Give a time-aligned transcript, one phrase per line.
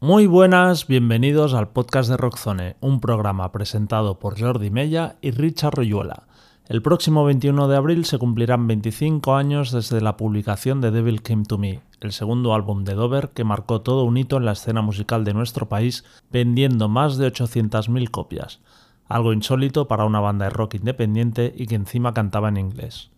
[0.00, 5.72] Muy buenas, bienvenidos al podcast de Rockzone, un programa presentado por Jordi Mella y Richard
[5.74, 6.24] Royuela.
[6.68, 11.44] El próximo 21 de abril se cumplirán 25 años desde la publicación de Devil Came
[11.44, 14.82] to Me, el segundo álbum de Dover que marcó todo un hito en la escena
[14.82, 18.60] musical de nuestro país, vendiendo más de 800.000 copias.
[19.08, 23.10] Algo insólito para una banda de rock independiente y que encima cantaba en inglés.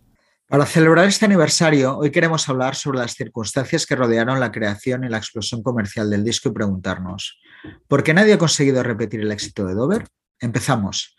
[0.51, 5.11] Para celebrar este aniversario, hoy queremos hablar sobre las circunstancias que rodearon la creación y
[5.11, 7.39] la explosión comercial del disco y preguntarnos,
[7.87, 10.07] ¿por qué nadie ha conseguido repetir el éxito de Dover?
[10.41, 11.18] Empezamos.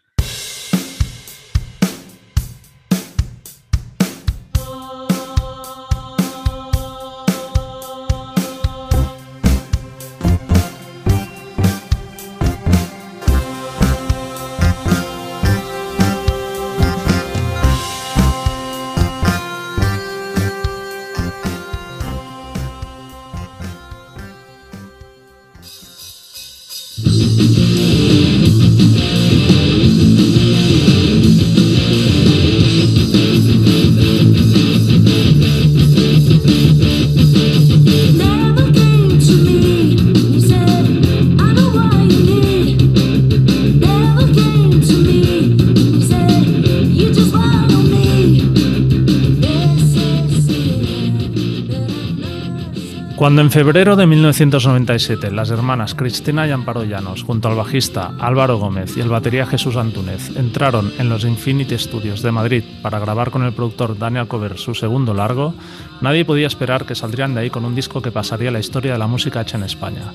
[53.60, 59.02] Febrero de 1997 las hermanas Cristina y Amparo Llanos, junto al bajista Álvaro Gómez y
[59.02, 63.52] el batería Jesús Antúnez, entraron en los Infinity Studios de Madrid para grabar con el
[63.52, 65.54] productor Daniel Cover su segundo largo,
[66.00, 68.98] nadie podía esperar que saldrían de ahí con un disco que pasaría la historia de
[68.98, 70.14] la música hecha en España.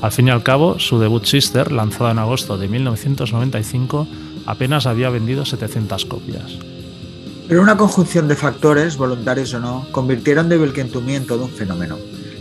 [0.00, 4.08] Al fin y al cabo, su debut Sister, lanzado en agosto de 1995,
[4.46, 6.56] apenas había vendido 700 copias.
[7.46, 11.44] Pero una conjunción de factores, voluntarios o no, convirtieron Devil Came to Me en todo
[11.44, 11.98] un fenómeno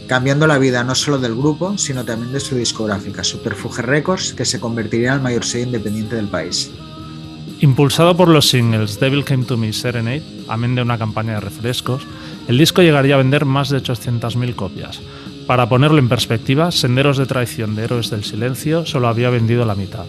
[0.07, 4.45] cambiando la vida no solo del grupo, sino también de su discográfica, Superfuge Records, que
[4.45, 6.71] se convertiría en el mayor sello independiente del país.
[7.61, 12.03] Impulsado por los singles Devil Came to Me Serenade, amén de una campaña de refrescos,
[12.47, 15.01] el disco llegaría a vender más de 800.000 copias.
[15.47, 19.75] Para ponerlo en perspectiva, Senderos de Traición de Héroes del Silencio solo había vendido la
[19.75, 20.05] mitad.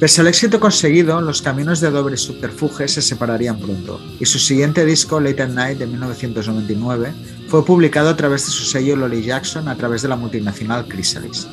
[0.00, 4.38] Pese al éxito conseguido, los caminos de Dobre y Subterfuge se separarían pronto, y su
[4.38, 7.12] siguiente disco, Late at Night, de 1999,
[7.48, 11.46] fue publicado a través de su sello Lolly Jackson a través de la multinacional Chrysalis.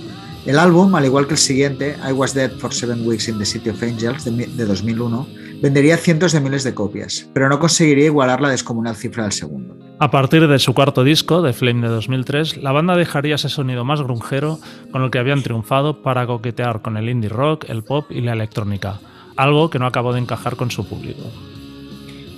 [0.46, 3.46] El álbum, al igual que el siguiente, I Was Dead for Seven Weeks in the
[3.46, 5.28] City of Angels, de 2001,
[5.62, 9.87] vendería cientos de miles de copias, pero no conseguiría igualar la descomunal cifra del segundo.
[10.00, 13.84] A partir de su cuarto disco, The Flame de 2003, la banda dejaría ese sonido
[13.84, 14.60] más grunjero
[14.92, 18.34] con el que habían triunfado para coquetear con el indie rock, el pop y la
[18.34, 19.00] electrónica,
[19.36, 21.24] algo que no acabó de encajar con su público.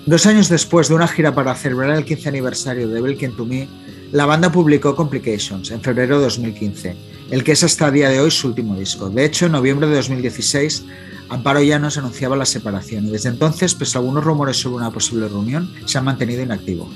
[0.06, 3.68] Dos años después de una gira para celebrar el 15 aniversario de Belkin to Me,
[4.14, 6.96] la banda publicó Complications en febrero de 2015,
[7.30, 9.10] el que es hasta el día de hoy su último disco.
[9.10, 10.86] De hecho, en noviembre de 2016,
[11.28, 15.28] Amparo Llanos anunciaba la separación y desde entonces, pese a algunos rumores sobre una posible
[15.28, 16.90] reunión, se ha mantenido inactivo.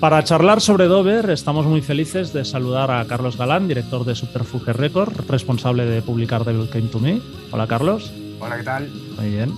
[0.00, 4.72] Para charlar sobre Dover, estamos muy felices de saludar a Carlos Galán, director de Superfuge
[4.72, 7.20] Records, responsable de publicar Devil Came to Me.
[7.50, 8.10] Hola, Carlos.
[8.40, 8.88] Hola, ¿qué tal?
[9.18, 9.52] Muy bien.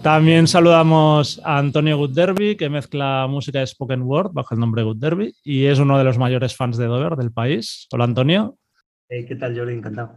[0.00, 4.98] También saludamos a Antonio Good que mezcla música de spoken word bajo el nombre Good
[4.98, 7.88] Derby y es uno de los mayores fans de Dover del país.
[7.90, 8.56] Hola, Antonio.
[9.08, 9.72] ¿Qué tal, Jordi?
[9.72, 10.12] Encantado.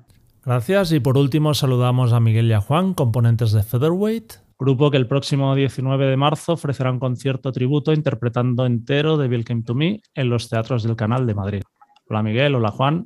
[0.46, 0.92] Gracias.
[0.92, 5.07] Y por último, saludamos a Miguel y a Juan, componentes de Featherweight grupo que el
[5.07, 10.01] próximo 19 de marzo ofrecerá un concierto tributo interpretando entero de Bill Came to Me
[10.13, 11.63] en los teatros del Canal de Madrid.
[12.07, 13.05] Hola Miguel, hola Juan.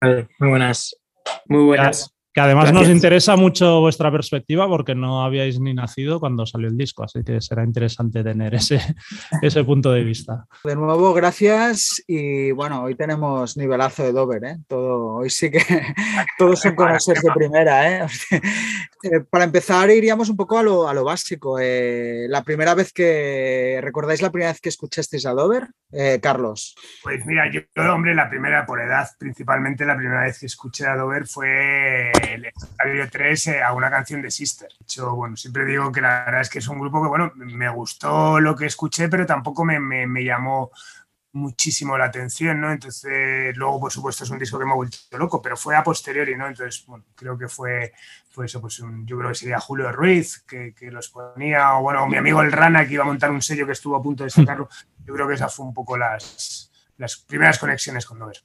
[0.00, 0.96] Muy buenas.
[1.46, 2.15] Muy buenas.
[2.36, 6.76] Que además nos interesa mucho vuestra perspectiva porque no habíais ni nacido cuando salió el
[6.76, 8.78] disco, así que será interesante tener ese,
[9.40, 10.46] ese punto de vista.
[10.62, 14.58] De nuevo, gracias y bueno, hoy tenemos nivelazo de Dover, ¿eh?
[14.68, 15.60] Todo, hoy sí que
[16.38, 18.04] todos son conocidos de primera.
[18.04, 18.06] ¿eh?
[19.02, 19.20] ¿eh?
[19.30, 21.58] Para empezar, iríamos un poco a lo, a lo básico.
[21.58, 25.68] Eh, la primera vez que, ¿recordáis la primera vez que escuchasteis a Dover?
[25.92, 26.74] Eh, Carlos.
[27.02, 27.60] Pues mira, yo,
[27.94, 32.46] hombre, la primera por edad, principalmente la primera vez que escuché a Dover fue el
[32.46, 34.68] Estadio 3 a una canción de Sister.
[34.68, 37.32] De hecho, bueno, siempre digo que la verdad es que es un grupo que, bueno,
[37.34, 40.70] me gustó lo que escuché, pero tampoco me, me, llamó
[41.32, 42.72] muchísimo la atención, ¿no?
[42.72, 45.84] Entonces, luego, por supuesto, es un disco que me ha vuelto loco, pero fue a
[45.84, 46.46] posteriori, ¿no?
[46.46, 47.92] Entonces, bueno, creo que fue,
[48.30, 52.06] fue eso, pues yo creo que sería Julio Ruiz, que, que, los ponía, o bueno,
[52.06, 54.30] mi amigo el Rana, que iba a montar un sello que estuvo a punto de
[54.30, 54.68] sacarlo.
[55.04, 58.42] Yo creo que esas fue un poco las, las primeras conexiones con Dover.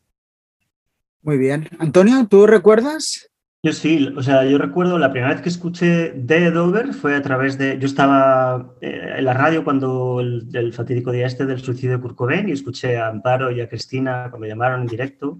[1.23, 1.69] Muy bien.
[1.79, 3.30] Antonio, ¿tú recuerdas?
[3.63, 7.21] Yo sí, o sea, yo recuerdo la primera vez que escuché de Dover fue a
[7.21, 7.77] través de.
[7.77, 12.15] Yo estaba eh, en la radio cuando el, fatídico día este del suicidio de Kurt
[12.15, 15.39] Cobain y escuché a Amparo y a Cristina cuando llamaron en directo.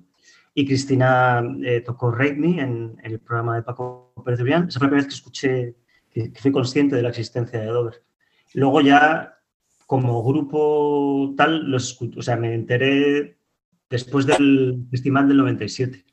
[0.54, 4.92] Y Cristina eh, tocó Rate Me en, el programa de Paco Pérez Esa fue la
[4.92, 5.76] primera vez que escuché,
[6.12, 8.04] que, fui consciente de la existencia de Dover.
[8.54, 9.40] Luego ya,
[9.88, 13.40] como grupo tal, los o sea, me enteré
[13.90, 16.06] después del festival del 97.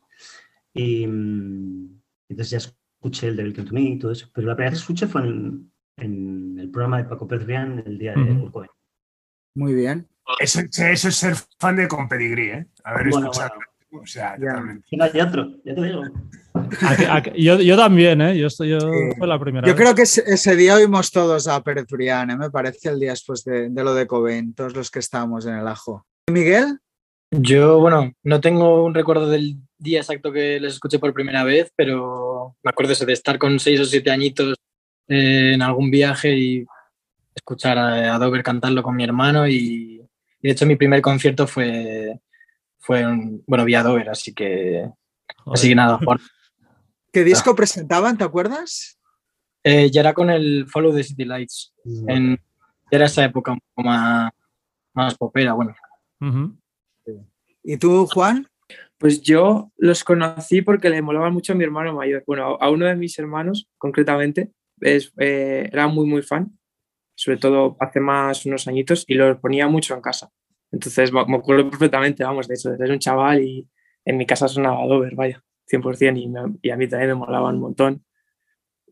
[0.72, 1.97] Y mm,
[2.28, 2.70] entonces ya
[3.00, 4.28] escuché el de Welcome to Me y todo eso.
[4.32, 7.48] Pero la primera vez que escuché fue en, el programa de Paco Pérez
[7.86, 8.50] el día de uh
[9.54, 10.08] Muy bien.
[10.38, 12.66] Eso, eso, es ser fan de Compedigrí, ¿eh?
[12.84, 13.54] Haber escuchado.
[13.90, 14.86] O sea, totalmente.
[15.00, 16.02] Hay otro, ya te digo.
[17.36, 18.38] yo, yo, también, ¿eh?
[18.38, 18.78] Yo, yo
[19.16, 19.66] fue la primera.
[19.66, 22.36] Yo creo que ese, día oímos todos a Pérez ¿eh?
[22.36, 25.54] me parece el día después de, de, lo de Cobain, todos los que estábamos en
[25.54, 26.06] el ajo.
[26.30, 26.78] ¿Miguel?
[27.30, 31.70] Yo, bueno, no tengo un recuerdo del día exacto que les escuché por primera vez,
[31.76, 34.56] pero me acuerdo de estar con seis o siete añitos
[35.08, 36.66] eh, en algún viaje y
[37.34, 40.02] escuchar a, Dover cantarlo con mi hermano y,
[40.40, 42.18] de hecho mi primer concierto fue,
[42.78, 44.90] fue un, bueno, vía Dover, así que,
[45.46, 46.00] así que nada.
[47.12, 48.98] ¿Qué disco presentaban, te acuerdas?
[49.64, 51.74] Eh, ya era con el Follow the City Lights,
[52.06, 52.36] en,
[52.90, 54.32] ya era esa época un poco más,
[54.94, 55.74] más popera, bueno.
[57.70, 58.48] ¿Y tú, Juan?
[58.96, 62.24] Pues yo los conocí porque le molaba mucho a mi hermano mayor.
[62.26, 66.58] Bueno, a uno de mis hermanos, concretamente, es, eh, era muy, muy fan,
[67.14, 70.30] sobre todo hace más unos añitos, y lo ponía mucho en casa.
[70.72, 73.68] Entonces me acuerdo perfectamente, vamos, de eso, desde un chaval y
[74.06, 77.60] en mi casa sonaba Dover, vaya, 100%, y, y a mí también me molaba un
[77.60, 78.02] montón.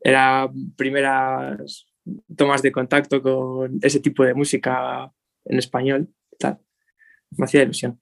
[0.02, 1.86] Era primeras
[2.36, 5.10] tomas de contacto con ese tipo de música
[5.46, 6.58] en español, tal.
[7.30, 7.98] Me hacía ilusión.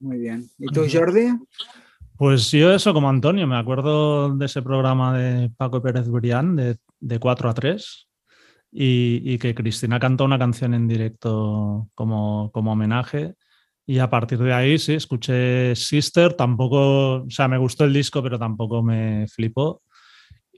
[0.00, 0.48] Muy bien.
[0.58, 1.28] ¿Y tú, Jordi?
[2.16, 6.76] Pues yo eso como Antonio, me acuerdo de ese programa de Paco Pérez Brián de,
[6.98, 8.08] de 4 a 3
[8.72, 13.34] y, que Cristina cantó una canción en directo como, como homenaje
[13.86, 18.22] y a partir de ahí sí, escuché Sister, tampoco, o sea, me gustó el disco
[18.22, 19.82] pero tampoco me flipó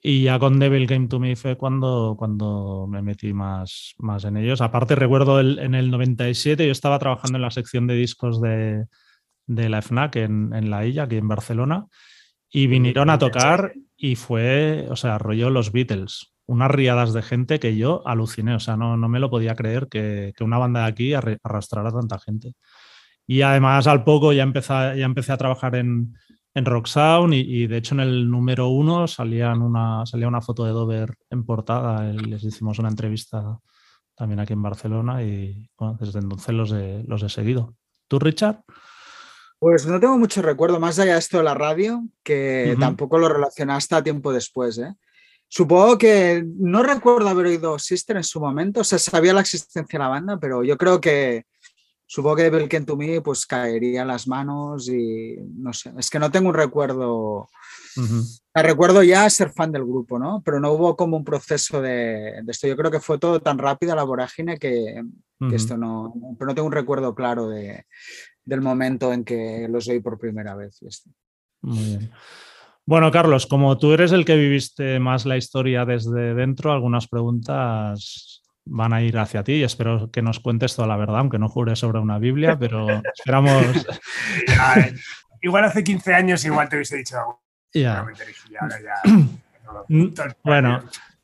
[0.02, 4.38] y ya con Devil Game to Me fue cuando, cuando me metí más, más en
[4.38, 4.62] ellos.
[4.62, 8.86] Aparte recuerdo en el 97 yo estaba trabajando en la sección de discos de
[9.50, 11.86] de la FNAC en, La Illa, aquí en Barcelona,
[12.48, 17.58] y vinieron a tocar y fue, o sea, rollo los Beatles, unas riadas de gente
[17.58, 20.86] que yo aluciné, o sea, no, no me lo podía creer que, una banda de
[20.86, 22.52] aquí arrastrara tanta gente.
[23.26, 26.14] Y además al poco ya empecé, ya empecé a trabajar en,
[26.54, 30.64] en Rock Sound y, de hecho en el número uno salían una, salía una foto
[30.64, 33.58] de Dover en portada, les hicimos una entrevista
[34.14, 35.68] también aquí en Barcelona y
[35.98, 36.70] desde entonces los
[37.08, 37.74] los he seguido.
[38.06, 38.62] ¿Tú, Richard?
[39.60, 43.28] Pues no tengo mucho recuerdo, más allá de esto de la radio, que tampoco lo
[43.28, 44.78] relacionaste a tiempo después.
[44.78, 44.94] ¿eh?
[45.48, 49.98] Supongo que no recuerdo haber oído Sister en su momento, o sea, sabía la existencia
[49.98, 51.44] de la banda, pero yo creo que
[52.06, 56.18] supongo que Belken to Me pues caería en las manos y no sé, es que
[56.18, 57.46] no tengo un recuerdo.
[58.54, 60.40] Recuerdo ya ser fan del grupo, ¿no?
[60.42, 62.66] Pero no hubo como un proceso de, esto.
[62.66, 65.02] Yo creo que fue todo tan rápido la vorágine que,
[65.38, 67.84] que esto no, pero no tengo un recuerdo claro de,
[68.44, 70.80] del momento en que los oí por primera vez.
[71.62, 72.10] Muy bien.
[72.86, 78.42] Bueno, Carlos, como tú eres el que viviste más la historia desde dentro, algunas preguntas
[78.64, 81.48] van a ir hacia ti y espero que nos cuentes toda la verdad, aunque no
[81.48, 83.86] jure sobre una Biblia, pero esperamos...
[85.42, 87.42] igual hace 15 años igual te hubiese dicho algo.
[87.72, 88.04] Ya.
[90.42, 90.82] bueno,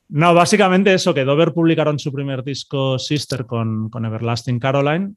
[0.08, 5.14] no, básicamente eso, que Dover publicaron su primer disco Sister con, con Everlasting Caroline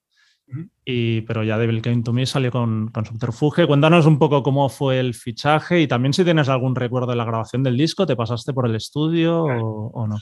[0.86, 3.68] y, pero ya Devil Came to Me salió con, con, Subterfuge.
[3.68, 7.26] Cuéntanos un poco cómo fue el fichaje y también si tienes algún recuerdo de la
[7.26, 10.18] grabación del disco, ¿te pasaste por el estudio o, no?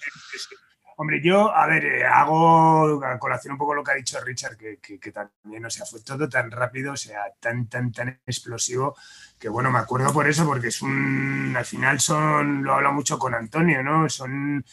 [0.99, 4.57] Hombre, yo, a ver, eh, hago a colación un poco lo que ha dicho Richard,
[4.57, 8.95] que, que, también, o sea, fue todo tan rápido, o sea, tan, tan, tan explosivo,
[9.39, 13.19] que bueno, me acuerdo por eso, porque es un, al final son, lo habla mucho
[13.19, 14.09] con Antonio, ¿no?
[14.09, 14.65] Son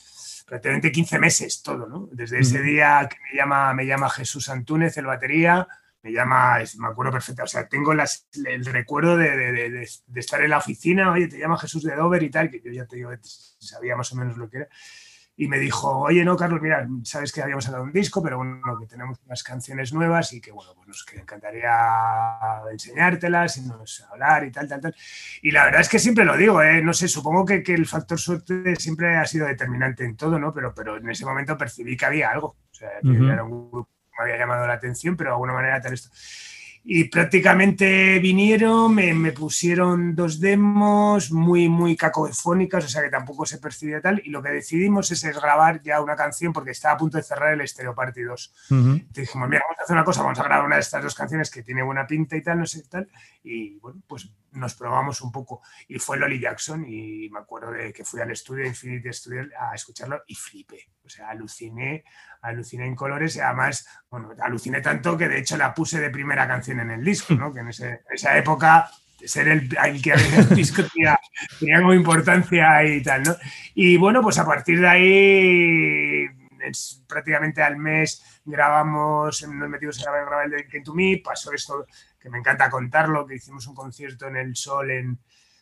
[0.44, 2.08] prácticamente 15 meses todo, ¿no?
[2.12, 5.66] Desde ese día que me llama, me llama Jesús Antúnez, el batería,
[6.02, 11.10] me llama, me acuerdo perfecto, o sea, tengo el recuerdo de, estar en la oficina,
[11.10, 14.12] oye, te llama Jesús de Dover y tal, que yo ya te digo, sabía más
[14.12, 14.68] o menos lo que era
[15.37, 18.61] y me dijo, oye, no, Carlos, mira, sabes que habíamos sacado un disco, pero bueno,
[18.79, 21.73] que tenemos unas canciones nuevas y que, bueno, pues nos encantaría
[22.71, 24.95] enseñártelas y nos hablar y tal, tal, tal.
[25.43, 26.81] Y la verdad es que siempre lo digo, ¿eh?
[26.83, 30.55] no sé, supongo que, que, el factor suerte siempre ha sido determinante en todo, ¿no?
[30.55, 33.88] Pero, pero en ese momento percibí que había algo, o sea, que era un grupo
[33.88, 36.11] que me había llamado la atención, pero de alguna manera tal esto.
[36.87, 43.59] Y prácticamente vinieron, me, pusieron dos demos muy, muy cacofónicas, o sea que tampoco se
[43.59, 47.17] percibía tal, y lo que decidimos es, grabar ya una canción porque estaba a punto
[47.17, 48.55] de cerrar el Estéreo Party 2.
[49.11, 51.50] dijimos, mira, vamos a hacer una cosa, vamos a grabar una de estas dos canciones
[51.50, 53.09] que tiene buena pinta y tal, no sé tal,
[53.43, 55.62] y bueno, pues nos probamos un poco.
[55.88, 59.75] Y fue Lolly Jackson y me acuerdo de que fui al estudio Infinity Studio a
[59.75, 60.88] escucharlo y flipé.
[61.04, 62.04] O sea, aluciné,
[62.42, 66.46] aluciné en colores y además, bueno, aluciné tanto que de hecho la puse de primera
[66.46, 67.52] canción en el disco, ¿no?
[67.52, 68.90] Que en, esa época
[69.25, 69.68] ser el,
[70.02, 71.18] que había el disco tenía,
[71.58, 73.37] tenía, como importancia y tal, ¿no?
[73.75, 76.26] Y bueno, pues a partir de ahí,
[77.06, 81.87] prácticamente al mes grabamos, nos metimos a grabar el de Get to Me, pasó esto
[82.18, 85.18] que me encanta contarlo, que hicimos un concierto en El Sol en,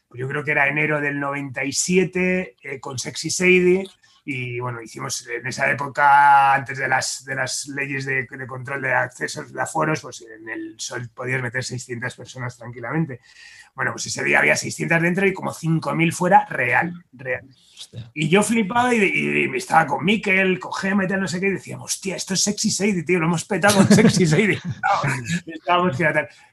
[0.09, 3.85] pues yo creo que era enero del 97, eh, con Sexy Sadie,
[4.25, 8.93] y bueno, hicimos en esa época, antes de las, de las leyes de, control de
[8.93, 13.21] acceso de aforos, pues en el sol podías meter 600 personas tranquilamente.
[13.75, 17.49] Bueno, pues ese día había 600 dentro y como 5.000 fuera real, real.
[18.15, 21.53] Y yo flipaba y, estaba con Mikel, con Gema y tal, no sé qué, y
[21.53, 24.61] decíamos, hostia, esto es Sexy Sadie, tío, lo hemos petado con Sexy Sadie.
[25.47, 25.97] estábamos,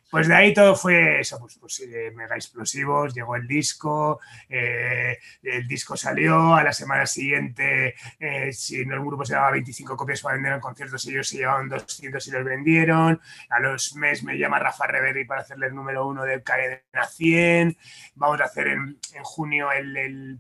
[0.09, 5.19] pues de ahí todo fue eso, pues, pues eh, mega explosivos, llegó el disco, eh,
[5.43, 9.95] el disco salió, a la semana siguiente, eh, si en el grupo se daba 25
[9.95, 14.23] copias para vender en conciertos, ellos se llevaban 200 y los vendieron, a los meses
[14.23, 17.77] me llama Rafa Reveri para hacerle el número uno del Cadena 100,
[18.15, 20.39] vamos a hacer en, junio el,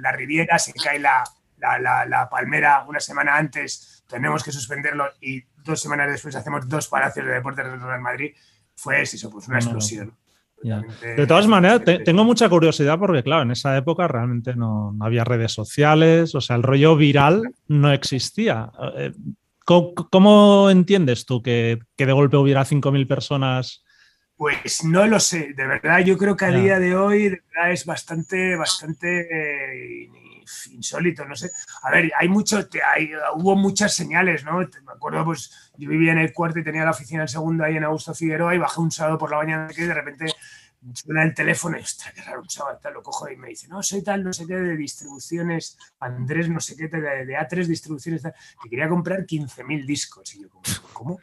[0.00, 1.24] la Riviera, se cae la,
[1.58, 6.88] la, la, palmera una semana antes, tenemos que suspenderlo y dos semanas después hacemos dos
[6.88, 8.32] palacios de deportes de Real Madrid
[8.74, 10.16] fue eso, pues una explosión.
[10.62, 15.52] De todas maneras, tengo mucha curiosidad porque, claro, en esa época realmente no, había redes
[15.52, 18.70] sociales, o sea, el rollo viral no existía.
[18.96, 19.12] Eh,
[19.64, 23.81] ¿Cómo, entiendes tú que, de golpe hubiera 5.000 personas?
[24.42, 27.70] Pues no lo sé, de verdad yo creo que a día de hoy de verdad
[27.70, 30.10] es bastante, bastante
[30.72, 31.52] insólito, no sé.
[31.84, 32.58] A ver, hay mucho,
[32.92, 34.58] hay, hubo muchas señales, ¿no?
[34.58, 37.76] Me acuerdo, pues yo vivía en el cuarto y tenía la oficina en segundo ahí
[37.76, 40.26] en Augusto Figueroa y bajé un sábado por la mañana que de repente
[40.92, 43.68] suena el teléfono y, ostras, qué raro, un sábado, tal, lo cojo y me dice,
[43.68, 47.64] no, soy tal, no sé qué, de distribuciones, Andrés, no sé qué, de, de A3
[47.66, 50.34] distribuciones, que quería comprar 15.000 discos.
[50.34, 50.48] Y yo,
[50.92, 51.20] ¿cómo?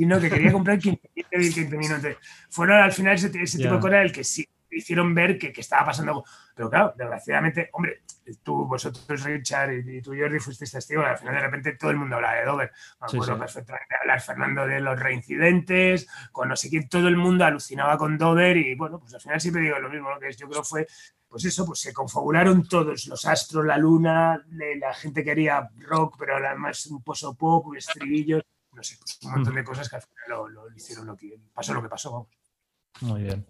[0.00, 2.16] Y no, que quería comprar 15.000
[2.48, 5.84] Fueron al final ese, tipo de cosas el que sí hicieron ver que, que estaba
[5.84, 6.24] pasando.
[6.54, 8.00] Pero claro, desgraciadamente, hombre,
[8.42, 12.16] tú, vosotros, Richard, y, tú, Jordi, fuisteis testigos, al final de repente todo el mundo
[12.16, 12.72] habla de Dover.
[12.98, 17.44] Me acuerdo perfectamente hablar Fernando de los reincidentes, con no sé quién, todo el mundo
[17.44, 20.36] alucinaba con Dover y bueno, pues al final siempre digo lo mismo, lo que es,
[20.38, 20.86] yo creo fue,
[21.28, 26.36] pues eso, pues se confabularon todos, los astros, la luna, la gente quería rock, pero
[26.36, 28.42] además un pozo pop, estribillos,
[28.80, 31.74] no sé, pues un montón de cosas que al final lo, hicieron lo que pasó
[31.74, 32.28] lo que pasó, vamos.
[33.02, 33.46] Muy bien.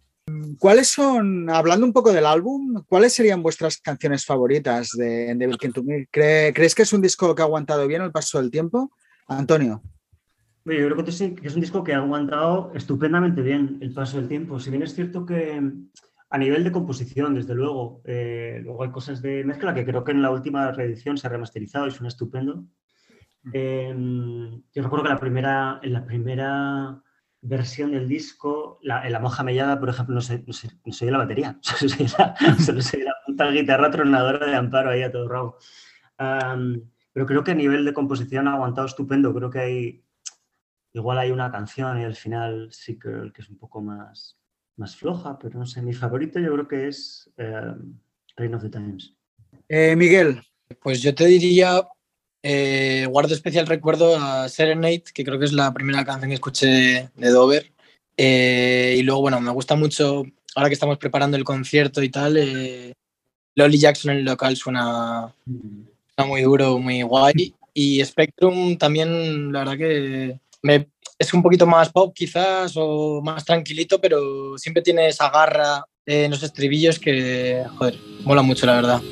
[0.59, 5.71] ¿Cuáles son, hablando un poco del álbum, cuáles serían vuestras canciones favoritas de Devil King
[5.71, 6.09] to Me?
[6.11, 8.91] ¿Crees que es un disco que ha aguantado bien el paso del tiempo?
[9.29, 9.83] Antonio.
[10.65, 14.59] Yo creo que es un disco que ha aguantado estupendamente bien el paso del tiempo.
[14.59, 15.61] Si bien es cierto que
[16.29, 20.13] a nivel de composición, desde luego, eh, luego hay cosas de mezcla que creo que
[20.13, 22.65] en la última reedición se ha remasterizado y suena estupendo.
[23.53, 23.95] Eh,
[24.73, 27.03] yo recuerdo que la primera, en la primera
[27.43, 31.19] versión del disco, la, en la monja mellada, por ejemplo, no sé, no sé, la
[31.19, 35.59] batería, solo sé la, puta guitarra tronadora de Amparo ahí a todo rabo.
[37.13, 40.05] pero creo que a nivel de composición ha aguantado estupendo, creo que hay,
[40.93, 44.39] igual hay una canción y al final sí que, que es un poco más,
[44.77, 47.75] más floja, pero no sé, mi favorito yo creo que es eh,
[48.37, 49.15] Reign of the Times.
[49.69, 50.43] Eh, Miguel.
[50.81, 51.83] Pues yo te diría
[52.43, 57.11] eh, guardo especial recuerdo a Serenade, que creo que es la primera canción que escuché
[57.15, 57.71] de Dover.
[58.17, 62.37] Eh, y luego, bueno, me gusta mucho, ahora que estamos preparando el concierto y tal,
[62.37, 62.93] eh,
[63.55, 65.35] Lolly Jackson en el local suena,
[66.27, 67.55] muy duro, muy guay.
[67.73, 70.39] Y Spectrum también, la verdad que
[71.19, 76.31] es un poquito más pop quizás o más tranquilito, pero siempre tiene esa garra en
[76.31, 79.03] los estribillos que, joder, mola mucho, la verdad.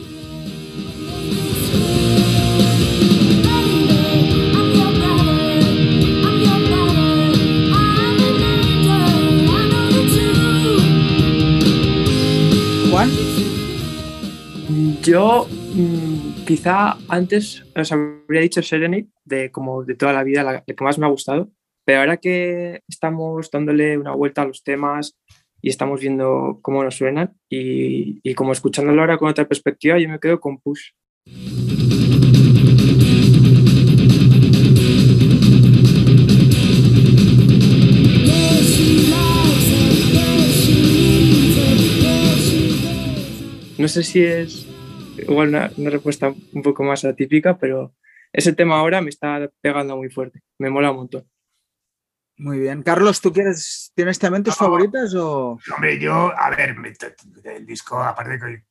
[15.03, 20.65] Yo mm, quizá antes os habría dicho Serenity, de como de toda la vida, la,
[20.65, 21.51] que más me ha gustado,
[21.85, 25.17] pero ahora que estamos dándole una vuelta a los temas
[25.63, 30.09] y estamos viendo cómo nos suenan y, y como escuchándolo ahora con otra perspectiva, yo
[30.09, 30.91] me quedo con Push.
[43.79, 44.67] No sé si es
[45.17, 47.95] igual una, una respuesta un poco más atípica, pero
[48.33, 50.43] ese tema ahora me está pegando muy fuerte.
[50.59, 51.29] Me mola un montón.
[52.37, 52.83] Muy bien.
[52.85, 54.67] Carlos, ¿tú quieres, tienes también tus No.
[54.67, 55.59] favoritas o...?
[55.75, 56.77] Hombre, yo, a ver,
[57.45, 58.65] el disco, aparte de que,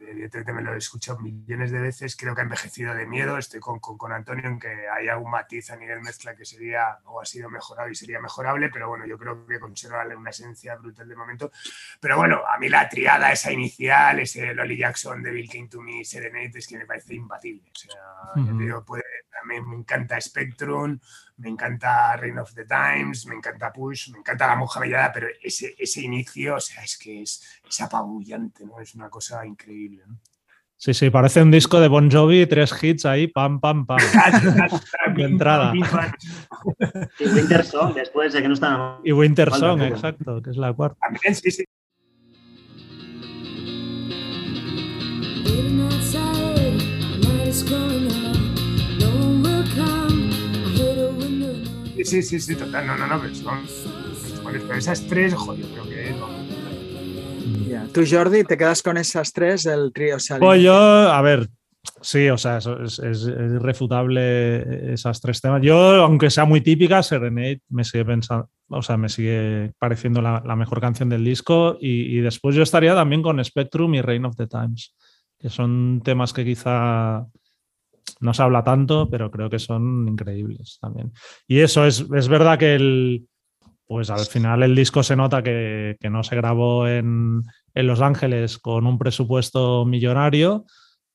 [0.00, 3.38] evidentemente me lo he escuchado millones de veces, creo que ha envejecido de miedo.
[3.38, 6.98] Estoy con, con, con Antonio en que hay algún matiz a nivel mezcla que sería
[7.04, 10.76] o ha sido mejorado y sería mejorable, pero bueno, yo creo que conserva una esencia
[10.76, 11.52] brutal de momento.
[12.00, 16.04] Pero bueno, a mí la triada esa inicial, ese Lolly Jackson, Devil Came to Me,
[16.04, 17.70] Serenade, es que me parece imbatible.
[17.70, 18.00] O sea,
[18.36, 18.46] Ujú.
[18.52, 19.02] ya te digo, puede-
[19.40, 20.98] a mí me encanta Spectrum,
[21.38, 25.28] me encanta Reign of the Times, me encanta Push, me encanta La Monja Mellada, pero
[25.42, 28.80] ese, ese inicio, o sea, es que es, es apabullante, ¿no?
[28.80, 30.18] Es una cosa increíble, ¿no?
[30.76, 33.98] Sí, sí, parece un disco de Bon Jovi, tres hits ahí, pam, pam, pam.
[35.16, 35.72] De entrada.
[37.20, 38.96] Y Winter Song, después de que no están.
[39.04, 40.98] Y Winter Song, exacto, que es la cuarta.
[41.00, 41.64] También, sí, sí.
[45.92, 46.80] Outside,
[47.62, 48.41] the
[52.04, 52.86] Sí, sí, sí, total.
[52.86, 53.60] No, no, no, pero son,
[54.44, 56.28] pero esas tres, yo creo que no.
[57.92, 60.16] Tú, Jordi, ¿te quedas con esas tres del trío?
[60.16, 61.48] El- Pues yo, a ver,
[62.00, 65.62] sí, o sea, es, es- es irrefutable esas tres temas.
[65.62, 70.42] Yo, aunque sea muy típica, Serenade me sigue pensando, o sea, me sigue pareciendo la,
[70.44, 71.76] la mejor canción del disco.
[71.80, 74.94] Y, y después yo estaría también con Spectrum y Reign of the Times,
[75.38, 77.26] que son temas que quizá
[78.20, 81.12] no se habla tanto, pero creo que son increíbles también.
[81.46, 83.28] Y eso es, es verdad que el.
[83.84, 87.42] Pues al final el disco se nota que, que no se grabó en,
[87.74, 90.64] en Los Ángeles con un presupuesto millonario,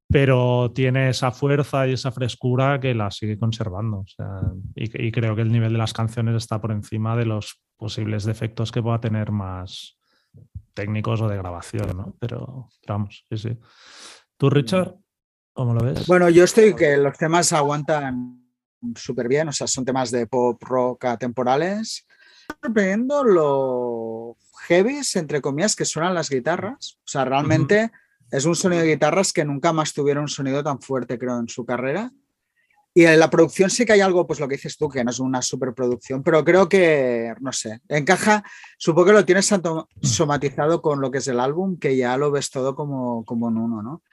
[0.08, 4.00] pero tiene esa fuerza y esa frescura que la sigue conservando.
[4.00, 4.42] O sea,
[4.76, 8.26] y, y creo que el nivel de las canciones está por encima de los posibles
[8.26, 9.98] defectos que pueda tener más
[10.74, 12.16] técnicos o de grabación, ¿no?
[12.20, 13.58] Pero, pero vamos, sí, sí.
[14.38, 14.94] ¿Tú, Richard?
[15.58, 16.06] ¿Cómo lo ves?
[16.06, 18.48] Bueno, yo estoy que los temas aguantan
[18.96, 22.06] súper bien, o sea, son temas de pop, rock atemporales.
[22.62, 24.38] Sorprendiendo lo
[24.68, 27.00] heavies, entre comillas, que suenan las guitarras.
[27.00, 27.92] O sea, realmente
[28.30, 31.48] es un sonido de guitarras que nunca más tuvieron un sonido tan fuerte, creo, en
[31.48, 32.12] su carrera.
[32.94, 35.10] Y en la producción sí que hay algo, pues lo que dices tú, que no
[35.10, 38.44] es una superproducción, pero creo que, no sé, encaja,
[38.78, 42.30] supongo que lo tienes tanto somatizado con lo que es el álbum, que ya lo
[42.30, 44.04] ves todo como, como en uno, ¿no?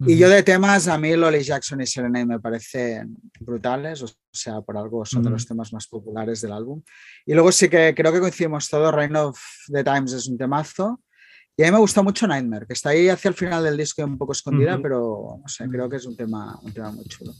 [0.00, 4.60] Y yo de temas, a mí Lolly Jackson y Serenade me parecen brutales, o sea,
[4.60, 6.82] por algo son de los temas más populares del álbum.
[7.24, 9.38] Y luego sí que creo que coincidimos todos, Reign of
[9.72, 11.00] the Times es un temazo.
[11.56, 14.02] Y a mí me gusta mucho Nightmare, que está ahí hacia el final del disco
[14.02, 14.82] un poco escondida, Ujú.
[14.82, 17.32] pero no sé, creo que es un tema, un tema muy chulo.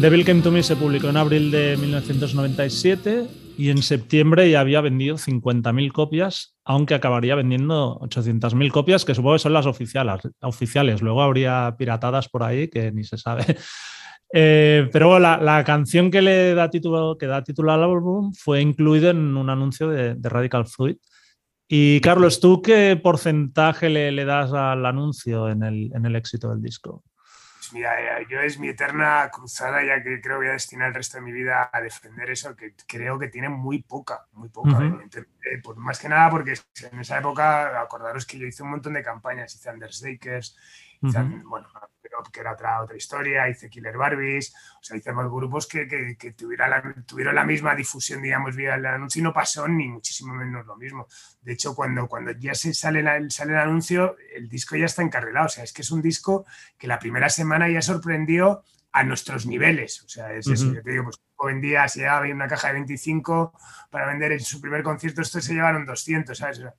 [0.00, 3.26] Devil Came to Me se publicó en abril de 1997
[3.58, 9.34] y en septiembre ya había vendido 50.000 copias, aunque acabaría vendiendo 800.000 copias, que supongo
[9.34, 11.02] que son las oficiales.
[11.02, 13.44] Luego habría piratadas por ahí que ni se sabe.
[14.34, 18.62] Eh, pero la, la canción que le da título, que da título al álbum fue
[18.62, 20.98] incluida en un anuncio de, Radical Fruit.
[21.68, 27.04] Y Carlos, ¿tú qué porcentaje le, das al anuncio en el éxito del disco?
[27.72, 30.88] Pues mira, eh, yo es mi eterna cruzada, ya que creo que voy a destinar
[30.88, 34.50] el resto de mi vida a defender eso, que creo que tiene muy poca, muy
[34.50, 34.76] poca.
[34.78, 35.30] Evidentemente,
[35.62, 36.52] por- más que nada porque
[36.90, 40.56] en esa época, acordaros que yo hice un montón de campañas, hice Understakers,
[41.00, 41.48] hice, Ujú.
[41.48, 41.68] bueno,
[42.32, 46.16] que era otra, otra historia, hice Killer Barbies, o sea, hice más grupos que, que,
[46.16, 50.34] que la- tuvieron la misma difusión, digamos, vía el anuncio y no pasó ni muchísimo
[50.34, 51.06] menos lo mismo.
[51.40, 55.02] De hecho, cuando, cuando ya se sale, la- sale el anuncio, el disco ya está
[55.02, 55.46] encarrilado.
[55.46, 56.44] O sea, es que es un disco
[56.78, 60.02] que la primera semana ya sorprendió a nuestros niveles.
[60.04, 60.66] O sea, es eso.
[60.66, 60.74] Ujú.
[60.74, 63.52] Yo te digo, pues vendía, se llevaba una caja de 25
[63.90, 66.58] para vender en su primer concierto, estos se llevaron 200, ¿sabes?
[66.58, 66.74] O sea,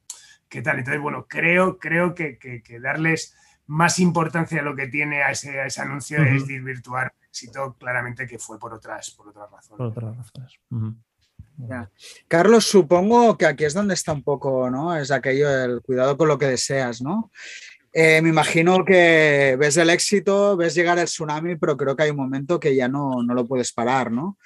[0.48, 0.78] ¿Qué tal?
[0.78, 3.36] Entonces, bueno, creo, creo que, que- que darles
[3.67, 7.76] más importancia a lo que tiene a ese, a ese anuncio es desvirtuar el éxito
[7.80, 9.78] claramente que fue por otras, por otras razones.
[9.78, 10.60] Por otras razones.
[11.58, 11.89] Ya.
[12.28, 14.95] Carlos, supongo que aquí es donde está un poco, ¿no?
[14.95, 17.32] Es aquello, el cuidado con lo que deseas, ¿no?
[17.93, 22.10] Eh, me imagino que ves el éxito, ves llegar el tsunami, pero creo que hay
[22.10, 24.38] un momento que ya no, no lo puedes parar, ¿no?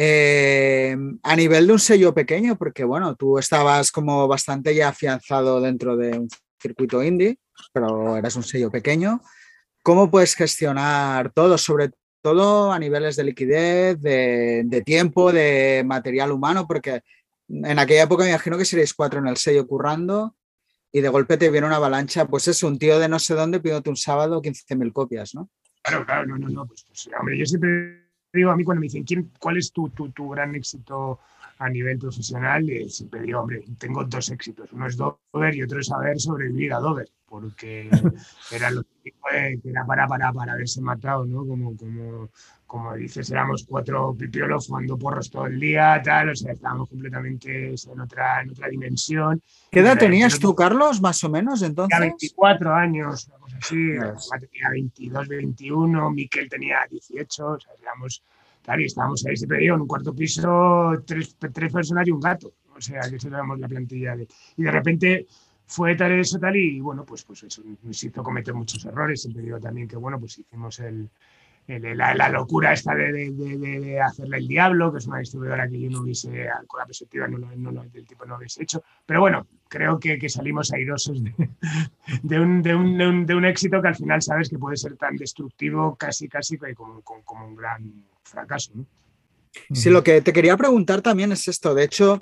[0.00, 5.60] Eh, a nivel de un sello pequeño, porque bueno, tú estabas como bastante ya afianzado
[5.60, 7.38] dentro de un circuito indie,
[7.72, 9.20] pero eras un sello pequeño.
[9.82, 11.90] ¿Cómo puedes gestionar todo, sobre
[12.22, 16.66] todo a niveles de liquidez, de, tiempo, de material humano?
[16.66, 17.02] Porque
[17.48, 20.36] en aquella época me imagino que seréis cuatro en el sello currando
[20.92, 23.60] y de golpe te viene una avalancha, pues es un tío de no sé dónde
[23.60, 25.50] pidiéndote un sábado 15.000 copias, ¿no?
[25.82, 26.66] Claro, claro, no, no, no.
[26.66, 29.88] Pues, pues, hombre, yo siempre digo a mí cuando me dicen ¿quién, cuál es tu,
[29.90, 31.20] tu gran éxito
[31.58, 34.72] a nivel profesional, eh, siempre digo, hombre, tengo dos éxitos.
[34.72, 37.88] Uno es Dover y otro es haber sobrevivido a Dover, porque
[38.52, 41.44] era lo típico de- que era para, para, para haberse matado, ¿no?
[41.46, 42.28] Como, como,
[42.66, 47.68] como dices, éramos cuatro pipiolos fumando porros todo el día, tal, o sea, estábamos completamente
[47.74, 49.42] en otra, en otra dimensión.
[49.70, 51.98] ¿Qué edad tenías tú, Carlos, más o menos, Tenía entonces?
[52.00, 53.76] 24 años, una cosa así,
[54.38, 58.22] tenía 22, 21, Miquel tenía 18, o sea, éramos,
[58.68, 62.20] claro, y estábamos ahí, siempre digo, en un cuarto piso, tres, tres personas y un
[62.20, 64.28] gato, o sea, que eso éramos la plantilla de...
[64.56, 65.26] Y de repente
[65.66, 69.42] fue tal eso, tal, y bueno, pues, pues eso nos hizo cometer muchos errores, siempre
[69.42, 71.08] digo también que, bueno, pues hicimos el...
[71.66, 75.18] el- la, la locura esta de, de, de- de- hacerle el diablo, que es una
[75.18, 78.62] distribuidora que yo no hubiese, con la perspectiva no, no, lo- del tipo no hubiese
[78.62, 78.82] hecho.
[79.06, 81.34] Pero bueno, creo que, que salimos airosos un,
[82.72, 86.28] un, un, de un éxito que al final sabes que puede ser tan destructivo casi,
[86.28, 87.82] casi como, como, como un gran
[88.28, 88.72] fracaso.
[88.74, 88.86] ¿no?
[89.72, 91.74] Sí, lo que te quería preguntar también es esto.
[91.74, 92.18] De hecho,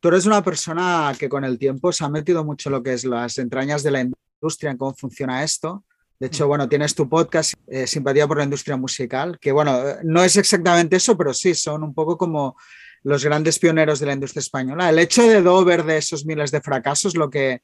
[0.00, 3.04] tú eres una persona que con el tiempo se ha metido mucho lo que es
[3.04, 5.84] las entrañas de la industria, en cómo funciona esto.
[6.18, 10.22] De hecho, bueno, tienes tu podcast, eh, Simpatía por la Industria Musical, que bueno, no
[10.22, 12.56] es exactamente eso, pero sí, son un poco como
[13.02, 14.90] los grandes pioneros de la industria española.
[14.90, 17.62] El hecho de Dover de esos miles de fracasos, lo que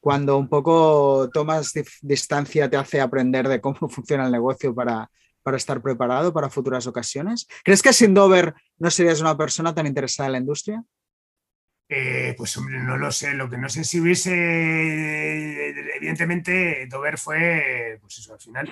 [0.00, 5.10] cuando un poco tomas distancia te hace aprender de cómo funciona el negocio para,
[5.42, 7.46] para estar preparado para futuras ocasiones.
[7.64, 10.84] ¿Crees que sin Dover no serías una persona tan interesada en la industria?
[11.88, 13.34] Eh, pues no lo sé.
[13.34, 18.70] Lo que no sé si hubiese, evidentemente, Dover fue, pues eso, al final,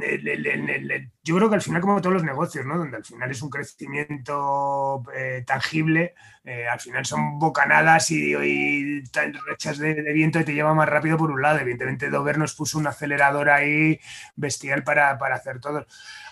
[0.00, 2.78] el- el- yo creo que al final, como todos los negocios, ¿no?
[2.78, 9.02] Donde al final es un crecimiento eh, tangible, eh, al final son bocanadas y, y
[9.48, 11.58] rechas de, de viento y te lleva más rápido por un lado.
[11.58, 13.98] Evidentemente, Dover nos puso un acelerador ahí
[14.36, 15.86] bestial para, para hacer todo.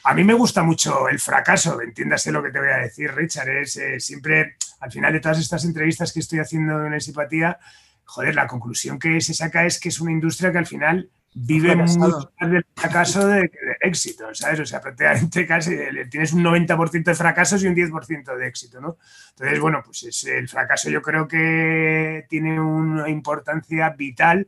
[0.04, 3.48] A mí me gusta mucho el fracaso, entiéndase lo que te voy a decir, Richard.
[3.50, 7.58] Es eh, siempre, al final de todas estas entrevistas que estoy haciendo en el Simpatía,
[8.04, 11.76] joder, la conclusión que se saca es que es una industria que al final vive
[11.76, 14.60] mucho más del fracaso de, del éxito, ¿sabes?
[14.60, 15.76] O sea, prácticamente casi
[16.10, 18.98] tienes un 90% de fracasos y un 10% de éxito, ¿no?
[19.30, 24.46] Entonces, bueno, pues es, el fracaso yo creo que tiene una importancia vital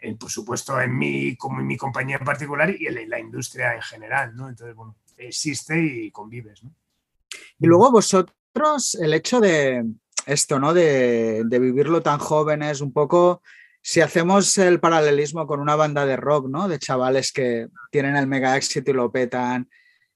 [0.00, 3.74] eh, por supuesto, en mi, como en mi compañía en particular y en la industria
[3.74, 4.48] en general, ¿no?
[4.48, 6.74] Entonces, bueno, existe y convives, ¿no?
[7.58, 9.84] Y luego vosotros, el hecho de
[10.26, 10.72] esto, ¿no?
[10.72, 13.42] De, de vivirlo tan jóvenes, un poco,
[13.82, 16.68] si hacemos el paralelismo con una banda de rock, ¿no?
[16.68, 19.68] De chavales que tienen el mega éxito y lo petan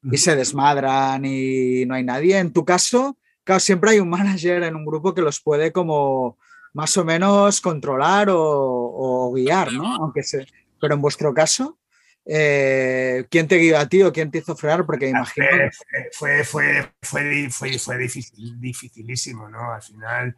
[0.03, 2.39] y se desmadran y no hay nadie.
[2.39, 6.39] En tu caso, claro, siempre hay un manager en un grupo que los puede como
[6.75, 9.97] más o menos controlar o, o guiar, ¿no?
[9.97, 10.47] Aunque se,
[10.81, 11.79] pero en vuestro caso,
[12.25, 14.85] eh, ¿quién te guió a ti o quién te hizo frenar?
[14.85, 15.71] Porque imagino que Eh,
[16.13, 19.73] Fue, fue, fue, fue, fue difícil, dificilísimo, ¿no?
[19.73, 20.37] Al final,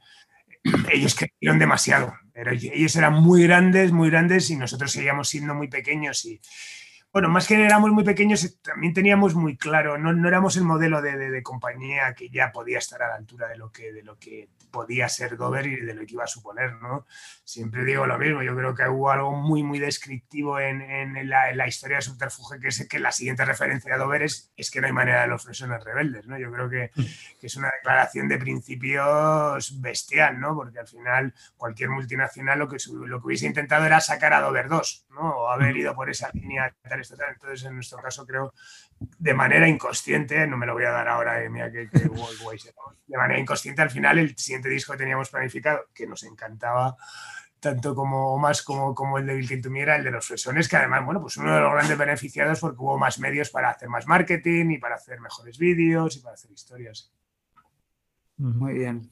[0.92, 2.14] ellos crecieron demasiado.
[2.38, 6.40] Pero ellos eran muy grandes, muy grandes y nosotros seguíamos siendo muy pequeños y,
[7.12, 11.02] bueno, más que éramos muy pequeños, también teníamos muy claro, no, no éramos el modelo
[11.02, 14.02] de, de- de compañía que ya podía estar a la altura de lo que, de
[14.04, 17.06] lo que podía ser Dover y de lo que iba a suponer, ¿no?
[17.44, 21.50] Siempre digo lo mismo, yo creo que hubo algo muy, muy descriptivo en, en la,
[21.50, 24.70] en la historia de Subterfuge, que es que la siguiente referencia a Dover es, es
[24.70, 26.38] que no hay manera de los fresones rebeldes, ¿no?
[26.38, 26.90] Yo creo que,
[27.40, 30.54] que es una declaración de principios bestial, ¿no?
[30.54, 34.68] Porque al final cualquier multinacional lo que, lo que hubiese intentado era sacar a Dover
[34.68, 35.28] 2, ¿no?
[35.36, 37.32] O haber ido por esa línea tal, esto, tal.
[37.32, 38.54] Entonces, en nuestro caso, creo,
[38.98, 42.58] de manera inconsciente, no me lo voy a dar ahora, eh, mira que, que guay,
[43.06, 46.96] de manera inconsciente, al final, el siguiente disco que teníamos planificado, que nos encantaba
[47.60, 50.76] tanto como más como, como el de Bill Clinton era el de los fresones, que
[50.76, 54.06] además, bueno, pues uno de los grandes beneficiados porque hubo más medios para hacer más
[54.06, 57.12] marketing y para hacer mejores vídeos y para hacer historias.
[58.36, 59.10] muy bien.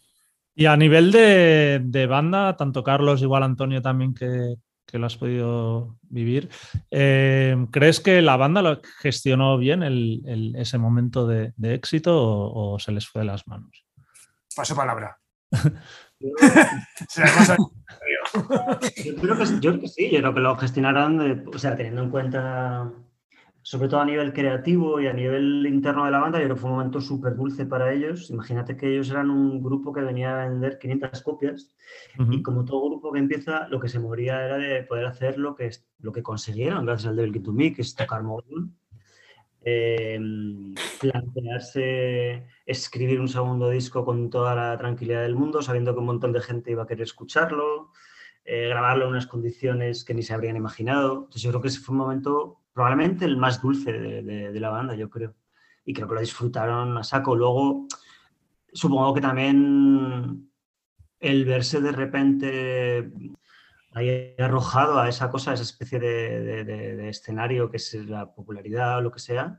[0.55, 5.17] Y a nivel de, de banda, tanto Carlos, igual Antonio también que, que lo has
[5.17, 6.49] podido vivir,
[6.91, 12.17] eh, ¿crees que la banda lo gestionó bien el- el- ese momento de, de éxito
[12.17, 13.85] o, o se les fue de las manos?
[14.55, 15.19] Paso palabra.
[16.21, 16.31] Yo
[19.17, 22.03] creo, que, yo creo que sí, yo creo que lo gestionaron, de- o sea, teniendo
[22.03, 22.91] en cuenta,
[23.69, 26.61] sobre todo a nivel creativo y a nivel interno de la banda, yo creo que
[26.61, 28.31] fue un momento súper dulce para ellos.
[28.31, 31.75] Imagínate que ellos eran un grupo que venía a vender 500 copias
[32.31, 35.57] y como todo grupo que empieza, lo que se moría era de poder hacer lo
[35.57, 38.77] que, es- lo que consiguieron gracias al Devil Kid to Me, que es tocar mogollón.
[39.69, 40.17] Eh,
[41.01, 46.33] plantearse escribir un segundo disco con toda la tranquilidad del mundo, sabiendo que un montón
[46.33, 47.91] de gente iba a querer escucharlo.
[48.49, 51.15] eh, grabarlo en unas condiciones que ni se habrían imaginado.
[51.25, 54.95] Entonces yo creo que ese fue un momento probablemente el más dulce de, la banda,
[54.95, 55.35] yo creo.
[55.87, 57.35] Y creo que lo disfrutaron a saco.
[57.35, 57.87] Luego,
[58.71, 60.51] supongo que también
[61.19, 63.11] el verse de repente
[63.95, 69.01] ahí arrojado a esa cosa, esa especie de- de escenario que es la popularidad o
[69.01, 69.59] lo que sea,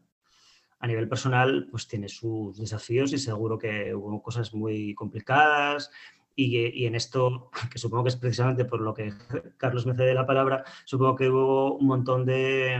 [0.79, 5.89] a nivel personal, pues tiene sus desafíos y seguro que hubo cosas muy complicadas.
[6.39, 9.11] Y, y en esto, que supongo que es precisamente por lo que
[9.57, 12.79] Carlos me cede la palabra, supongo que hubo un montón de,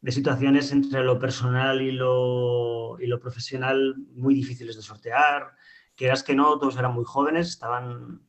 [0.00, 5.52] de situaciones entre lo personal y lo, y lo profesional muy difíciles de sortear.
[5.94, 8.22] Quieras que no, todos eran muy jóvenes, estaban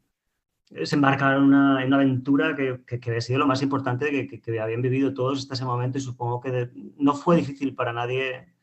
[0.85, 4.27] se embarcaron en una, una aventura que, que, que había sido lo más importante que,
[4.27, 7.75] que- que habían vivido todos hasta ese momento y supongo que de- no fue difícil
[7.75, 8.53] para nadie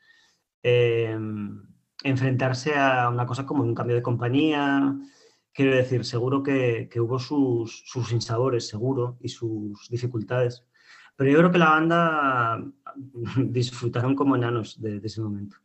[0.63, 1.17] eh,
[2.03, 4.95] enfrentarse a una cosa como un cambio de compañía.
[5.53, 10.65] Quiero decir, seguro que, que hubo sus, sus sinsabores, seguro, y sus dificultades.
[11.15, 12.63] Pero yo creo que la banda
[13.37, 15.57] disfrutaron como enanos de, de ese momento.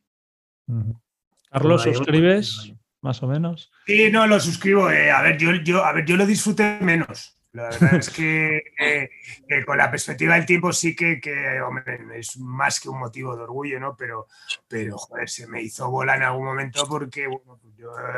[1.50, 2.72] Carlos, ¿suscribes?
[3.00, 3.70] Más o menos.
[3.86, 4.90] Sí, no, lo suscribo.
[4.90, 7.38] eh, a, ver, yo, yo, a ver, yo lo disfruté menos.
[7.52, 9.10] La verdad es que, eh,
[9.46, 13.36] que con la perspectiva del tiempo sí que, que, hombre, es más que un motivo
[13.36, 13.96] de orgullo, ¿no?
[13.96, 14.26] Pero,
[14.66, 17.60] pero joder, se me hizo bola en algún momento porque bueno,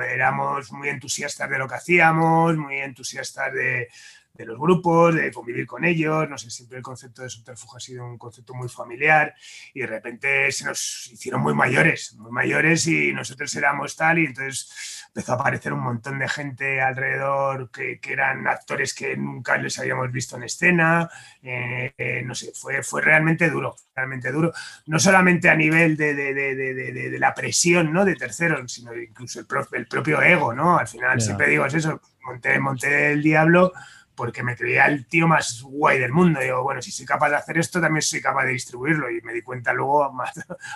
[0.08, 3.88] éramos muy entusiastas de lo que hacíamos, muy entusiastas de,
[4.36, 6.28] de los grupos, de convivir con ellos.
[6.28, 9.34] No sé, siempre el concepto de subterfugio ha sido un concepto muy familiar
[9.74, 14.26] y de repente se nos hicieron muy mayores, muy mayores y nosotros éramos tal y
[14.26, 19.56] entonces empezó a aparecer un montón de gente alrededor que, que eran actores que nunca
[19.56, 21.08] les habíamos visto en escena.
[21.42, 24.52] Eh, eh, no sé, fue, fue realmente duro, realmente duro.
[24.86, 28.04] No solamente a nivel de, de- de- de- la presión ¿no?
[28.04, 30.78] de terceros, sino incluso el, pro- el propio ego, ¿no?
[30.78, 31.24] Al final Ya.
[31.24, 33.72] siempre digo es eso, monté, monté el diablo
[34.16, 36.40] porque me creía el tío más guay del mundo.
[36.40, 39.10] Digo, bueno, si soy capaz de hacer esto, también soy capaz de distribuirlo.
[39.10, 40.32] Y me di cuenta luego, más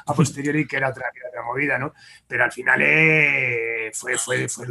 [0.07, 1.92] a posteriori, que era otra, era otra movida, ¿no?
[2.26, 4.66] Pero al final eh, fue, fue, fue.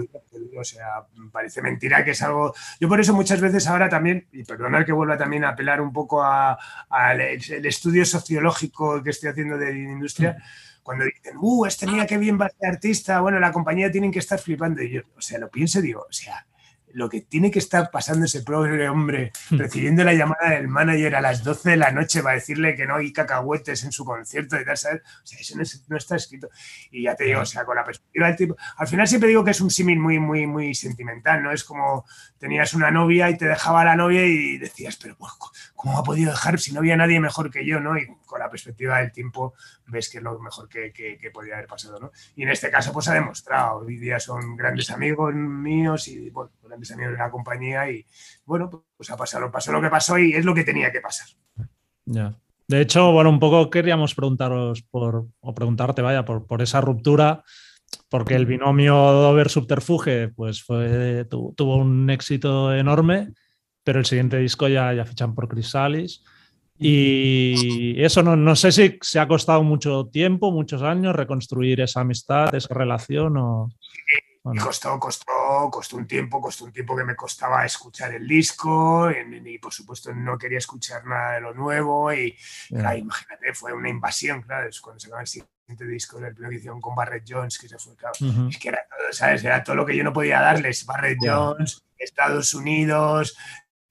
[0.58, 2.54] O sea, parece mentira que es algo...
[2.80, 5.92] Yo por eso muchas veces ahora también, y perdonad que vuelva también a apelar un
[5.92, 6.58] poco a-
[6.90, 10.38] al el estudio sociológico que estoy haciendo de industria,
[10.84, 14.12] cuando dicen, uh, este mira qué bien va a ser artista, bueno, la compañía tienen
[14.12, 14.82] que estar flipando.
[14.82, 16.46] Y yo, o sea, lo pienso y digo, o sea,
[16.94, 21.22] lo que tiene que estar pasando ese pobre hombre recibiendo la llamada del manager a
[21.22, 24.66] las 12 de la noche para decirle que no hay cacahuetes en su concierto y
[24.66, 25.02] tal, ¿sabes?
[25.24, 26.50] O sea, eso no, es- no está escrito.
[26.92, 28.58] Y ya te digo, o sea, con la perspectiva del tipo.
[28.78, 31.52] Al final siempre digo que es un símil muy, muy, muy sentimental, ¿no?
[31.52, 32.06] Es como
[32.38, 35.32] tenías una novia y te dejaba la novia y decías, pero pues,
[35.76, 37.98] ¿cómo ha podido dejar si no había nadie mejor que yo, ¿no?
[37.98, 39.56] Y con la perspectiva del tiempo
[39.88, 42.12] ves que es lo mejor que, que, que podía haber pasado, ¿no?
[42.36, 43.80] Y en este caso, pues ha demostrado.
[43.80, 48.06] Hoy día son grandes amigos míos y, bueno, grandes amigos de la compañía y,
[48.46, 51.28] bueno, pues ha pasado, pasó lo que pasó y es lo que tenía que pasar.
[52.06, 52.36] Ya.
[52.68, 57.44] De hecho, bueno, un poco queríamos preguntaros por, o preguntarte, vaya, por, por esa ruptura,
[58.10, 63.34] porque el binomio Dover-Subterfuge, pues fue, tu- tuvo un éxito enorme,
[63.84, 66.24] pero el siguiente disco ya, ya fichan por Chrysalis.
[66.82, 72.02] Y eso no, no sé si se ha costado mucho tiempo, muchos años, reconstruir esa
[72.02, 73.70] amistad, esa relación o...
[74.46, 74.64] no.
[74.64, 75.34] costó, costó,
[75.70, 79.74] costó un tiempo, costó un tiempo que me costaba escuchar el disco y, y, por
[79.74, 82.34] supuesto no quería escuchar nada de lo nuevo y
[82.70, 82.80] Ya.
[82.80, 86.52] claro, imagínate, fue una invasión, claro, es cuando se acaba el siguiente disco del primero
[86.52, 88.16] que hicieron con Barrett Jones, que se fue, claro,
[88.50, 89.44] es que era todo, ¿sabes?
[89.44, 91.20] Era todo lo que yo no podía darles, Barrett.
[91.22, 93.36] Jones, Estados Unidos,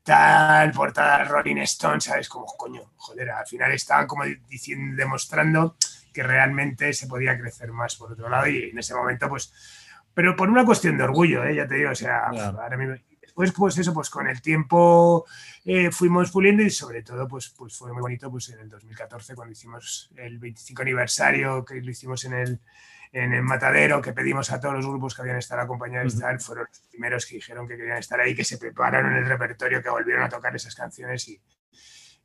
[0.08, 2.28] tal, portada Rolling Stone, ¿sabes?
[2.28, 5.76] Como, coño, joder, al final estaban como diciendo, demostrando
[6.12, 9.52] que realmente se podía crecer más por otro lado y en ese momento, pues,
[10.14, 11.54] pero por una cuestión de orgullo, ¿eh?
[11.54, 12.60] ya te digo, o sea, Claro.
[12.60, 15.26] ahora mismo- después, pues eso, pues con el tiempo
[15.64, 19.34] eh, fuimos puliendo y sobre todo, pues, pues fue muy bonito, pues en el 2014
[19.34, 22.60] cuando hicimos el 25 aniversario, que lo hicimos en el,
[23.12, 26.66] en el Matadero, que pedimos a todos los grupos que habían estado acompañados tal, fueron
[26.68, 30.24] los primeros que dijeron que querían estar ahí, que se prepararon el repertorio, que volvieron
[30.24, 31.40] a tocar esas canciones y,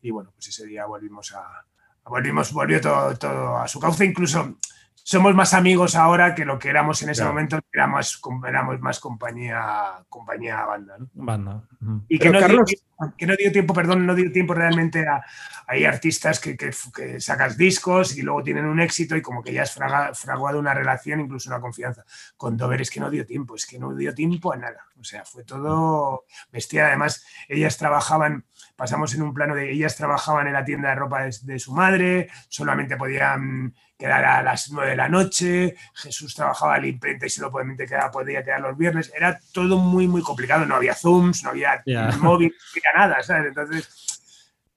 [0.01, 1.65] y bueno, pues ese día volvimos a,
[2.05, 4.57] volvimos, volvió todo, todo a su cauce, incluso
[5.03, 7.33] somos más amigos ahora que lo que éramos en ese Claro.
[7.33, 11.09] momento, que éramos, éramos más compañía, compañía banda, ¿no?
[11.13, 11.63] Banda.
[12.07, 12.73] Y que no, dio, Carlos-
[13.17, 15.21] que no dio tiempo, perdón, no dio tiempo realmente a.
[15.67, 19.51] Hay artistas que, que- que sacas discos y luego tienen un éxito y como que
[19.53, 22.05] ya has fraga- fraguado una relación, incluso una confianza.
[22.37, 24.85] Con Dover es que no dio tiempo, es que no dio tiempo a nada.
[24.99, 26.87] O sea, fue todo bestia.
[26.87, 28.45] Además, ellas trabajaban,
[28.83, 31.71] pasamos en un plano de ellas trabajaban en la tienda de ropa de, de su
[31.71, 37.25] madre, solamente podían quedar a las 9 de la noche, Jesús trabajaba a la imprenta
[37.25, 40.95] y solo podía quedar, podía quedar los viernes, era todo muy, muy complicado, no había
[40.95, 41.81] Zooms, no había
[42.19, 43.47] móvil, no había nada, ¿sabes?
[43.47, 44.19] Entonces,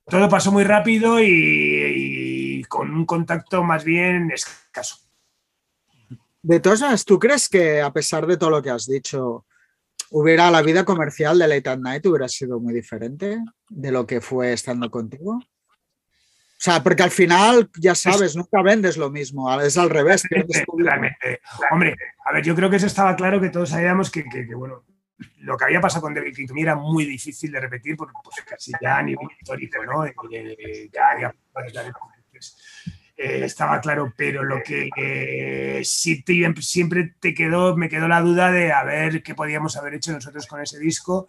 [0.05, 4.99] todo pasó muy rápido y, y con un contacto más bien escaso.
[6.43, 9.47] De todas maneras, ¿tú crees que a pesar de todo lo que has dicho,
[10.11, 13.39] hubiera la vida comercial de Late at Night hubiera sido muy diferente
[13.69, 15.33] de lo que fue estando contigo?
[15.39, 20.23] O sea, porque al final, ya sabes, nunca vendes lo mismo, es al revés.
[20.29, 20.77] público.
[20.79, 21.41] Realmente.
[21.71, 24.55] Hombre, a ver, yo creo que eso estaba claro que todos sabíamos que, que- que,
[24.55, 24.85] bueno,
[25.39, 28.73] lo que había pasado con David King era muy difícil de repetir, porque pues, casi
[28.81, 30.07] ya a nivel histórico, ¿no?
[30.07, 30.15] Eh,
[30.93, 32.57] ya había- pues,
[33.17, 38.73] eh, estaba claro, pero lo que eh, siempre te quedó, me quedó la duda de
[38.73, 41.27] a ver qué podíamos haber hecho nosotros con ese disco,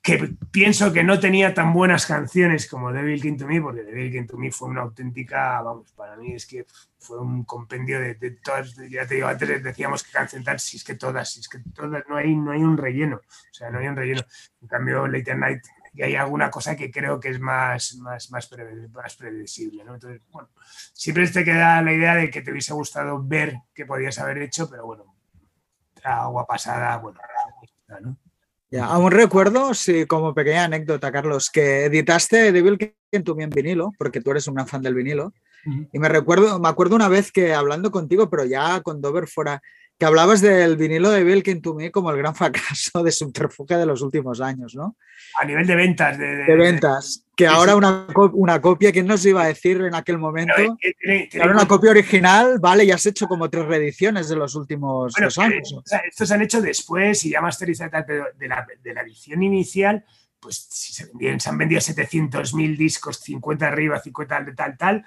[0.00, 4.12] que pienso que no tenía tan buenas canciones como Devil King to Me, porque Devil
[4.12, 6.66] King to Me fue una auténtica, vamos, para mí es que
[6.98, 10.76] fue un compendio de, de todas, ya te digo, antes decíamos que canción tal, si
[10.76, 13.70] es que todas, si es que todas, no hay, no hay un relleno, o sea,
[13.70, 14.22] no hay un relleno.
[14.60, 15.62] En cambio, Late at Night,
[15.94, 19.94] y hay alguna cosa que creo que es más, más, más, preve- más previsible, ¿no?
[19.94, 20.48] Entonces, bueno,
[20.94, 24.68] siempre te queda la idea de que te hubiese gustado ver qué podías haber hecho,
[24.70, 25.14] pero bueno,
[26.02, 27.20] agua pasada, bueno,
[28.00, 28.16] ¿no?
[28.70, 33.92] Ya, aún recuerdo, sí, como pequeña anécdota, Carlos, que editaste Devil King to en vinilo,
[33.98, 35.34] porque tú eres un fan del vinilo.
[35.66, 35.88] Ujú.
[35.92, 39.60] Y me recuerdo, me acuerdo una vez que hablando contigo, pero ya con Dover fuera,
[40.02, 42.34] que hablabas del vinilo de Devil King to Me como el gran
[42.74, 44.96] fracaso de subterfuge de los últimos años, ¿no?
[45.40, 47.24] A nivel de ventas, de, De ventas.
[47.36, 50.54] Que ahora una, una copia, ¿quién nos iba a decir en aquel momento?
[50.56, 53.64] Pero, eh, tiene- Que tiene ahora una copia original, vale, ya has hecho como tres
[53.64, 55.72] reediciones de los últimos Bueno, dos años.
[55.84, 59.40] sea, estos se han hecho después y ya tal, pero de la, de la edición
[59.44, 60.04] inicial,
[60.40, 65.04] pues si se, vendían, se han vendido 700.000 discos, 50 arriba, 50 de tal, tal.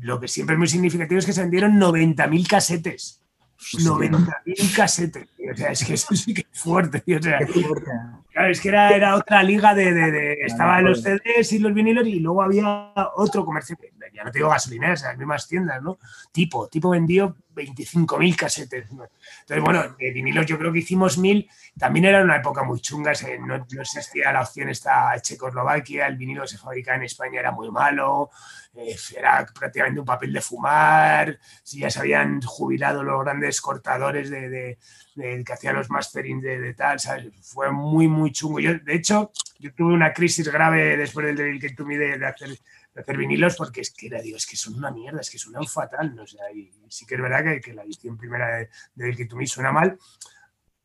[0.00, 3.23] Lo que siempre es muy significativo es que se vendieron 90.000 casetes.
[3.58, 5.28] 90.000 casetes.
[5.36, 5.52] tío.
[5.52, 7.00] O sea, es que eso sí que es fuerte.
[7.00, 7.18] tío.
[7.18, 7.90] O sea, Qué fuerte.
[8.32, 11.02] Claro, es que era, era otra liga de, de- de- estaban los.
[11.02, 13.76] CDs y los vinilos y luego había otro comercio,
[14.14, 15.98] ya no te digo gasolineras, las mismas tiendas, ¿no?
[16.32, 18.90] Tipo, tipo vendió 25.000 casetes.
[18.92, 19.06] ¿no?
[19.40, 21.48] Entonces, bueno, de vinilos yo creo que hicimos mil,
[21.78, 26.46] también era una época muy chunga, no, no existía la opción esta Checoslovaquia, el vinilo
[26.46, 28.30] se fabricaba en España, era muy malo,
[28.74, 34.30] eh, era prácticamente un papel de fumar, si ya se habían jubilado los grandes cortadores
[34.30, 34.78] de-
[35.14, 37.26] que hacían los mastering de, tal, ¿sabes?
[37.40, 38.58] Fue muy, muy chungo.
[38.58, 42.58] Yo, de hecho, yo tuve una crisis grave después del to Me de, de hacer,
[42.94, 45.66] de hacer vinilos porque es que digo, es que son una mierda, es que suenan
[45.66, 46.22] fatal, ¿no?
[46.22, 49.16] O sea, y, y sí que es verdad que, que la edición primera de, de
[49.16, 49.98] King to Me suena mal.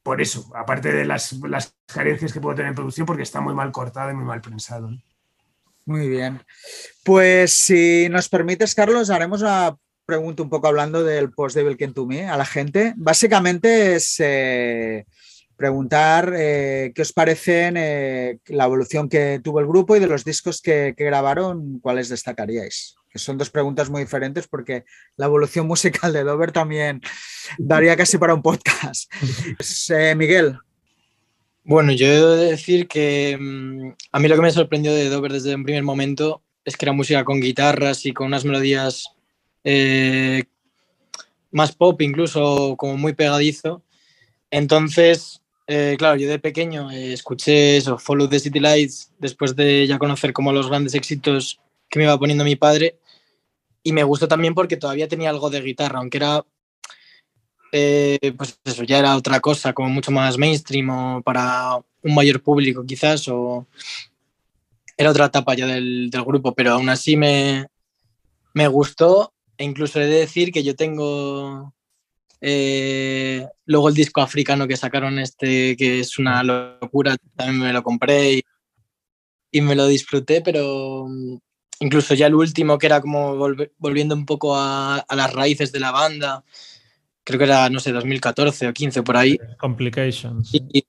[0.02, 3.54] Por eso, aparte de las, las carencias que puedo tener en producción, porque está muy
[3.54, 4.90] mal cortado y muy mal prensado.
[4.90, 5.02] ¿no?
[5.86, 6.42] Muy bien.
[7.04, 11.94] Pues si nos permites, Carlos, haremos una pregunta un poco hablando del post Devil King
[11.94, 12.94] to Me a la gente.
[12.96, 15.06] Básicamente es eh,
[15.60, 20.24] preguntar eh, qué os parecen eh, la evolución que tuvo el grupo y de los
[20.24, 22.96] discos que, que grabaron, cuáles destacaríais.
[23.10, 24.86] Que son dos preguntas muy diferentes porque
[25.18, 27.02] la evolución musical de Dover también
[27.58, 29.12] daría casi para un podcast.
[29.58, 30.58] Pues, eh, Miguel,
[31.66, 35.34] Bueno, yo he de decir que mm, a mí lo que me sorprendió de Dover
[35.34, 39.10] desde un primer momento es que era música con guitarras y con unas melodías
[41.52, 43.84] más pop, incluso como muy pegadizo.
[44.52, 45.39] Entonces,
[45.72, 50.00] eh, claro, yo de pequeño eh, escuché eso, Follow the City Lights, después de ya
[50.00, 52.98] conocer como los grandes éxitos que me iba poniendo mi padre.
[53.84, 56.44] Y me gustó también porque todavía tenía algo de guitarra, aunque era
[57.72, 62.42] eh, pues eso ya era otra cosa, como mucho más mainstream o para un mayor
[62.42, 63.68] público quizás, o
[64.98, 67.68] era otra etapa ya del, del grupo, pero aún así me,
[68.56, 71.74] me gustó e incluso he de decir que yo tengo
[72.42, 77.84] eh, luego el disco africano que sacaron este, que es una locura, también me lo
[77.84, 78.44] compré y,
[79.52, 81.38] y me lo disfruté, pero mm,
[81.82, 85.72] incluso ya el último que era como volve- volviendo un poco a, a las raíces
[85.72, 86.44] de la banda,
[87.24, 89.38] creo que era, no sé, 2014 o 15 por ahí.
[89.58, 90.54] Complications.
[90.54, 90.86] Y, y-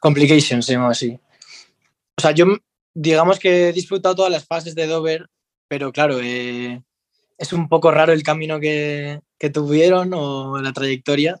[0.00, 1.18] Complications se así.
[2.16, 2.46] O sea, yo
[2.94, 5.28] digamos que he disfrutado todas las fases de Dover,
[5.68, 6.82] pero claro, eh,
[7.38, 11.40] es un poco raro el camino que, que tuvieron o la trayectoria.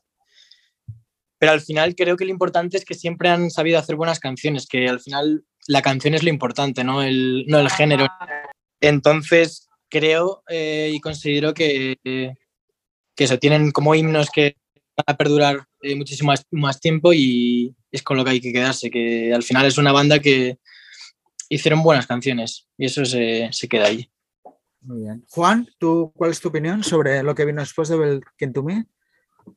[1.38, 4.66] Pero al final creo que lo importante es que siempre han sabido hacer buenas canciones,
[4.66, 8.06] que al final la canción es lo importante, no el, no el género.
[8.80, 14.56] Entonces creo eh, y considero que, que eso, tienen como himnos que
[14.96, 18.90] van a perdurar eh, muchísimo más, tiempo y es con lo que hay que quedarse,
[18.90, 20.58] que al final es una banda que
[21.48, 24.10] hicieron buenas canciones y eso se, se queda ahí.
[24.84, 25.24] Muy bien.
[25.30, 28.86] Juan, ¿tú, ¿cuál es tu opinión sobre lo que vino después de Belkin to Me?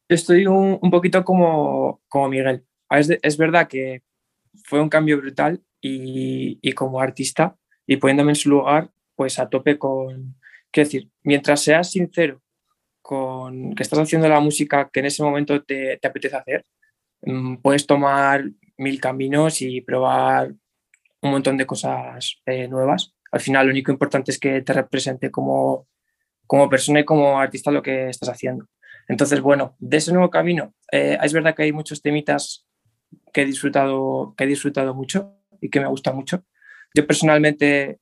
[0.08, 2.66] Estoy un, poquito como, como Miguel.
[2.90, 4.04] Es, de- es verdad que
[4.64, 9.50] fue un cambio brutal y, y como artista y poniéndome en su lugar, pues a
[9.50, 10.36] tope con...
[10.72, 12.42] Quiero decir, mientras seas sincero
[13.02, 16.66] con que estás haciendo la música que en ese momento te, te apetece hacer,
[17.22, 18.46] mm, puedes tomar
[18.78, 20.54] mil caminos y probar
[21.22, 23.16] un montón de cosas eh, nuevas.
[23.38, 25.88] Al final lo único importante es que te represente como,
[26.48, 28.66] como persona y como artista lo que estás haciendo.
[29.08, 32.66] Entonces, bueno, de ese nuevo camino, eh, es verdad que hay muchos temitas
[33.32, 36.44] que he disfrutado, que he disfrutado mucho y que me gusta mucho.
[36.96, 38.00] Yo personalmente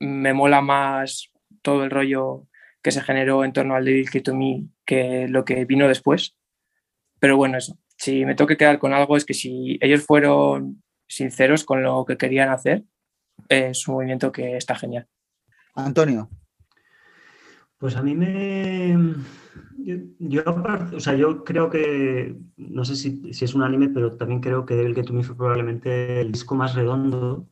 [0.00, 1.30] me mola más
[1.60, 2.46] todo el rollo
[2.82, 6.34] que se generó en torno al Devil Came to Me que lo que vino después.
[7.20, 7.78] Pero bueno, eso.
[7.98, 12.06] Si me tengo que quedar con algo es que si ellos fueron sinceros con lo
[12.06, 12.84] que querían hacer,
[13.48, 15.06] es un movimiento que está genial.
[15.74, 16.28] Antonio.
[17.78, 18.96] Pues a mí me.
[20.18, 20.42] Yo,
[20.94, 22.36] o sea, yo creo que.
[22.56, 25.22] No sé si, si es un anime, pero también creo que Devil Get to Me
[25.22, 27.46] fue probablemente el disco más redondo.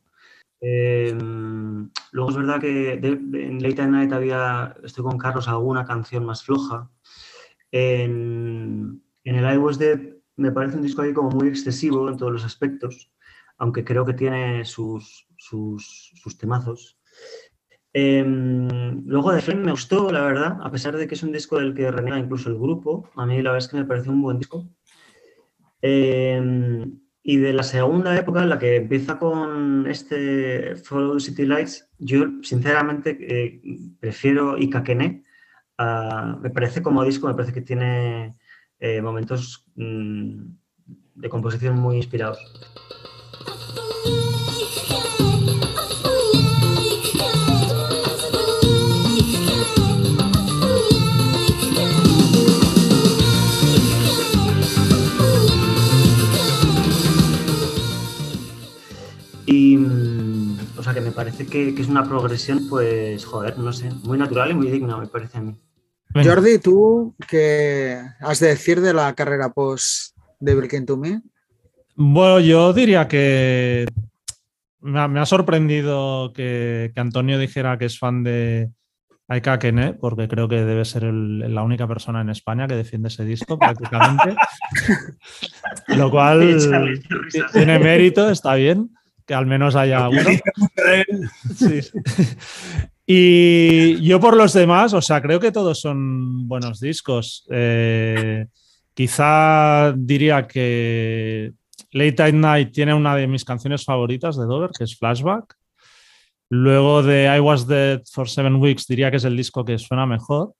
[0.61, 1.15] Eh,
[2.11, 6.25] luego es verdad que de- en Late at Night había, estoy con Carlos, alguna canción
[6.25, 6.89] más floja.
[7.71, 9.99] En, en el I Was Dead
[10.37, 13.11] me parece un disco ahí como muy excesivo en todos los aspectos,
[13.57, 16.97] aunque creo que tiene sus, sus, temazos.
[17.93, 21.59] Em, luego de Flame me gustó, la verdad, a pesar de que es un disco
[21.59, 23.09] del que reniega incluso el grupo.
[23.15, 24.67] A mí la verdad es que me pareció un buen disco.
[25.81, 32.25] Em, y de la segunda época, la que empieza con este Follow City Lights, yo
[32.43, 33.61] sinceramente eh,
[33.99, 35.23] prefiero Ikakene.
[36.41, 38.35] me parece como disco, me parece que tiene
[38.79, 40.43] eh, momentos mm,
[41.15, 42.39] de composición muy inspirados.
[61.35, 64.97] Parece que, que es una progresión, pues, joder, no sé, muy natural y muy digna,
[64.97, 65.55] me parece a mí.
[66.13, 71.21] Jordi, ¿tú qué has de decir de la carrera post de Belkin to Me?
[71.95, 73.85] Bueno, yo diría que
[74.79, 78.71] me ha, me ha sorprendido que, que Antonio dijera que es fan de
[79.27, 83.09] Aika Kene, porque creo que debe ser el- la única persona en España que defiende
[83.09, 84.35] ese disco prácticamente.
[85.87, 87.01] Lo cual
[87.51, 88.89] tiene mérito, está bien,
[89.25, 90.21] que al menos haya uno.
[91.55, 91.79] Sí.
[93.07, 97.45] Y yo por los demás, o sea, creo que todos son buenos discos.
[97.51, 98.47] Eh,
[98.93, 101.53] quizá diría que
[101.91, 105.55] Late at Night tiene una de mis canciones favoritas de Dover, que es Flashback.
[106.49, 110.05] Luego de I Was Dead for Seven Weeks diría que es el disco que suena
[110.05, 110.53] mejor.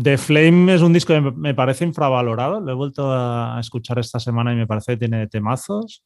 [0.00, 2.60] The Flame es un disco que me- me parece infravalorado.
[2.60, 6.02] Lo he vuelto a escuchar esta semana y me parece que tiene temazos.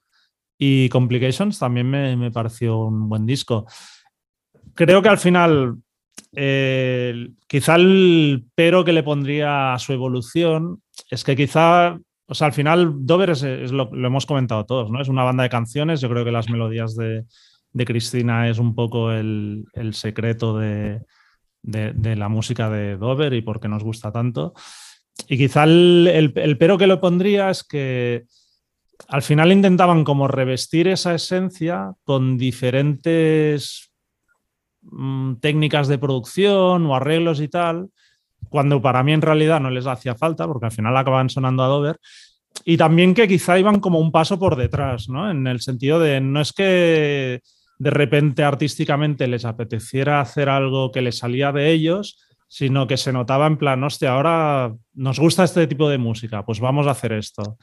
[0.59, 3.67] Y Complications también me, me pareció un buen disco.
[4.75, 5.77] Creo que al final,
[6.35, 12.49] eh, quizá el pero que le pondría a su evolución es que quizá, o sea,
[12.49, 15.01] al final Dover es, es lo, lo hemos comentado todos, ¿no?
[15.01, 17.25] Es una banda de canciones, yo creo que las melodías de,
[17.73, 21.03] de Cristina es un poco el, el secreto de,
[21.63, 24.55] de- la música de Dover y por qué nos gusta tanto.
[25.29, 28.25] Y quizá el, el- el pero que le pondría es que
[29.07, 33.91] al final intentaban como revestir esa esencia con diferentes
[34.83, 37.91] mm, técnicas de producción o arreglos y tal,
[38.49, 41.69] cuando para mí en realidad no les hacía falta, porque al final acaban sonando a
[41.69, 41.99] Dover.
[42.65, 45.31] Y también que quizá iban como un paso por detrás, ¿no?
[45.31, 47.41] En el sentido de no es que
[47.79, 52.19] de repente artísticamente les apeteciera hacer algo que les salía de ellos,
[52.49, 56.61] sino que se notaba en plan, hostia, ahora nos gusta este tipo de música, pues
[56.61, 57.59] vamos a hacer esto.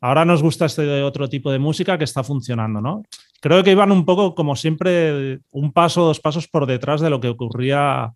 [0.00, 3.02] Ahora nos gusta este otro tipo de música que está funcionando, ¿no?
[3.40, 7.20] Creo que iban un poco, como siempre, un paso, dos pasos por detrás de lo
[7.20, 8.12] que ocurría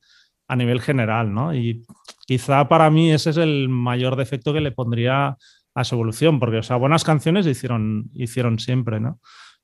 [0.49, 1.55] a nivel general, ¿no?
[1.55, 1.83] Y
[2.27, 5.37] quizá para mí ese es el mayor defecto que le pondría
[5.75, 9.19] a su evolución, porque, o sea, buenas canciones hicieron, hicieron siempre, ¿no?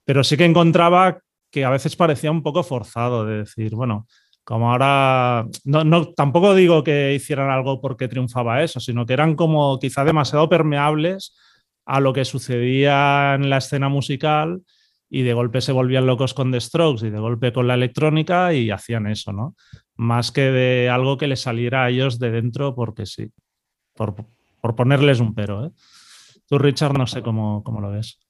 [0.04, 1.18] Pero sí que encontraba
[1.50, 4.06] que a veces parecía un poco forzado de decir, bueno,
[4.44, 9.36] como ahora, no, no, tampoco digo que hicieran algo porque triunfaba eso, sino que eran
[9.36, 11.36] como quizá demasiado permeables
[11.90, 14.62] a lo que sucedía en la escena musical
[15.08, 18.54] y de golpe se volvían locos con The Strokes y de golpe con la electrónica
[18.54, 19.56] y hacían eso, ¿no?
[19.96, 23.32] Más que de algo que les saliera a ellos de dentro porque sí,
[23.96, 24.14] por,
[24.60, 25.70] por ponerles un pero, ¿eh?
[26.46, 28.20] Tú, Richard, no sé cómo, cómo lo ves.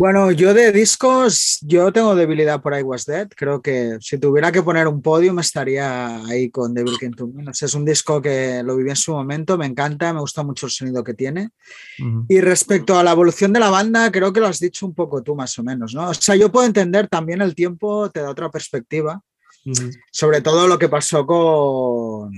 [0.00, 3.28] Bueno, yo de discos, yo tengo debilidad por I Was Dead.
[3.36, 7.26] Creo que si tuviera que poner un podio, me estaría ahí con Devil Came to
[7.26, 7.44] Me.
[7.50, 10.72] Es un disco que lo viví en su momento, me encanta, me gusta mucho el
[10.72, 11.50] sonido que tiene.
[11.98, 12.24] Ujú.
[12.30, 15.22] Y respecto a la evolución de la banda, creo que lo has dicho un poco
[15.22, 16.08] tú, más o menos, ¿no?
[16.08, 19.22] O sea, yo puedo entender también el tiempo, te da otra perspectiva,
[19.66, 19.90] Ujú.
[20.10, 22.32] sobre todo lo que pasó con,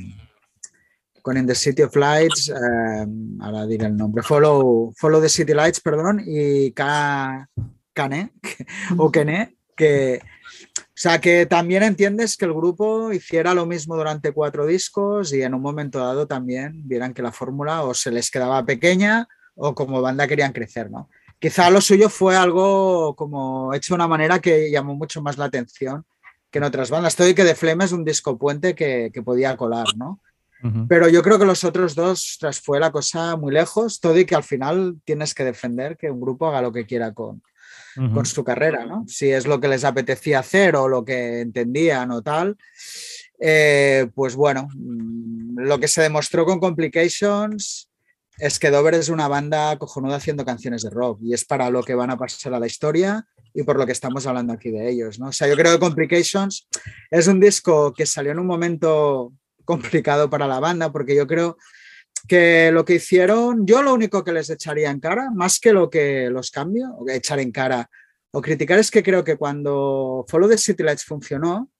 [1.23, 3.07] con In the City of Lights, eh,
[3.41, 7.49] ahora diré el nombre, Follow, Follow the City Lights, perdón, y Ka-
[7.95, 8.33] Kane,
[8.99, 14.33] o Kene, que, o sea, que también entiendes que el grupo hiciera lo mismo durante
[14.33, 18.31] cuatro discos y en un momento dado también vieran que la fórmula o se les
[18.31, 21.09] quedaba pequeña o como banda querían crecer, ¿no?
[21.39, 25.47] Quizá lo suyo fue algo como hecho de una manera que llamó mucho más la
[25.47, 26.05] atención
[26.51, 27.17] que en otras bandas.
[27.17, 30.21] Todo y que The Flame es un disco puente que, que podía colar, ¿no?
[30.89, 34.25] Pero yo creo que los otros dos, tras fue la cosa muy lejos, todo y
[34.25, 37.43] que al final tienes que defender que un grupo haga lo que quiera con,
[37.95, 39.05] con su carrera, ¿no?
[39.09, 42.57] Si es lo que les apetecía hacer o lo que entendían o tal.
[43.41, 47.91] Eh, pues bueno, mm, lo que se demostró con Complications
[48.39, 51.83] es que Dover es una banda cojonuda haciendo canciones de rock y es para lo
[51.83, 54.89] que van a pasar a la historia y por lo que estamos hablando aquí de
[54.89, 55.29] ellos, ¿no?
[55.29, 56.67] O sea, yo creo que Complications
[57.11, 59.33] es un disco que salió en un momento
[59.65, 61.57] complicado para la banda porque yo creo
[62.29, 65.91] que lo que hicieron, yo lo único que les echaría en cara, más que lo
[65.91, 67.89] que los cambio, o echar en cara
[68.31, 71.71] o criticar, es que creo que cuando Follow the City Lights funcionó,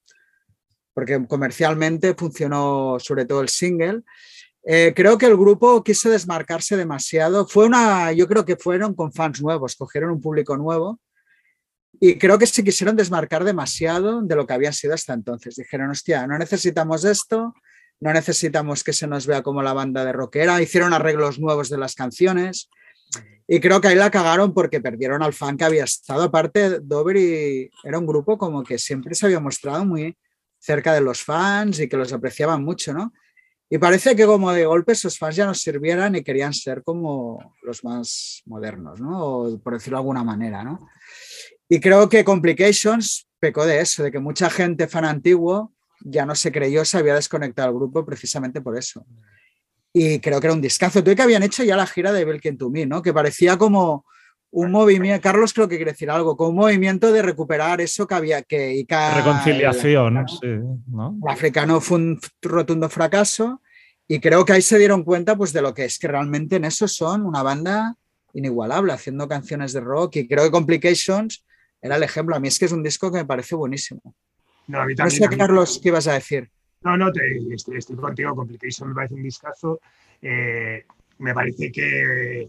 [0.93, 4.03] porque comercialmente funcionó sobre todo el single,
[4.65, 7.47] eh, creo que el grupo quiso desmarcarse demasiado.
[7.47, 11.01] Fue una, yo creo que fueron con fans nuevos, cogieron un público nuevo
[11.99, 15.57] y creo que se quisieron desmarcar demasiado de lo que habían sido hasta entonces.
[15.57, 17.55] Dijeron, hostia, no necesitamos esto,
[18.03, 20.61] no necesitamos que se nos vea como la banda de rockera.
[20.61, 22.69] Hicieron arreglos nuevos de las canciones
[23.47, 26.25] y creo que ahí la cagaron porque perdieron al fan que había estado.
[26.25, 30.17] Aparte, Dover y- era un grupo como que siempre se había mostrado muy
[30.59, 33.13] cerca de los fans y que los apreciaban mucho, ¿no?
[33.71, 37.55] Y parece que como de golpe esos fans ya no sirvieran y querían ser como
[37.63, 39.25] los más modernos, ¿no?
[39.27, 40.89] O por decirlo de alguna manera, ¿no?
[41.69, 45.73] Y creo que Complications pecó de eso, de que mucha gente fan antiguo
[46.05, 49.05] ya no se creyó, se había desconectado al grupo precisamente por eso.
[49.93, 51.03] Y creo que era un discazo.
[51.05, 53.03] Tú que habían hecho ya la gira de Belkin to Me, ¿no?
[53.03, 54.07] Que parecía como
[54.51, 58.15] un movimiento, Carlos creo que quiere decir algo, como un movimiento de recuperar eso que
[58.15, 58.73] había que...
[58.75, 61.19] Ica- Reconciliación, el- sí, ¿no?
[61.25, 63.63] el africano fue un rotundo fracaso
[64.07, 66.67] y creo que ahí se dieron cuenta pues de lo que es que realmente en
[66.67, 67.97] eso son una banda
[68.35, 71.45] inigualable haciendo canciones de rock y creo que Complications
[71.81, 72.37] era el ejemplo.
[72.37, 74.01] A mí es que es un disco que me parece buenísimo.
[74.73, 75.19] No, a mí No también.
[75.19, 76.49] sé, a mí- Carlos, ¿qué ibas a decir?
[76.81, 78.35] No, no, te- estoy, estoy contigo.
[78.35, 79.81] Complication me parece un discazo.
[80.23, 80.85] Eh,
[81.19, 82.49] me parece que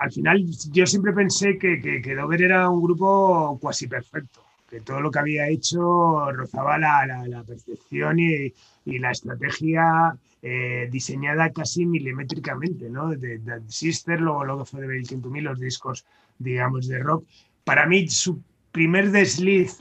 [0.00, 4.80] al final yo siempre pensé que, que, que Dover era un grupo cuasi perfecto, que
[4.80, 8.52] todo lo que había hecho rozaba la, la- la perfección y,
[8.84, 13.10] y la estrategia eh, diseñada casi milimétricamente, ¿no?
[13.10, 16.04] De, de Sister, luego lo que fue de Breaking to Me, los discos,
[16.38, 17.24] digamos, de rock.
[17.62, 18.42] Para mí, su
[18.72, 19.78] primer desliz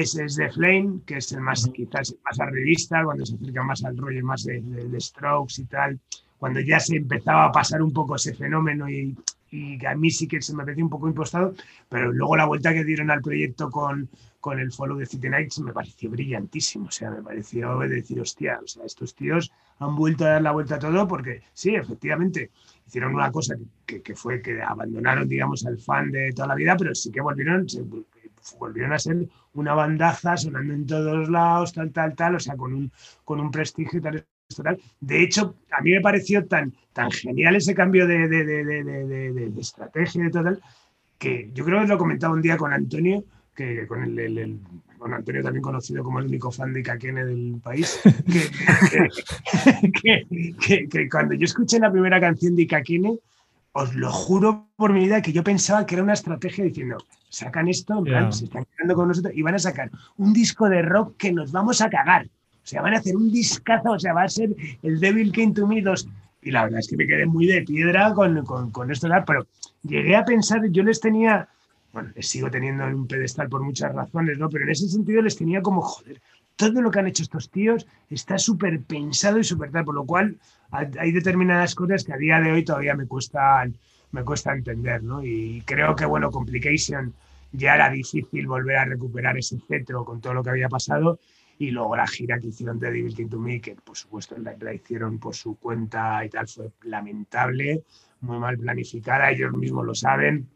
[0.00, 3.62] es, es The Flame, que es el más, quizás el más arribista, cuando se acerca
[3.62, 5.98] más al rollo más de, de- de Strokes y tal,
[6.38, 9.16] cuando ya se empezaba a pasar un poco ese fenómeno y,
[9.50, 11.54] y a mí sí que se me pareció un poco impostado,
[11.88, 14.08] pero luego la vuelta que dieron al proyecto con,
[14.40, 18.20] con el Follow de City Nights me pareció brillantísimo, o sea, me pareció de decir,
[18.20, 21.74] hostia, o sea, estos tíos han vuelto a dar la vuelta a todo porque sí,
[21.74, 22.50] efectivamente,
[22.86, 26.54] hicieron una cosa que, que- que fue que abandonaron, digamos, al fan de toda la
[26.54, 27.82] vida, pero sí que volvieron, se
[28.58, 32.72] volvieron a ser una bandaza sonando en todos lados, tal, tal, tal, o sea, con
[32.74, 32.92] un,
[33.24, 34.24] con un prestigio tal,
[34.62, 34.80] tal.
[35.00, 38.64] De hecho, a mí me pareció tan, tan genial ese cambio de, de, de,
[39.32, 40.60] de, estrategia y total,
[41.18, 43.24] que yo creo que lo comentaba un día con Antonio,
[43.54, 44.60] que con el, el-
[45.00, 48.00] Antonio también conocido como el único fan de Kakene del país,
[50.92, 53.18] que cuando yo escuché la primera canción de Kakene,
[53.72, 57.68] os lo juro por mi vida que yo pensaba que era una estrategia diciendo, sacan
[57.68, 58.32] esto, en plan, Ya.
[58.32, 61.52] se están quedando con nosotros y van a sacar un disco de rock que nos
[61.52, 62.26] vamos a cagar.
[62.26, 65.52] O sea, van a hacer un discazo, o sea, va a ser el Devil Came
[65.52, 66.08] to Me 2.
[66.42, 69.46] Y la verdad es que me quedé muy de piedra con, con, con esto, pero
[69.82, 71.48] llegué a pensar, yo les tenía,
[71.92, 74.48] bueno, les sigo teniendo en un pedestal por muchas razones, ¿no?
[74.48, 76.20] Pero en ese sentido les tenía como, joder,
[76.56, 80.04] todo lo que han hecho estos tíos está súper pensado y súper tal, por lo
[80.04, 80.36] cual
[80.70, 83.74] hay determinadas cosas que a día de hoy todavía me cuestan,
[84.12, 85.22] me cuesta entender, ¿no?
[85.22, 87.14] Y creo que, bueno, Complication
[87.52, 91.18] ya era difícil volver a recuperar ese cetro con todo lo que había pasado.
[91.58, 94.74] Y luego la gira que hicieron de King to Me, que por supuesto la, la
[94.74, 97.82] hicieron por su cuenta y tal, fue lamentable,
[98.20, 100.48] muy mal planificada, ellos mismos lo saben.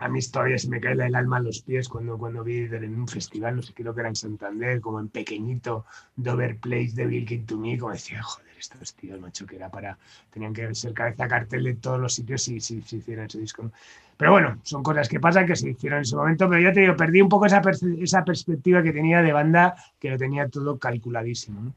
[0.00, 2.98] A mí todavía se me cae el alma a los pies cuando, cuando vi en
[2.98, 5.84] un festival, no sé, creo que era en Santander, como en pequeñito,
[6.16, 9.68] Dover Place de Bill King to Me, como decía, joder, estos tíos, macho, que era
[9.70, 9.98] para,
[10.32, 13.70] tenían que ser cabeza cartel de todos los sitios si, si, hicieran ese disco.
[14.16, 16.80] Pero bueno, son cosas que pasan, que se hicieron en su momento, pero yo te
[16.80, 17.62] digo, perdí un poco esa,
[18.00, 21.60] esa perspectiva que tenía de banda, que lo tenía todo calculadísimo.
[21.60, 21.74] ¿no?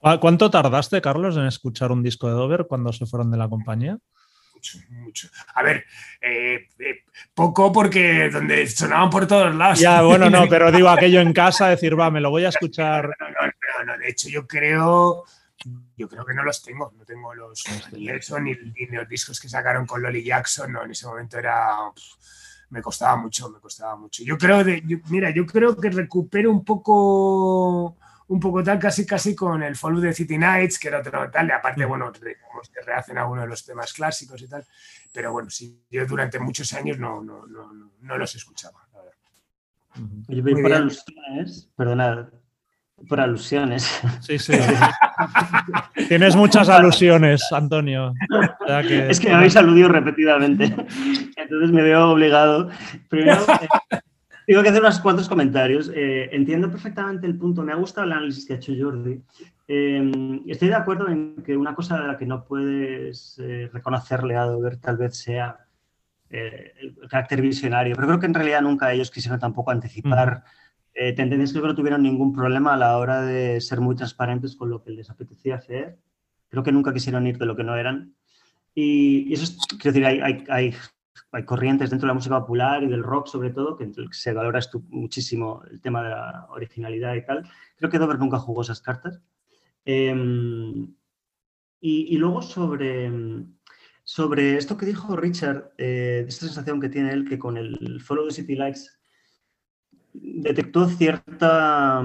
[0.00, 3.48] ¿Cu- ¿Cuánto tardaste, Carlos, en escuchar un disco de Dover cuando se fueron de la
[3.48, 3.98] compañía?
[4.58, 5.28] Mucho, mucho.
[5.54, 5.84] A ver,
[6.20, 9.78] eh, eh, poco porque donde sonaban por todos lados.
[9.78, 13.08] Ya, bueno, no, pero digo aquello en casa, decir, va, me lo voy a escuchar.
[13.20, 15.22] No, no, no, no, de hecho yo creo,
[15.96, 19.38] yo creo que no los tengo, no tengo los ni eso ni, ni los discos
[19.40, 21.76] que sacaron con Lolly Jackson, no, en ese momento era,
[22.70, 24.24] me costaba mucho, me costaba mucho.
[24.24, 27.96] Yo creo, de, yo- mira, yo creo que recupero un poco,
[28.28, 31.48] un poco tal, casi casi con el Follow the City Nights, que era otro tal,
[31.48, 34.64] y aparte, bueno, re- como que rehacen algunos de los temas clásicos y tal,
[35.12, 38.86] pero bueno, sí, yo durante muchos años no, no, no, no, no los escuchaba.
[38.92, 40.22] la verdad.
[40.28, 40.72] Muy por bien.
[40.74, 42.28] alusiones, perdonad,
[43.08, 44.00] por alusiones.
[44.20, 44.52] Sí, sí.
[46.08, 48.12] Tienes muchas alusiones, Antonio.
[48.60, 50.64] O sea que- Es que me habéis aludido repetidamente,
[51.36, 52.70] entonces me veo obligado.
[53.08, 53.68] Primero, eh,
[54.48, 55.92] tengo que hacer unos cuantos comentarios.
[55.94, 59.20] Eh, entiendo perfectamente el punto, me ha gustado el análisis que ha hecho Jordi.
[59.68, 64.36] Eh, estoy de acuerdo en que una cosa de la que no puedes eh, reconocerle
[64.36, 65.58] a Dover tal vez sea
[66.30, 70.44] eh, el carácter visionario, pero creo que en realidad nunca ellos quisieron tampoco anticipar
[70.94, 74.70] eh, tendencias que no tuvieron ningún problema a la hora de ser muy transparentes con
[74.70, 75.98] lo que les apetecía hacer.
[76.48, 78.14] Creo que nunca quisieron ir de lo que no eran.
[78.74, 80.74] Y, y eso es, quiero decir, hay, hay, hay,
[81.32, 84.60] hay corrientes dentro de la música popular y del rock sobre todo, que se valora
[84.88, 87.48] muchísimo el tema de la originalidad y tal.
[87.76, 89.20] Creo que Dover nunca jugó esas cartas.
[89.84, 90.14] Eh,
[91.80, 93.10] y, y luego sobre,
[94.02, 98.26] sobre esto que dijo Richard, eh, esta sensación que tiene él que con el Follow
[98.28, 98.98] the City Lights
[100.12, 102.02] detectó cierta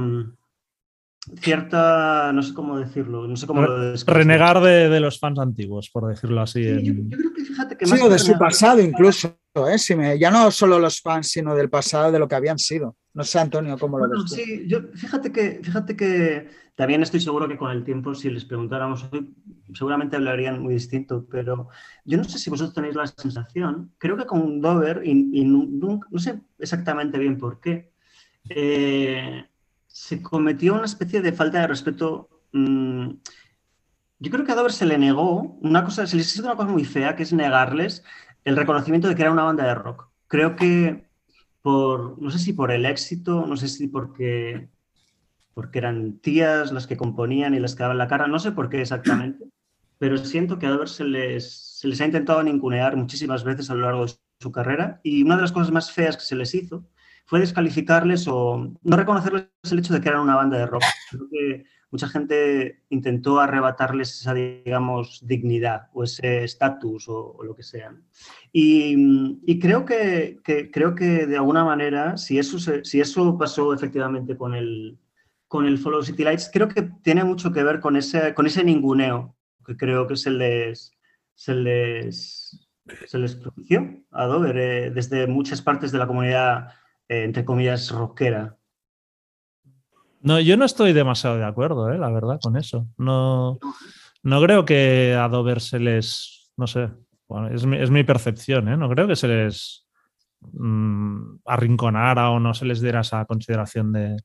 [1.41, 4.17] cierta no sé cómo decirlo no sé cómo lo describir.
[4.26, 6.63] Renegar de, de los fans antiguos, por decirlo así.
[6.63, 8.82] Sí, yo, en- yo creo que fíjate que Sí, más o que de su pasado
[8.82, 9.38] incluso,
[9.69, 9.78] ¿eh?
[9.78, 12.97] Si me- ya no solo los fans, sino del pasado, de lo que habían sido.
[13.13, 14.36] No sé, Antonio, cómo lo Bueno, ves tú.
[14.36, 18.43] sí, yo, fíjate que, fíjate que también estoy seguro que con el tiempo, si les
[18.45, 19.34] preguntáramos hoy,
[19.74, 21.69] seguramente hablarían muy distinto, pero
[22.05, 25.99] yo no sé si vosotros tenéis la sensación, creo que con Dover, y, y no
[26.17, 27.93] sé exactamente bien por qué,
[28.49, 29.45] eh,
[29.94, 32.28] se cometió una especie de falta de respeto.
[32.52, 33.10] mm,
[34.20, 36.70] yo creo que a Dover se le negó una cosa, se les hizo una cosa
[36.70, 38.04] muy fea, que es negarles
[38.44, 40.10] el reconocimiento de que era una banda de rock.
[40.28, 41.08] Creo que
[41.62, 44.70] por, no sé si por el éxito, no sé si porque,
[45.54, 48.82] porque eran tías las que componían y les quedaban la cara, no sé por qué
[48.82, 49.46] exactamente,
[50.00, 53.76] pero siento que a Dover se les, se les ha intentado ningunear muchísimas veces a
[53.76, 56.56] lo largo de su carrera y una de las cosas más feas que se les
[56.56, 56.88] hizo
[57.26, 60.84] fue descalificarles o no reconocerles el hecho de que eran una banda de rock.
[61.09, 67.63] Creo que mucha gente intentó arrebatarles esa, digamos, dignidad o ese estatus o, lo que
[67.63, 67.95] sea.
[68.51, 70.39] Y, creo, que,
[70.71, 74.97] creo que de alguna manera, si eso, si eso pasó efectivamente con el,
[75.47, 78.63] con el Follow City Lights, creo que tiene mucho que ver con ese, con ese
[78.63, 80.91] ninguneo que creo que se les,
[81.36, 82.67] se les,
[83.05, 86.69] se les propició a Dover eh, desde muchas partes de la comunidad,
[87.08, 88.58] eh, entre comillas, rockera.
[90.22, 92.88] No, yo no estoy demasiado de acuerdo, eh, la verdad, con eso.
[92.97, 93.60] No,
[94.24, 96.89] no creo que a Dover se les, no sé,
[97.28, 98.78] bueno, es, mi, percepción, ¿eh?
[98.78, 99.86] no creo que se les
[100.39, 104.16] mm, arrinconara o no se les diera esa consideración de,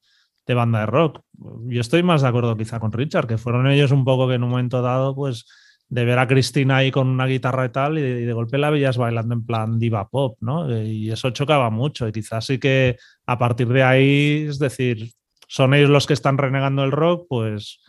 [0.47, 1.21] de banda de rock.
[1.67, 4.45] Yo estoy más de acuerdo quizá con Richard, que fueron ellos un poco que en
[4.45, 5.47] un momento dado, pues,
[5.91, 8.59] de ver a Cristina ahí con una guitarra y tal, y de, y de golpe
[8.59, 10.71] la veías bailando en plan diva pop, ¿no?
[10.83, 12.07] Y eso chocaba mucho.
[12.07, 15.13] Y quizás sí que a partir de ahí, es decir,
[15.47, 17.81] son ellos los que están renegando el rock, pues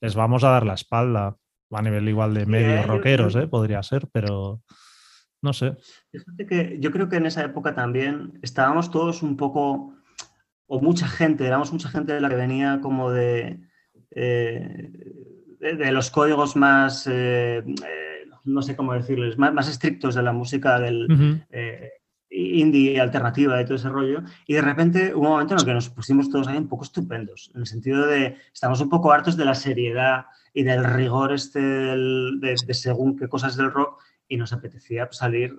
[0.00, 1.36] les vamos a dar la espalda.
[1.72, 3.48] A nivel igual de Sí, medios eh, rockeros, ¿eh?
[3.48, 4.62] podría ser, pero
[5.42, 5.76] no sé.
[6.12, 9.92] Fíjate que yo creo que en esa época también estábamos todos un poco,
[10.66, 13.60] o mucha gente, éramos mucha gente de la que venía como de,
[14.12, 14.92] eh,
[15.60, 20.22] de, de los códigos más, eh, eh, no sé cómo decirles, más, más estrictos de
[20.22, 21.06] la música del
[21.50, 21.90] eh,
[22.30, 24.22] indie alternativa y todo ese rollo.
[24.46, 26.84] Y de repente hubo un momento en el que nos pusimos todos ahí un poco
[26.84, 31.32] estupendos, en el sentido de estamos un poco hartos de la seriedad y del rigor
[31.32, 35.54] este del- de, de según qué cosas del rock y nos apetecía salir,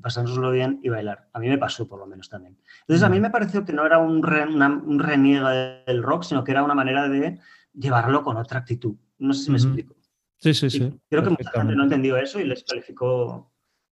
[0.00, 1.28] pasárnoslo bien y bailar.
[1.34, 2.56] A mí me pasó por lo menos también.
[2.80, 5.50] Entonces a mí me pareció que no era un, re- una- un reniega
[5.86, 7.38] del rock, sino que era una manera de
[7.74, 8.96] llevarlo con otra actitud.
[9.18, 9.94] No sé si me explico.
[10.40, 10.94] Sí, sí, Y sí.
[11.10, 13.52] creo que mucha gente no entendió eso y les calificó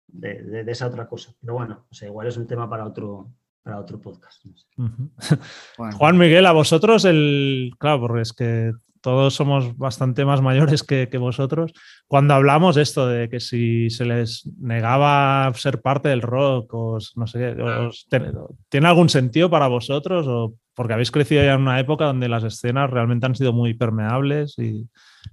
[0.08, 1.34] de, de- de esa otra cosa.
[1.42, 3.30] Pero bueno, o sea, igual es un tema para otro,
[3.62, 4.46] para otro podcast.
[4.46, 4.66] no sé.
[4.78, 5.12] Ujú.
[5.78, 7.72] Bueno, Juan Miguel, a vosotros el.
[7.78, 11.72] Claro, porque es que todos somos bastante más mayores que, que vosotros.
[12.08, 17.14] Cuando hablamos de esto de que si se les negaba ser parte del rock, os,
[17.16, 18.32] no sé, qué, os- ¿tiene-
[18.70, 20.26] ¿tiene algún sentido para vosotros?
[20.28, 23.74] O porque habéis crecido ya en una época donde las escenas realmente han sido muy
[23.74, 24.88] permeables y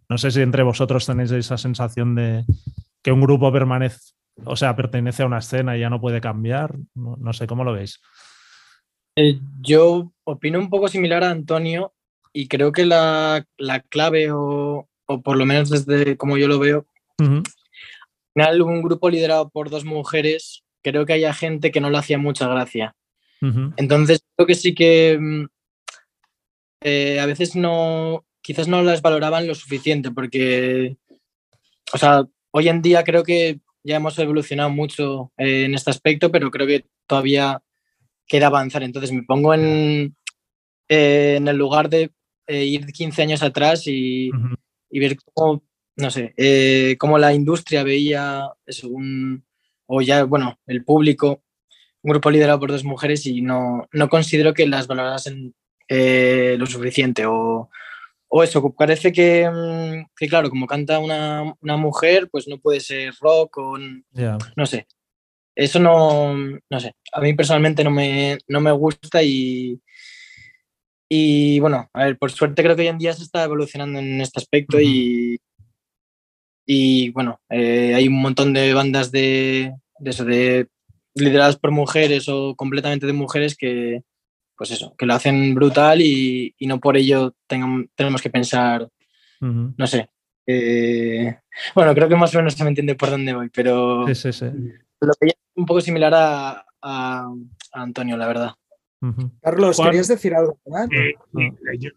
[0.08, 2.44] no sé si entre vosotros tenéis esa sensación de
[3.00, 6.74] que un grupo permanece, o sea, pertenece a una escena y ya no puede cambiar.
[6.96, 8.00] No, no sé cómo lo veis.
[9.14, 11.94] Eh, yo opino un poco similar a Antonio
[12.32, 16.58] y creo que la, la clave, o, o por lo menos desde como yo lo
[16.58, 16.86] veo,
[17.20, 17.44] Ujú, al
[18.34, 22.18] final un grupo liderado por dos mujeres, creo que haya gente que no le hacía
[22.18, 22.96] mucha gracia.
[23.76, 25.44] Entonces, creo que sí que mm,
[26.82, 30.96] eh, a veces no, quizás no las valoraban lo suficiente porque,
[31.92, 36.30] o sea, hoy en día creo que ya hemos evolucionado mucho eh, en este aspecto,
[36.30, 37.62] pero creo que todavía
[38.26, 38.82] queda avanzar.
[38.82, 40.16] Entonces, me pongo en,
[40.88, 42.10] eh, en el lugar de
[42.48, 44.30] ir 15 años atrás y,
[44.90, 45.64] y ver cómo,
[45.96, 46.34] no sé,
[46.98, 49.44] cómo la industria veía eso, un-
[49.86, 51.42] o ya, bueno, el público,
[52.06, 55.54] un grupo liderado por dos mujeres y no, no considero que las valorasen
[55.88, 57.26] eh, lo suficiente.
[57.26, 57.68] O,
[58.28, 62.78] o eso, parece que, mm, que, claro, como canta una, una mujer, pues no puede
[62.78, 64.86] ser rock o no sé.
[65.56, 66.36] Eso no,
[66.70, 66.94] no sé.
[67.12, 69.80] A mí personalmente no me, no me gusta y,
[71.08, 74.20] y bueno, a ver, por suerte creo que hoy en día se está evolucionando en
[74.20, 75.40] este aspecto y,
[76.66, 80.68] y bueno, eh, hay un montón de bandas de, de eso, de
[81.16, 84.02] lideradas por mujeres o completamente de mujeres que,
[84.56, 88.88] pues eso, que lo hacen brutal y, y no por ello tengan- tenemos que pensar,
[89.76, 90.08] no sé.
[90.46, 91.38] eh,
[91.74, 94.32] bueno, creo que más o menos se me entiende por dónde voy, pero Sí, sí,
[94.32, 94.46] sí.
[95.00, 96.50] lo veía un poco similar a,
[96.82, 97.28] a-
[97.72, 98.50] a Antonio, la verdad.
[99.42, 100.58] Carlos, ¿querías decir algo?
[100.66, 100.88] más?
[100.92, 101.90] Eh, y- yo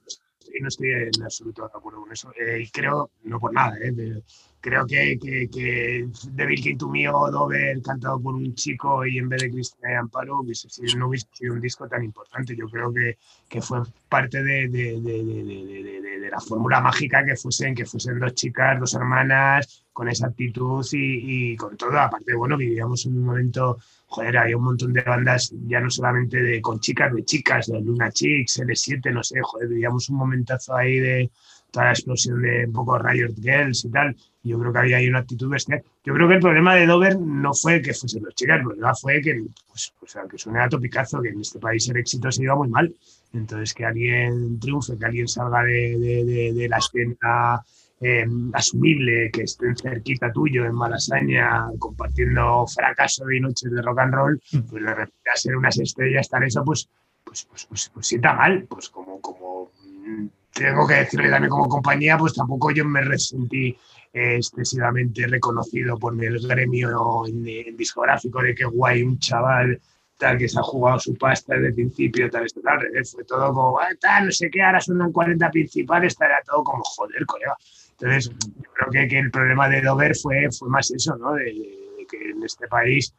[0.62, 2.32] no estoy en absoluto de acuerdo con eso.
[2.40, 4.22] Eh, creo, no por nada, eh,
[4.62, 9.18] creo que, que, que Devil King to Me o Dover cantado por un chico y
[9.18, 12.56] en vez de Cristina Amparo hubiese sido- no hubiese sido un disco tan importante.
[12.56, 13.80] Yo creo que, que fue
[14.10, 18.94] parte de- de- de- de la fórmula mágica que fuesen, que fuesen dos chicas, dos
[18.94, 22.00] hermanas, con esa actitud y, y con todo.
[22.00, 23.78] Aparte, bueno, vivíamos en un momento
[24.08, 27.82] joder, había un montón de bandas, ya no solamente de con chicas, de chicas, de
[27.82, 31.30] Luna Chicks, L7, no sé, joder, vivíamos un momentazo ahí de
[31.70, 34.16] toda la explosión de un poco Riot Girls y tal.
[34.42, 35.84] Yo creo que había ahí una actitud bestial.
[36.06, 38.96] Yo creo que el problema de Dover no fue que fuesen dos chicas, el problema
[38.96, 42.44] fue que, pues, pues, aunque suene a topicazo, que en este país el éxito se
[42.44, 42.96] iba muy mal.
[43.34, 47.62] Entonces, que alguien triunfe, que alguien salga de, de- de- de la escena
[48.02, 54.14] eh, asumible, que estén cerquita tuyo en Malasaña, compartiendo fracaso y noches de rock and
[54.14, 56.90] roll, pues de repente a ser unas estrellas tan eso, pues,
[57.24, 61.68] pues, pues, pues, pues sienta mal, pues como, como mm, tengo que decirle también como
[61.68, 63.78] compañía, pues tampoco yo me resentí
[64.14, 69.80] eh, excesivamente reconocido por el gremio en, en discográfico de que guay un chaval
[70.20, 73.54] tal que se ha jugado su pasta desde el principio, tal, esto, tal, fue todo
[73.54, 77.26] como, ah, tal, no sé qué, ahora suenan 40 principales, tal, era todo como, joder,
[77.26, 77.56] colega.
[78.00, 81.34] Entonces, yo creo que, que el problema de Dover fue, fue más eso, ¿no?
[81.34, 83.14] De, de- de que en este país,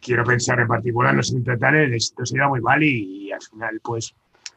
[0.00, 3.42] quiero pensar en particular, no sé tal, el éxito se iba muy mal y, al
[3.42, 4.14] final, pues,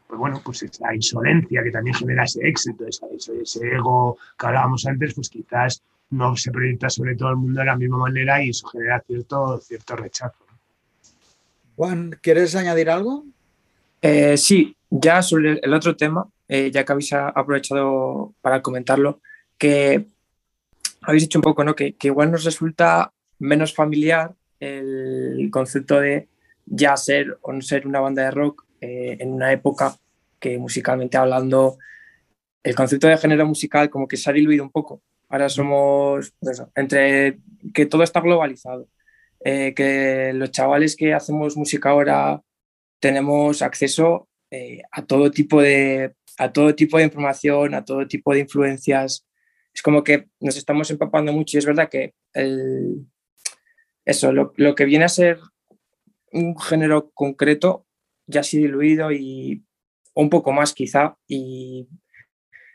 [0.07, 3.05] pues bueno, pues esa insolencia que también genera ese éxito, ese,
[3.41, 7.65] ese ego que hablábamos antes, pues quizás no se proyecta sobre todo el mundo de
[7.67, 10.45] la misma manera y eso genera cierto, cierto rechazo.
[11.75, 13.25] Juan, ¿quieres añadir algo?
[14.01, 19.21] Eh, sí, ya sobre el otro tema, eh, ya que habéis aprovechado para comentarlo,
[19.59, 20.07] que
[21.01, 21.75] habéis dicho un poco, ¿no?
[21.75, 26.27] Que, que igual nos resulta menos familiar el concepto de
[26.65, 29.95] ya ser o no ser una banda de rock eh, en una época
[30.39, 31.77] que musicalmente hablando
[32.63, 35.01] el concepto de género musical como que se ha diluido un poco.
[35.29, 37.39] Ahora somos, pues entre
[37.73, 38.87] que todo está globalizado,
[39.43, 42.41] eh, que los chavales que hacemos música ahora
[42.99, 48.33] tenemos acceso eh, a todo tipo de a todo tipo de información, a todo tipo
[48.33, 49.25] de influencias.
[49.73, 53.05] Es como que nos estamos empapando mucho y es verdad que el,
[54.05, 55.39] eso, lo, lo que viene a ser
[56.31, 57.85] un género concreto
[58.27, 59.63] ya se ha diluido y
[60.13, 61.87] un poco más quizá y,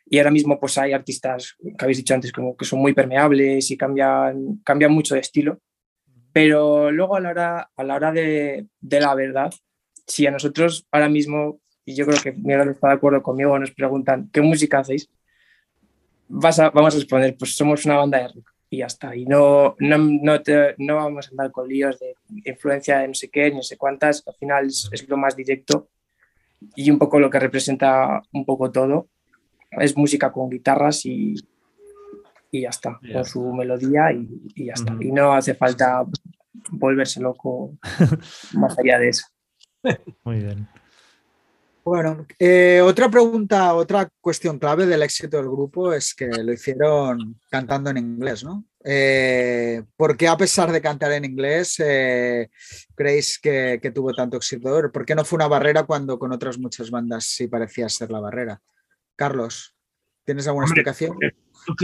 [0.07, 3.71] y ahora mismo pues hay artistas que habéis dicho antes como que son muy permeables
[3.71, 5.61] y cambian, cambian mucho de estilo
[6.35, 9.55] pero luego a la hora, a la hora de, de la verdad,
[10.05, 13.71] si a nosotros ahora mismo, y yo creo que Miguel está de acuerdo conmigo, nos
[13.71, 15.09] preguntan qué música hacéis,
[16.29, 18.51] vas a- vamos a responder, pues somos una banda de rock.
[18.71, 19.15] y ya está.
[19.15, 22.15] Y no, no, no, te- no vamos a andar con líos de
[22.45, 24.23] influencia de no sé qué, ni no sé cuántas.
[24.27, 25.89] Al final es, es lo más directo
[26.75, 29.09] y un poco lo que representa un poco todo.
[29.71, 31.35] Es música con guitarras y,
[32.51, 34.93] y ya está, Ya con su melodía y, y ya está.
[34.95, 35.03] Ujú.
[35.03, 36.05] Y no hace falta
[36.71, 37.77] volverse loco
[38.55, 39.27] más allá de eso.
[40.25, 40.67] Muy bien.
[41.85, 47.39] Bueno, eh, otra pregunta, otra cuestión clave del éxito del grupo es que lo hicieron
[47.51, 48.65] cantando en inglés, ¿no?
[48.83, 52.49] Eh, ¿Por qué a pesar de cantar en inglés eh,
[52.95, 54.91] creéis que, que tuvo tanto éxito?
[54.91, 58.21] ¿Por qué no fue una barrera cuando con otras muchas bandas sí parecía ser la
[58.21, 58.63] barrera?
[59.15, 59.77] Carlos,
[60.25, 61.19] ¿tienes alguna Hombre, explicación?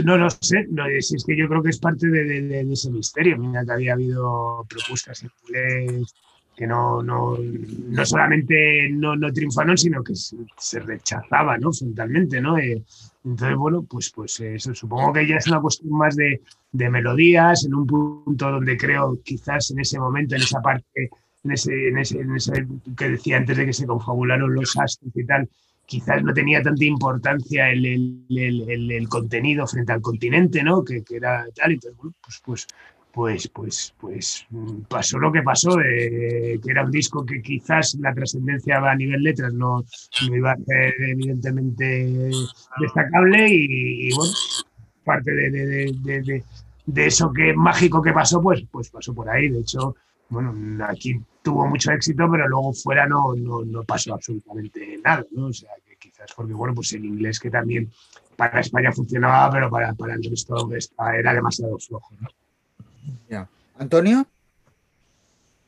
[0.03, 2.73] No lo sé, no, es que yo creo que es parte de, de- de- de
[2.73, 3.37] ese misterio.
[3.37, 6.13] Mira que había habido propuestas en inglés
[6.61, 11.73] que no, no, no solamente no, no triunfaron, sino que se, rechazaban ¿no?
[11.73, 12.39] frontalmente.
[12.39, 12.59] ¿no?
[12.59, 12.83] Eh,
[13.25, 16.39] entonces, bueno, pues, pues eso, supongo que ya es una cuestión más de,
[16.71, 21.09] de melodías, en un punto donde creo quizás en ese momento, en esa parte,
[21.43, 25.11] en ese, en ese, en ese que decía antes de que se confabularon los astros
[25.15, 25.49] y tal,
[25.87, 27.85] quizás no tenía tanta importancia el-
[28.29, 30.83] el- el- el contenido frente al continente, ¿no?
[30.83, 32.67] Que, que era tal, entonces, bueno, pues, pues,
[33.11, 37.97] pues, pues, pues mm, pasó lo que pasó, eh, que era un disco que quizás
[37.99, 39.83] la trascendencia a nivel letras no,
[40.31, 42.31] iba a ser evidentemente
[42.79, 44.33] destacable y, bueno,
[45.03, 46.43] parte de,
[46.95, 49.49] eso que mágico que pasó, pues, pues pasó por ahí.
[49.49, 49.95] De hecho,
[50.29, 53.33] bueno, aquí tuvo mucho éxito, pero luego fuera no,
[53.85, 55.47] pasó absolutamente nada, ¿no?
[55.47, 57.91] O sea, que quizás porque, bueno, pues el inglés que también
[58.37, 62.27] para España funcionaba, pero para, para el resto era demasiado flojo, ¿no?
[63.77, 64.25] Antonio,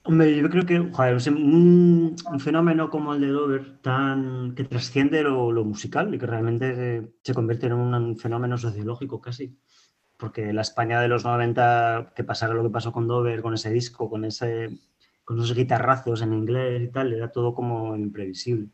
[0.05, 5.23] Hombre, yo creo que joder, un, un fenómeno como el de Dover, tan, que trasciende
[5.23, 9.57] lo, lo musical y que realmente se, convierte en un, un fenómeno sociológico casi.
[10.17, 13.69] Porque la España de los 90, que pasara lo que pasó con Dover, con ese
[13.71, 14.77] disco, con, ese,
[15.23, 18.67] con esos guitarrazos en inglés y tal, era todo como imprevisible.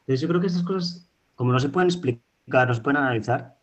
[0.00, 3.55] Entonces yo creo que esas cosas, como no se pueden explicar, no se pueden analizar,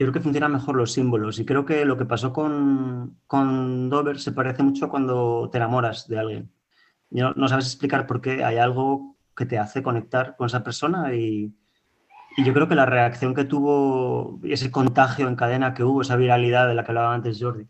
[0.00, 3.90] yo creo que funcionan mejor los símbolos y creo que lo que pasó con, con
[3.90, 6.50] Dover se parece mucho cuando te enamoras de alguien.
[7.10, 10.64] Y No, no sabes explicar por qué hay algo que te hace conectar con esa
[10.64, 11.54] persona y,
[12.34, 16.16] y yo creo que la reacción que tuvo, ese contagio en cadena que hubo, esa
[16.16, 17.66] viralidad de la que hablaba antes Jordi,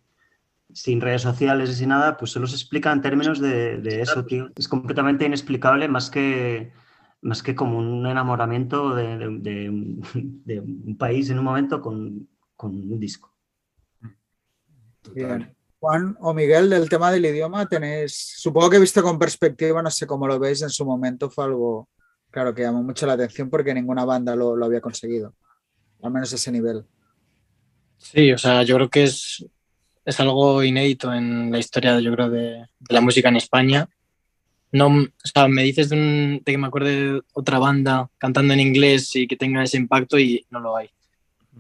[0.72, 4.24] sin redes sociales y sin nada, pues solo se explica en términos de, de eso,
[4.24, 4.51] tío.
[4.55, 6.72] Es completamente inexplicable más que,
[7.23, 9.71] más que como un enamoramiento de, de- de-
[10.45, 13.35] de un país en un momento con, con un disco.
[15.14, 15.55] Bien.
[15.79, 20.07] Juan o Miguel, del tema del idioma, tenéis, supongo que visto con perspectiva, no sé
[20.07, 21.89] cómo lo veis, en su momento fue algo,
[22.31, 25.35] claro, que llamó mucho la atención porque ninguna banda lo, lo había conseguido,
[26.03, 26.85] al menos ese nivel.
[27.97, 29.47] Sí, o sea, yo creo que es,
[30.05, 33.89] es algo inédito en la historia, yo creo, de, de la música en España.
[34.73, 38.55] No, o sea, me dices de, un, de que me acuerde de otra banda cantando
[38.55, 40.91] en inglés y que tenga ese impacto y no lo hay.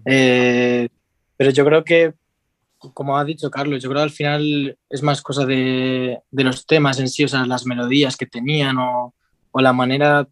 [0.04, 0.88] Eh,
[1.36, 2.14] pero yo creo que,
[2.78, 6.66] como ha dicho Carlos, yo creo que al final es más cosa de, de los
[6.66, 9.14] temas en sí, o sea, las melodías que tenían o,
[9.50, 10.28] o la manera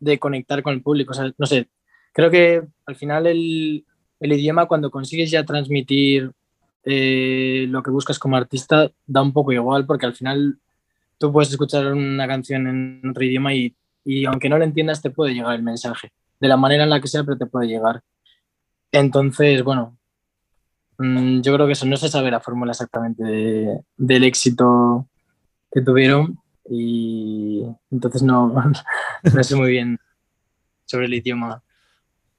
[0.00, 1.12] de conectar con el público.
[1.12, 1.68] O sea, no sé,
[2.12, 3.84] creo que al final el,
[4.20, 6.32] el idioma cuando consigues ya transmitir
[6.84, 10.58] eh, lo que buscas como artista da un poco igual porque al final
[11.18, 15.10] tú puedes escuchar una canción en otro idioma y, y aunque no lo entiendas te
[15.10, 18.02] puede llegar el mensaje de la manera en la que sea pero te puede llegar.
[18.92, 19.96] Entonces bueno
[20.98, 25.08] mm, yo creo que eso no se sabe la fórmula exactamente de- del éxito
[25.72, 26.38] que tuvieron
[26.68, 28.52] y entonces no,
[29.34, 29.98] no sé muy bien
[30.84, 31.62] sobre el idioma.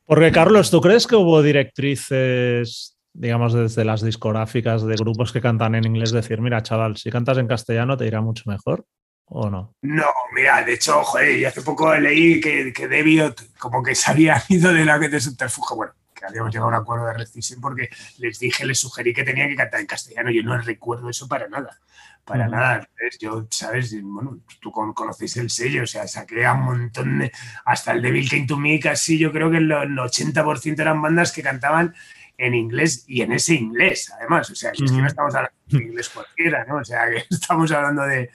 [0.05, 5.75] Porque, Carlos, ¿tú crees que hubo directrices, digamos, desde las discográficas de grupos que cantan
[5.75, 8.85] en inglés, decir, mira, chaval, si cantas en castellano te irá mucho mejor?
[9.29, 9.75] ¿O no?
[9.81, 14.09] No, mira, de hecho, joder, yo hace poco leí que, que Deviot como que se
[14.11, 17.59] había ido de la de subterfugio, bueno, que habíamos llegado a un acuerdo de rescisión
[17.59, 17.89] porque
[18.19, 20.31] les dije, les sugerí que tenía que cantar en castellano.
[20.31, 21.77] Yo no recuerdo eso para nada,
[22.23, 22.51] para Ujú.
[22.55, 22.75] nada.
[22.75, 27.19] Entonces, Yo, sabes, bueno, tú con- conocéis el sello, o sea, saqué a un montón
[27.19, 27.31] de,
[27.65, 31.43] hasta el Devil Came to Me, casi yo creo que el 80% eran bandas que
[31.43, 31.93] cantaban
[32.37, 34.49] en inglés y en ese inglés, además.
[34.51, 36.77] O sea, que es que no estamos hablando de inglés cualquiera, ¿no?
[36.77, 38.29] O sea, que estamos hablando de,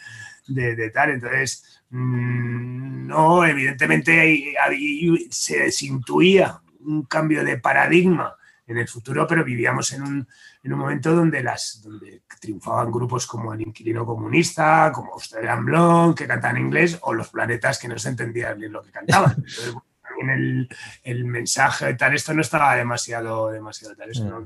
[0.48, 1.10] de, de tal.
[1.10, 8.34] Entonces, mm, no, evidentemente hay- hay- se, se intuía un cambio de paradigma
[8.66, 10.28] en el futuro, pero vivíamos en un,
[10.62, 16.14] en un momento donde, las, donde triunfaban grupos como el Inquilino Comunista, como Australian Blonde,
[16.14, 19.32] que cantaban inglés, o los planetas que no se entendían bien lo que cantaban.
[19.36, 19.74] Entonces,
[20.12, 20.68] también el,
[21.02, 24.10] el mensaje, tal, esto no estaba demasiado, demasiado tal.
[24.10, 24.28] Eso, Mm.
[24.28, 24.44] no,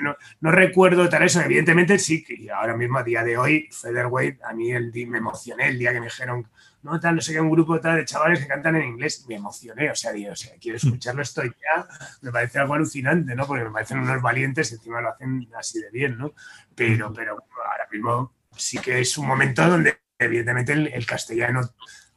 [0.00, 4.42] no, no recuerdo tal eso, evidentemente sí, que ahora mismo a día de hoy, Featherweight,
[4.42, 6.48] a mí el, me emocioné el día que me dijeron,
[6.82, 9.36] no, tal, no sé qué, un grupo tal de chavales que cantan en inglés, me
[9.36, 11.86] emocioné, o sea, digo, o sea, quiero escucharlo, estoy ya,
[12.22, 13.46] me parece algo alucinante, ¿no?
[13.46, 16.32] Porque me parecen unos valientes y encima lo hacen así de bien, ¿no?
[16.74, 21.60] Pero, pero ahora mismo sí que es un momento donde evidentemente el, el castellano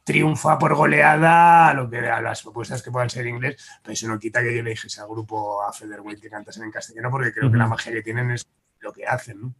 [0.06, 3.92] triunfa por goleada a lo que a las propuestas que puedan ser en inglés, pero
[3.92, 7.10] eso no quita que yo le dijese al grupo a Featherweight que cantasen en castellano
[7.10, 8.46] porque creo que la magia que tienen es
[8.80, 9.54] lo que hacen, ¿no?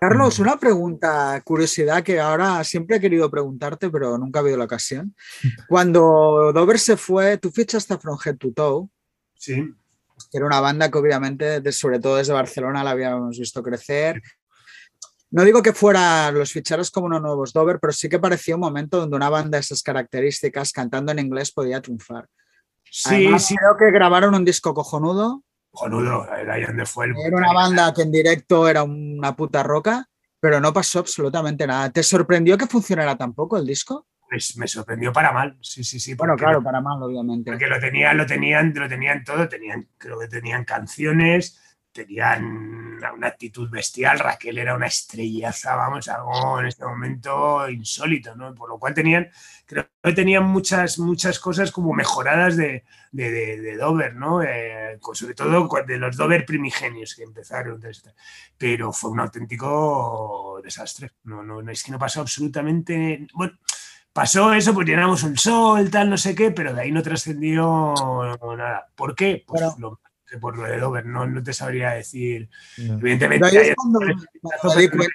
[0.00, 4.64] Carlos, una pregunta, curiosidad que ahora siempre he querido preguntarte, pero nunca ha habido la
[4.64, 5.14] ocasión.
[5.68, 8.88] Cuando Dover se fue, tú fichaste a From Head to Toe,
[9.36, 9.62] Sí,
[10.30, 14.22] que era una banda que obviamente, de- sobre todo desde Barcelona, la habíamos visto crecer.
[15.34, 18.60] No digo que fuera los ficharos como unos nuevos Dover, pero sí que parecía un
[18.60, 22.28] momento donde una banda de esas características cantando en inglés podía triunfar.
[22.88, 23.56] sí, Además, sí.
[23.56, 25.42] creo que grabaron un disco cojonudo.
[25.72, 27.14] Cojonudo, ahí donde fue el.
[27.26, 30.06] Era una banda que en directo era una puta roca,
[30.38, 31.90] pero no pasó absolutamente nada.
[31.90, 34.06] ¿Te sorprendió que funcionara tan poco el disco?
[34.30, 36.14] Pues me sorprendió para mal, sí, sí, sí.
[36.14, 37.50] Bueno, claro, lo- para mal, obviamente.
[37.50, 41.60] Porque lo tenían, lo tenían, lo tenían todo, tenían, creo que tenían canciones,
[41.94, 42.44] tenían
[43.14, 48.54] una, actitud bestial, Raquel era una estrellaza, vamos, algo en este momento insólito, ¿no?
[48.54, 49.30] Por lo cual tenían,
[49.64, 54.42] creo que tenían muchas, muchas cosas como mejoradas de, de, de- de Dover, ¿no?
[54.42, 57.80] Eh, sobre todo de los Dover primigenios que empezaron,
[58.58, 61.12] pero fue un auténtico desastre.
[61.24, 63.54] No, no, no, es que no pasó absolutamente, bueno,
[64.12, 67.94] pasó eso, pues llenamos un sol, tal, no sé qué, pero de ahí no trascendió
[68.56, 68.86] nada.
[68.96, 69.44] ¿Por qué?
[69.46, 70.00] Pues Pero- lo-
[70.40, 72.48] por lo de Dover, no, no te sabría decir.
[72.78, 72.94] No.
[72.94, 75.14] Evidentemente, Pero ahí es cuando, me di cuenta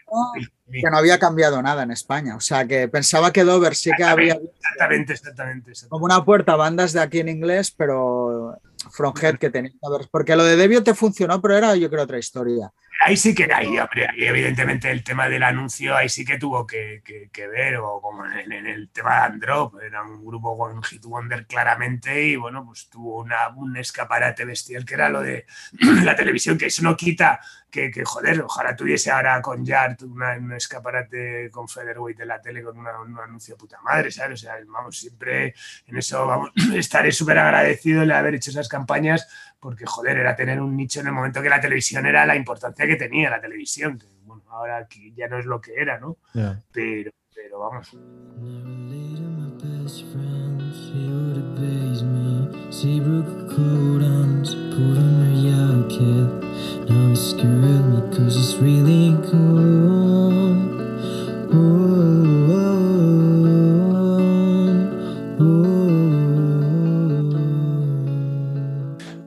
[0.71, 2.35] que no había cambiado nada en España.
[2.35, 5.71] O sea, que pensaba que Dover sí que había Exactamente, exactamente.
[5.71, 5.89] exactamente.
[5.89, 8.57] como una puerta a bandas de aquí en inglés, pero
[8.91, 10.07] From Head que tenía que.
[10.11, 12.71] Porque lo de Debio te funcionó, pero era yo creo otra historia.
[13.05, 16.67] Ahí sí que ahí, hombre, ahí evidentemente el tema del anuncio ahí sí que tuvo
[16.67, 21.03] que, que- ver, o como en, el tema de Androp, era un grupo con Hit
[21.05, 25.45] Wonder claramente, y bueno, pues tuvo una, un escaparate bestial que era lo de
[26.03, 27.39] la televisión, que eso no quita
[27.71, 32.41] que, que, joder, ojalá tuviese ahora con Yard una- un escaparate con Featherweight en la
[32.41, 34.41] tele con un anuncio puta madre, ¿sabes?
[34.41, 35.53] O sea, vamos, siempre
[35.87, 39.27] en eso vamos, estaré súper agradecido de haber hecho esas campañas
[39.59, 42.87] porque, joder, era tener un nicho en el momento que la televisión era la importancia
[42.87, 43.97] que tenía la televisión.
[43.97, 46.17] que, bueno, ahora aquí ya no es lo que era, ¿no?
[46.71, 47.95] Pero, pero vamos.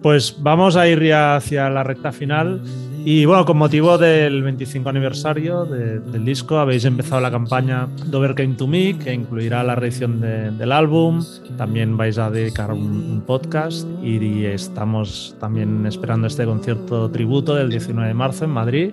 [0.02, 2.60] Pues vamos a ir ya hacia la recta final.
[3.04, 8.34] Y bueno, con motivo del 25 aniversario de- del disco, habéis empezado la campaña Dover
[8.34, 11.24] Came to Me, que incluirá la reedición de- del álbum.
[11.56, 18.08] También vais a dedicar un, podcast y estamos también esperando este concierto tributo del 19
[18.08, 18.90] de marzo en Madrid.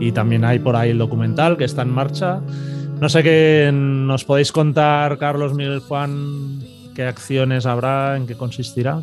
[0.00, 2.40] Y también hay por ahí el documental que está en marcha.
[3.00, 6.58] No sé qué nos podéis contar, Carlos, Miguel, Juan,
[6.94, 9.00] qué acciones habrá, en qué consistirá.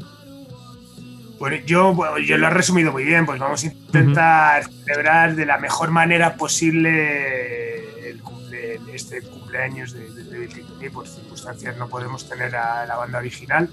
[1.40, 5.46] Bueno, yo, bueno, yo lo he resumido muy bien, pues vamos a intentar celebrar de
[5.46, 10.92] la mejor manera posible el cumple- este cumpleaños de, de David Clinton.
[10.94, 13.70] Por circunstancias no podemos tener a la banda original,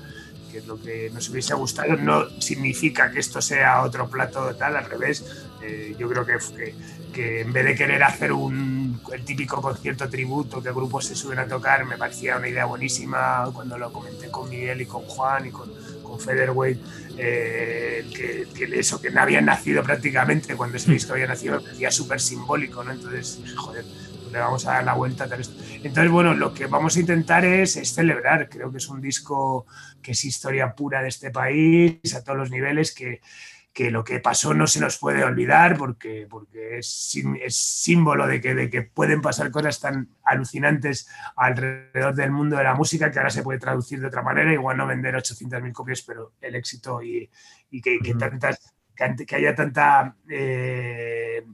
[0.51, 1.97] que es lo que nos hubiese gustado.
[1.97, 5.47] No significa que esto sea otro plato tal, al revés.
[5.63, 6.75] Eh, yo creo que, que,
[7.15, 11.39] que en vez de querer hacer un, el típico concierto tributo que grupos se suben
[11.39, 15.47] a tocar, me parecía una idea buenísima cuando lo comenté con Miguel y con Juan
[15.47, 15.71] y con,
[16.15, 16.79] con Featherweight
[17.17, 21.91] eh, que, eso, que no habían nacido prácticamente cuando ese disco había nacido, me parecía
[21.91, 22.93] súper simbólico, ¿no?
[22.93, 25.55] Entonces dije, joder, pues le vamos a dar la vuelta a tal esto.
[25.83, 29.67] Entonces, bueno, lo que vamos a intentar es celebrar, creo que es un disco
[30.03, 33.21] que es historia pura de este país, a todos los niveles, que,
[33.75, 37.19] que lo que pasó no se nos puede olvidar porque, porque es,
[37.49, 42.75] símbolo de que, de que pueden pasar cosas tan alucinantes alrededor del mundo de la
[42.75, 46.35] música que ahora se puede traducir de otra manera, igual no vender 800.000 copias, pero
[46.41, 47.29] el éxito y,
[47.71, 50.17] y que, que tantas, que haya tanta...
[50.29, 51.45] eh,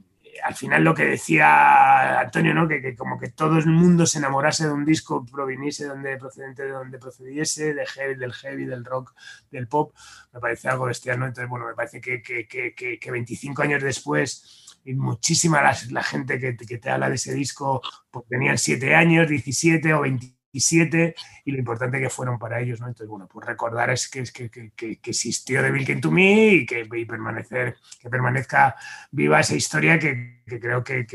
[0.43, 2.67] al final lo que decía Antonio, ¿no?
[2.67, 6.17] que, que como que todo el mundo se enamorase de un disco, proviniese de donde
[6.17, 9.13] procedente de donde procediese, de heavy, del heavy, del rock,
[9.51, 9.93] del pop,
[10.33, 11.25] me parece algo bestial, ¿no?
[11.27, 15.75] Entonces, bueno, me parece que, que, que, que- que 25 años después, y muchísima la,
[15.91, 20.01] la gente que, que te habla de ese disco, pues tenían 7 años, 17 o
[20.01, 22.87] 20 27 y lo importante que fueron para ellos, ¿no?
[22.87, 26.65] Entonces, bueno, pues recordar es que, que, que, que existió Devil Came to Me y
[26.65, 28.75] que y permanecer, que permanezca
[29.11, 31.05] viva esa historia que, creo que,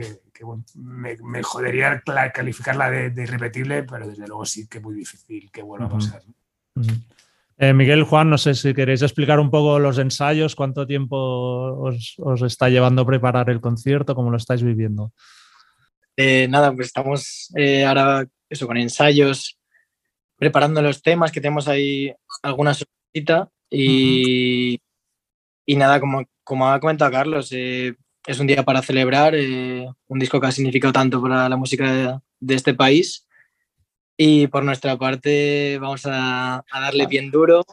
[0.42, 4.94] bueno, me, me, jodería calificarla de, de, irrepetible, pero desde luego sí que es muy
[4.94, 6.22] difícil que vuelva a pasar.
[6.74, 7.02] Uh -huh.
[7.58, 12.14] Eh, Miguel, Juan, no sé si queréis explicar un poco los ensayos, cuánto tiempo os,
[12.18, 15.12] os está llevando preparar el concierto, cómo lo estáis viviendo.
[16.16, 19.58] Eh, nada, pues estamos eh, ahora eso con ensayos,
[20.36, 24.80] preparando los temas, que tenemos ahí alguna sorpresita y, uh -huh.
[25.66, 27.94] y nada, como, como ha comentado Carlos, eh,
[28.26, 31.92] es un día para celebrar, eh, un disco que ha significado tanto para la música
[31.92, 33.26] de, de este país
[34.16, 37.64] y por nuestra parte vamos a, a, darle bien duro.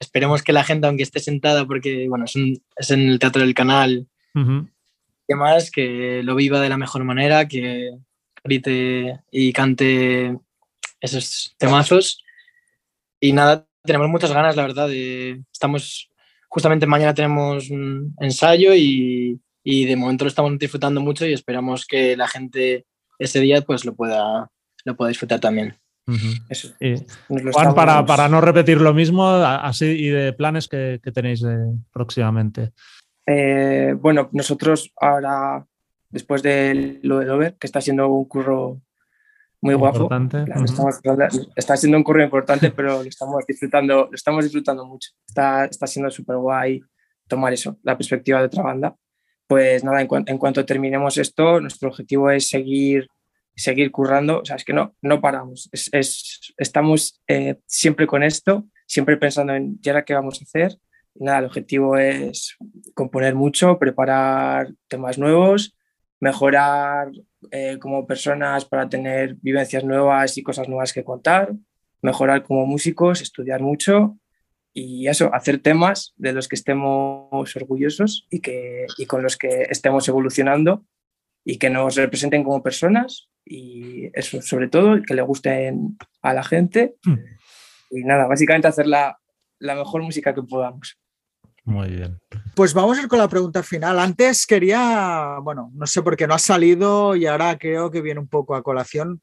[0.00, 3.42] Esperemos que la gente, aunque esté sentada, porque bueno, es, un, es en el Teatro
[3.42, 5.70] del Canal, uh -huh.
[5.72, 7.98] que lo viva de la mejor manera, que
[8.44, 10.36] grite y cante
[11.00, 12.22] esos temazos.
[13.20, 14.88] Y nada, tenemos muchas ganas, la verdad.
[14.88, 16.10] De, estamos,
[16.48, 21.86] justamente mañana tenemos un ensayo y, y de momento lo estamos disfrutando mucho y esperamos
[21.86, 22.86] que la gente
[23.18, 24.50] ese día pues lo pueda
[24.84, 25.76] lo puedo disfrutar también.
[26.06, 26.44] Uh -huh.
[26.48, 26.96] Eso, y,
[27.28, 27.74] Juan, estamos...
[27.74, 31.56] para, para, no repetir lo mismo, así y de planes que, que tenéis de,
[31.92, 32.72] próximamente.
[33.26, 35.66] Eh, bueno, nosotros ahora,
[36.10, 38.80] después de lo de Dover, que está siendo un curro
[39.60, 40.64] muy guapo, claro, uh -huh.
[40.64, 41.00] estamos,
[41.56, 45.10] está siendo un curro importante, pero lo estamos disfrutando, lo estamos disfrutando mucho.
[45.26, 46.80] Está, está siendo súper guay
[47.26, 48.94] tomar eso, la perspectiva de otra banda.
[49.48, 53.08] Pues nada, en, cu en cuanto terminemos esto, nuestro objetivo es seguir
[53.58, 58.22] seguir currando, o sea, es que no, no paramos, es, es, estamos eh, siempre con
[58.22, 60.78] esto, siempre pensando en ya qué vamos a hacer.
[61.14, 62.56] Nada, el objetivo es
[62.94, 65.76] componer mucho, preparar temas nuevos,
[66.20, 67.10] mejorar
[67.50, 71.52] eh, como personas para tener vivencias nuevas y cosas nuevas que contar,
[72.02, 74.18] mejorar como músicos, estudiar mucho
[74.72, 79.66] y eso, hacer temas de los que estemos orgullosos y, que, y con los que
[79.70, 80.84] estemos evolucionando
[81.44, 86.44] y que nos representen como personas y eso sobre todo, que le gusten a la
[86.44, 87.14] gente mm.
[87.92, 89.18] y nada, básicamente hacer la,
[89.58, 90.98] la, mejor música que podamos.
[91.68, 92.18] Muy bien.
[92.56, 93.98] Pues vamos a ir con la pregunta final.
[93.98, 98.20] Antes quería, bueno, no sé por qué no ha salido y ahora creo que viene
[98.20, 99.20] un poco a colación.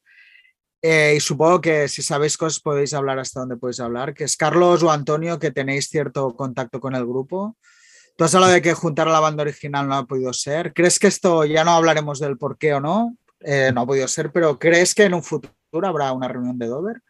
[0.80, 4.36] Eh, y supongo que si sabéis cosas podéis hablar hasta donde podéis hablar, que es
[4.36, 7.56] Carlos o Antonio, que tenéis cierto contacto con el grupo.
[8.16, 10.72] Tú has hablado de que juntar a la banda original no ha podido ser.
[10.72, 13.16] ¿Crees que esto ya no hablaremos del por qué o no?
[13.40, 16.68] Eh, no ha podido ser, pero ¿crees que en un futuro habrá una reunión de
[16.68, 17.02] Dover?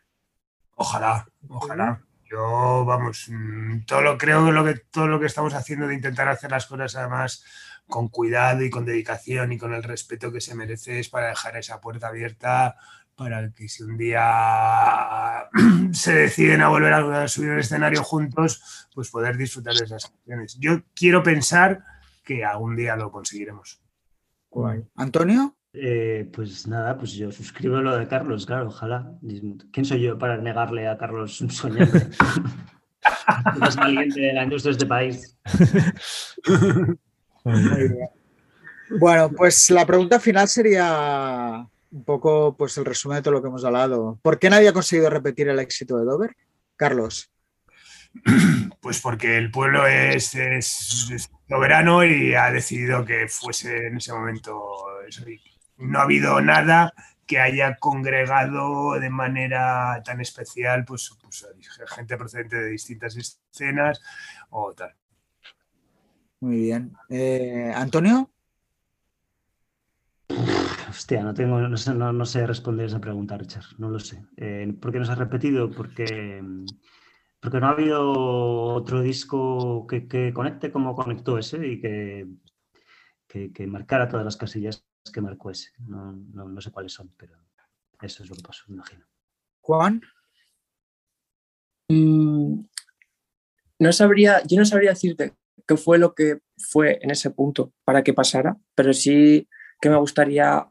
[0.76, 2.06] Ojalá, ojalá.
[2.31, 6.51] Yo, vamos, mm, todo lo creo que, todo lo que estamos haciendo de intentar hacer
[6.51, 7.45] las cosas además
[7.87, 11.57] con cuidado y con dedicación y con el respeto que se merece es para dejar
[11.57, 12.77] esa puerta abierta
[13.14, 15.49] para que si un día
[15.93, 20.59] se deciden a volver a subir al escenario juntos, pues poder disfrutar de esas canciones.
[20.61, 21.85] Yo quiero pensar
[22.24, 23.81] que algún día lo conseguiremos.
[24.97, 25.56] ¿Antonio?
[25.79, 29.12] Eh, pues nada, pues yo suscribo lo de Carlos, claro, ojalá.
[29.72, 31.85] ¿Quién soy yo para negarle a Carlos un sueño?
[33.68, 35.37] es alguien de la industria de este país.
[38.99, 43.49] bueno, pues la pregunta final sería un poco pues el resumen de todo lo que
[43.49, 44.18] hemos hablado.
[44.22, 46.37] ¿Por qué nadie ha conseguido repetir el éxito de Dover?
[46.77, 47.31] Carlos.
[48.81, 54.12] Pues porque el pueblo es, es, es soberano y ha decidido que fuese en ese
[54.12, 54.62] momento
[55.09, 55.24] eso.
[55.79, 56.93] No ha habido nada
[57.27, 61.47] que haya congregado de manera tan especial pues, pues
[61.89, 64.01] gente procedente de distintas escenas
[64.51, 64.95] o tal.
[66.41, 66.93] Muy bien.
[67.09, 68.31] Eh, ¿Antonio?
[70.89, 73.64] Hostia, no, tengo, no, sé, no, no sé responder esa pregunta, Richard.
[73.79, 74.24] No lo sé.
[74.37, 75.70] Eh, ¿Por qué no se ha repetido?
[75.70, 76.43] Porque,
[77.41, 82.27] porque no ha habido otro disco que, que conecte como conectó ese y que,
[83.27, 85.70] que, que, marcara todas las casillas que marcó ese.
[85.78, 87.37] No, no, no sé cuáles son, pero
[88.01, 89.05] eso es lo que pasó, me imagino.
[89.61, 90.01] Juan.
[91.89, 92.61] Mm,
[93.78, 95.35] no sabría, yo no sabría decirte
[95.66, 99.49] qué fue lo que fue en ese punto para que pasara, pero sí
[99.81, 100.69] que me gustaría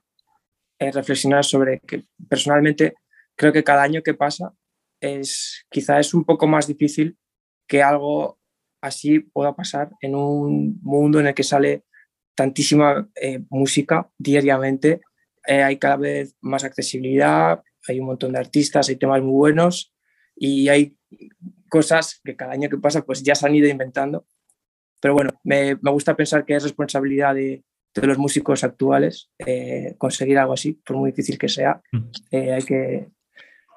[0.80, 2.95] eh, reflexionar sobre que personalmente
[3.36, 4.53] creo que cada año que pasa
[4.99, 7.18] es quizá es un poco más difícil
[7.68, 8.40] que algo
[8.82, 11.85] así pueda pasar en un mundo en el que sale
[12.36, 15.02] tantísima eh, música diariamente,
[15.48, 19.94] eh, hay cada vez más accesibilidad, hay un montón de artistas, hay temas muy buenos
[20.36, 20.98] y hay
[21.70, 24.26] cosas que cada año que pasa pues ya se han ido inventando.
[25.02, 27.64] Pero bueno, me, me gusta pensar que es responsabilidad de,
[28.02, 31.82] de los músicos actuales eh, conseguir algo así, por muy difícil que sea.
[32.32, 33.10] Eh, hay, que,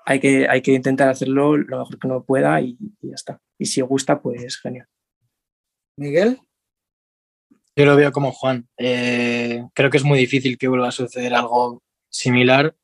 [0.04, 3.40] hay que, hay que intentar hacerlo lo mejor que uno pueda y, y ya está.
[3.58, 4.88] Y si gusta, pues genial.
[5.96, 6.40] Miguel.
[7.78, 8.68] Yo lo veo como Juan.
[8.76, 11.80] Eh, creo que es muy difícil que vuelva a suceder algo
[12.10, 12.74] similar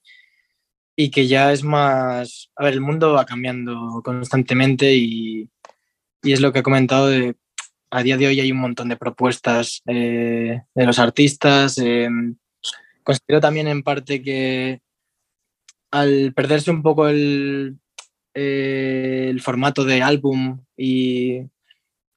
[0.95, 2.53] y que ya es más...
[2.55, 5.51] A ver, el mundo va cambiando constantemente y,
[6.23, 7.35] y es lo que he comentado de...
[7.91, 11.77] A día de hoy hay un montón de propuestas eh, de los artistas.
[11.79, 12.09] eh,
[13.03, 14.81] considero también en parte que
[15.91, 17.79] al perderse un poco el,
[18.33, 21.49] eh, el formato de álbum y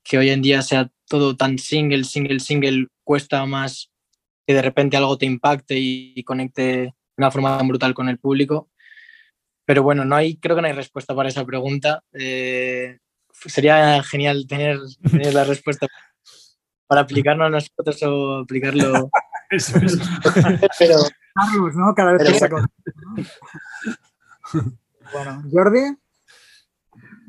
[0.03, 3.91] que hoy en día sea todo tan single, single, single, cuesta más
[4.45, 8.09] que de repente algo te impacte y, y conecte de una forma tan brutal con
[8.09, 8.69] el público.
[9.65, 12.01] Pero bueno, no hay, creo que no hay respuesta para esa pregunta.
[12.13, 12.99] Eh,
[13.33, 14.79] sería genial tener,
[15.11, 15.87] tener la respuesta
[16.87, 19.09] para aplicarlo a nosotros o aplicarlo.
[19.49, 19.99] Eso es.
[20.79, 20.99] Pero
[21.33, 21.93] Carlos, ¿no?
[21.93, 22.49] Cada vez que
[25.13, 25.97] Bueno, Jordi.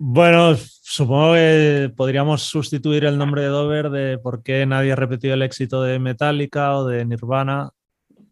[0.01, 5.35] Bueno, supongo que podríamos sustituir el nombre de Dover de por qué nadie ha repetido
[5.35, 7.70] el éxito de Metallica o de Nirvana.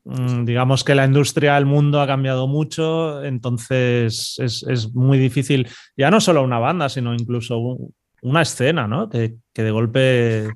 [0.05, 5.67] Mm, Digamos que la industria del mundo ha cambiado mucho, entonces es, es muy difícil,
[5.97, 9.09] ya no solo una banda, sino incluso un- una escena, ¿no?
[9.09, 10.49] Que, que de golpe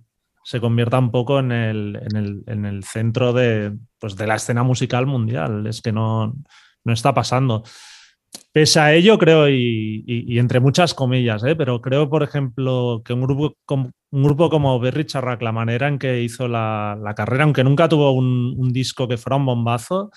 [0.45, 4.37] se convierta un poco en el, en el- en el centro de, pues, de la
[4.37, 5.67] escena musical mundial.
[5.67, 6.35] Es que no,
[6.85, 7.65] no está pasando.
[8.53, 11.55] Pese a ello, creo, y, entre muchas comillas, ¿eh?
[11.55, 15.87] pero creo, por ejemplo, que un grupo, com- un grupo como Berry Charrac, la manera
[15.87, 20.11] en que hizo la, carrera, aunque nunca tuvo un, disco que fuera un bombazo,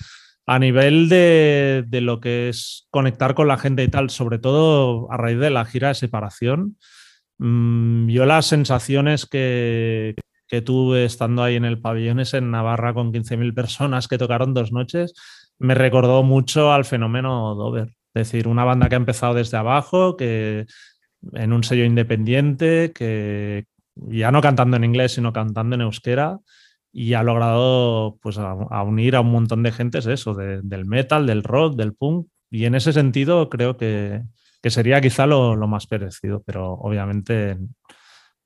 [0.48, 5.18] a nivel de, lo que es conectar con la gente y tal, sobre todo a
[5.18, 6.78] raíz de la gira de separación,
[7.40, 10.16] mm, yo las sensaciones que,
[10.66, 15.14] tuve estando ahí en el pabellón en Navarra con 15.000 personas que tocaron dos noches,
[15.58, 17.90] me recordó mucho al fenómeno Dover.
[18.14, 20.66] Es decir, una banda que ha empezado desde abajo, que
[21.34, 23.66] en un sello independiente, que
[23.96, 26.40] ya no cantando en inglés, sino cantando en euskera,
[26.92, 30.86] y ha logrado pues, a, a unir a un montón de gentes eso, de- del
[30.86, 34.22] metal, del rock, del punk, y en ese sentido creo que,
[34.62, 37.58] que sería quizá lo, lo más parecido, pero obviamente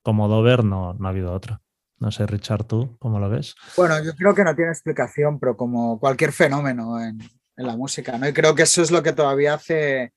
[0.01, 1.59] como Dover no, no ha habido otra.
[1.99, 3.55] No sé, Richard, ¿tú cómo lo ves?
[3.75, 7.17] Bueno, yo creo que no tiene explicación, pero como cualquier fenómeno en,
[7.57, 8.27] en la música, ¿no?
[8.27, 10.13] Y creo que eso es lo que todavía hace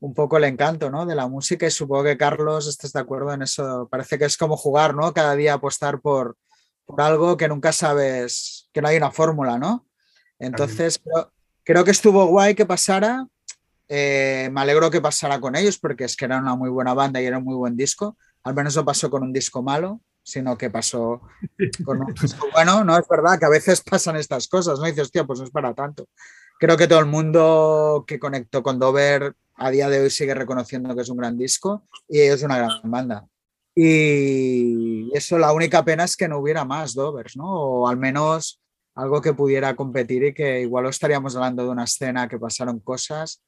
[0.00, 1.06] un poco el encanto, ¿no?
[1.06, 3.88] De la música y supongo que Carlos estés de acuerdo en eso.
[3.90, 5.12] Parece que es como jugar, ¿no?
[5.12, 6.36] Cada día apostar por,
[6.84, 9.86] por algo que nunca sabes, que no hay una fórmula, ¿no?
[10.38, 11.32] Entonces, creo,
[11.64, 13.26] creo que estuvo guay que pasara.
[13.88, 17.20] Eh, me alegro que pasara con ellos porque es que era una muy buena banda
[17.20, 18.16] y era un muy buen disco.
[18.42, 21.22] Al menos no pasó con un disco malo, sino que pasó
[21.84, 22.84] con un disco bueno.
[22.84, 24.86] No es verdad que a veces pasan estas cosas, ¿no?
[24.86, 26.08] Y dices, hostia, pues no es para tanto.
[26.64, 30.96] Creo que todo el mundo que conectó con Dover a día de hoy sigue reconociendo
[30.96, 33.26] que es un gran disco y es una gran banda.
[33.74, 37.52] Y eso, la única pena es que no hubiera más Dovers, ¿no?
[37.52, 38.62] O al menos
[38.94, 43.42] algo que pudiera competir y que igual estaríamos hablando de una escena que pasaron cosas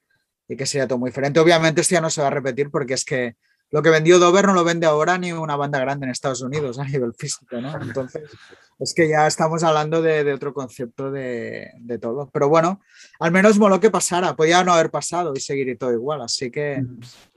[0.46, 1.40] y que sería todo muy diferente.
[1.40, 3.36] Obviamente esto ya no se va a repetir porque es que
[3.70, 6.78] lo que vendió Dover no lo vende ahora ni una banda grande en Estados Unidos
[6.78, 7.80] a nivel físico, ¿no?
[7.80, 8.30] Entonces,
[8.78, 12.30] es que ya estamos hablando de, de otro concepto de, de, todo.
[12.32, 12.80] Pero bueno,
[13.18, 14.36] al menos moló que pasara.
[14.36, 16.22] Podía no haber pasado y seguir y todo igual.
[16.22, 16.84] Así que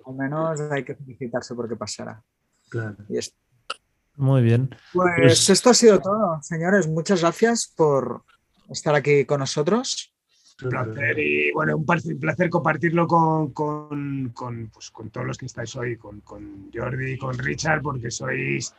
[0.06, 2.22] al menos hay que felicitarse porque pasara.
[2.70, 2.96] Claro.
[3.10, 3.20] Y.
[4.16, 4.70] Muy bien.
[4.94, 6.88] Pues, pues esto ha sido todo, señores.
[6.88, 8.24] Muchas gracias por
[8.70, 10.09] estar aquí con nosotros.
[10.62, 15.28] Un placer y bueno, un placer, un placer compartirlo con, con, con, pues, con, todos
[15.28, 18.74] los que estáis hoy, con, con Jordi y con Richard, porque sois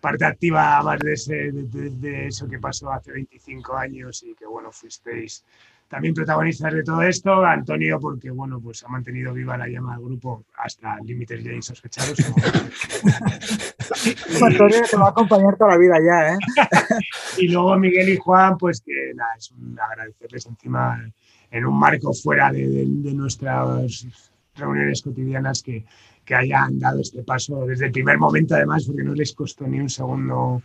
[0.00, 4.34] parte activa más de, ese, de, de, de, eso que pasó hace 25 años y
[4.34, 5.44] que bueno, fuisteis
[5.90, 7.44] también protagonistas de todo esto.
[7.44, 12.16] Antonio, porque bueno, pues ha mantenido viva la llama del grupo hasta límites ya insospechados.
[14.40, 16.38] Antonio te va a acompañar toda la vida ya, ¿eh?
[17.38, 21.10] y luego Miguel y Juan, pues que nada, es un agradecerles encima
[21.50, 24.06] en un marco fuera de, de, de nuestras
[24.54, 25.84] reuniones cotidianas que,
[26.24, 29.80] que, hayan dado este paso desde el primer momento, además, porque no les costó ni
[29.80, 30.62] un segundo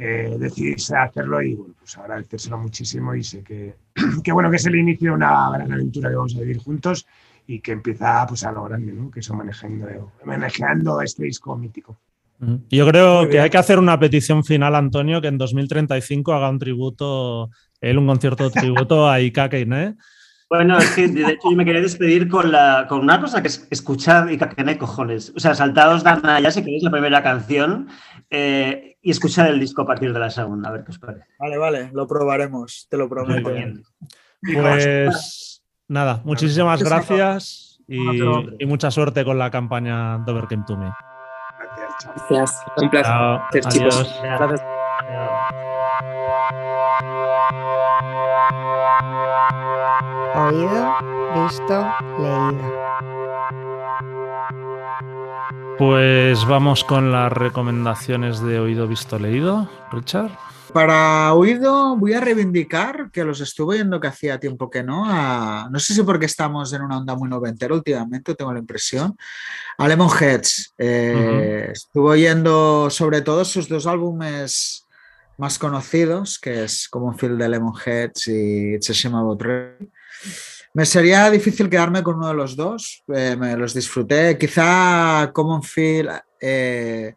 [0.00, 3.74] eh, decidirse a hacerlo y bueno, pues agradecérselo muchísimo y sé que,
[4.22, 7.04] que, bueno, que es el inicio de una gran aventura que vamos a vivir juntos
[7.48, 9.10] y que empieza pues a lo grande, ¿no?
[9.10, 11.98] que es homenajeando, homenajeando a este disco mítico.
[12.70, 16.60] Yo creo que hay que hacer una petición final, Antonio, que en 2035 haga un
[16.60, 19.96] tributo, él un concierto de tributo a Ika Keine.
[20.50, 23.48] Bueno, es que de hecho yo me quería despedir con, la, con una cosa que
[23.48, 25.32] es escuchar Ika Keine, cojones.
[25.36, 27.88] O sea, saltaos Dana ya si queréis la primera canción
[28.30, 31.26] eh, y escuchar el disco a partir de la segunda, a ver qué os parece.
[31.38, 33.50] Vale, vale, lo probaremos, te lo prometo.
[34.40, 37.80] Pues nada, muchísimas gracias.
[37.86, 40.90] y, mucha suerte con la campaña Dover Came to Me.
[41.58, 42.26] Gracias.
[42.28, 42.64] Gracias.
[42.76, 43.94] Un placer, Chao, chicos.
[43.96, 44.20] adiós.
[44.22, 45.67] Gracias.
[51.48, 51.86] Visto,
[52.18, 52.72] leído.
[55.78, 59.68] Pues vamos con las recomendaciones de oído, visto, leído.
[59.92, 60.30] Richard.
[60.72, 65.04] Para oído voy a reivindicar que los estuve oyendo que hacía tiempo que no.
[65.06, 69.16] a- no sé si porque estamos en una onda muy noventera últimamente, tengo la impresión.
[69.78, 70.74] A Lemonheads.
[70.76, 74.86] Eh, Estuve oyendo sobre todo sus dos álbumes
[75.38, 79.42] más conocidos, que es Common Field de Lemonheads y It's a Shame About.
[80.78, 84.38] Me sería difícil quedarme con uno de los dos, eh, me los disfruté.
[84.38, 86.08] Quizá Common Field
[86.40, 87.16] eh,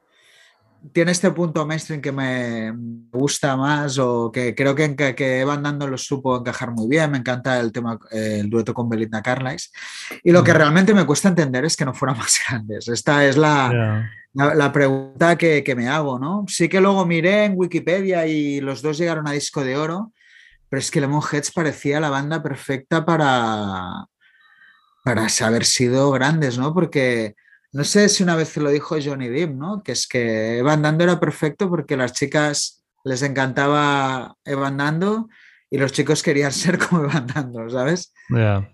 [0.92, 2.74] tiene este punto mainstream que me
[3.12, 7.12] gusta más o que creo que, que, que Evan Dando lo supo encajar muy bien.
[7.12, 9.70] Me encanta el tema, eh, el dueto con Belinda Carlisle.
[10.24, 12.88] Y lo que realmente me cuesta entender es que no fueran más grandes.
[12.88, 14.10] Esta es la, Ya.
[14.34, 16.46] la, la pregunta que, que me hago, ¿no?
[16.48, 20.14] Sí que luego miré en Wikipedia y los dos llegaron a disco de oro,
[20.72, 24.06] pero es que Lemonheads parecía la banda perfecta para,
[25.04, 26.74] para haber sido grandes, ¿no?
[26.74, 27.36] Porque
[27.74, 29.84] no sé si una vez lo dijo Johnny Depp, ¿no?
[29.84, 35.28] Que es que Evan Dando era perfecto porque las chicas les encantaba Evan Dando
[35.70, 38.14] y los chicos querían ser como Evan Dando, ¿sabes?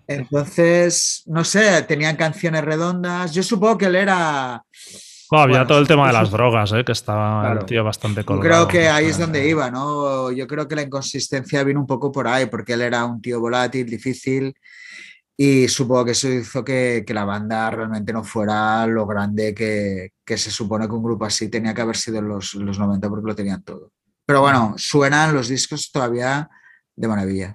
[0.06, 3.34] Entonces, no sé, tenían canciones redondas.
[3.34, 4.64] Yo supongo que él era...
[5.30, 6.84] Bueno, había Bueno, todo el tema de las drogas, ¿eh?
[6.84, 7.60] que estaba Claro.
[7.60, 8.66] el tío bastante colgado.
[8.66, 10.30] creo que ahí es donde iba, ¿no?
[10.32, 13.40] Yo creo que la inconsistencia vino un poco por ahí, porque él era un tío
[13.40, 14.54] volátil, difícil,
[15.36, 20.10] y supongo que eso hizo que, que la banda realmente no fuera lo grande que,
[20.24, 23.08] que se supone que un grupo así tenía que haber sido en los, los 90
[23.08, 23.92] porque lo tenían todo.
[24.26, 26.48] Pero bueno, suenan los discos todavía
[26.96, 27.54] de maravilla.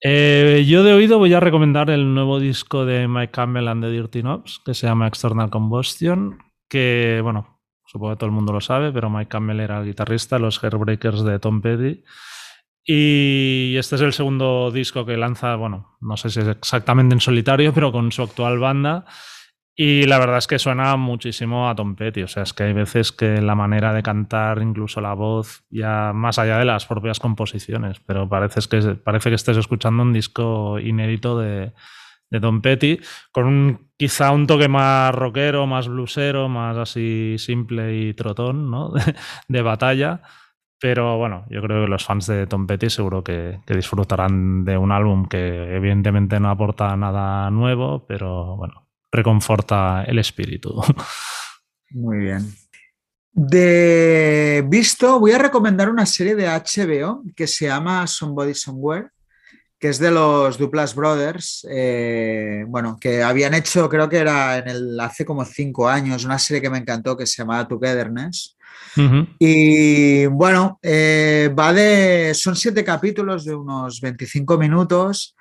[0.00, 3.90] Eh, yo de oído voy a recomendar el nuevo disco de Mike Campbell and the
[3.90, 6.38] Dirty Knobs, que se llama External Combustion,
[6.68, 10.36] que, bueno, supongo que todo el mundo lo sabe, pero Mike Campbell era el guitarrista
[10.36, 12.04] de los Hairbreakers de Tom Petty.
[12.84, 17.20] Y este es el segundo disco que lanza, bueno, no sé si es exactamente en
[17.20, 19.04] solitario, pero con su actual banda.
[19.80, 22.22] Y la verdad es que suena muchísimo a Tom Petty.
[22.22, 26.12] O sea, es que hay veces que la manera de cantar, incluso la voz, ya
[26.14, 30.80] más allá de las propias composiciones, pero parece que, parece que estés escuchando un disco
[30.80, 31.74] inédito de,
[32.30, 33.00] de Tom Petty,
[33.32, 38.90] con un, quizá un toque más rockero, más blusero, más así simple y trotón, ¿no?
[38.90, 39.14] De,
[39.48, 40.22] de batalla.
[40.80, 44.78] Pero bueno, yo creo que los fans de Tom Petty seguro que, que disfrutarán de
[44.78, 50.80] un álbum que evidentemente no aporta nada nuevo, pero bueno, reconforta el espíritu.
[51.90, 52.46] Muy bien.
[53.32, 59.10] De visto, voy a recomendar una serie de HBO que se llama Somebody Somewhere,
[59.78, 64.68] que es de los Duplas Brothers, eh, bueno, que habían hecho, creo que era en
[64.68, 68.56] el, hace como cinco años, una serie que me encantó que se llamaba Togetherness.
[68.96, 69.26] Ujú.
[69.38, 75.36] Y bueno, eh, va de, son siete capítulos de unos 25 minutos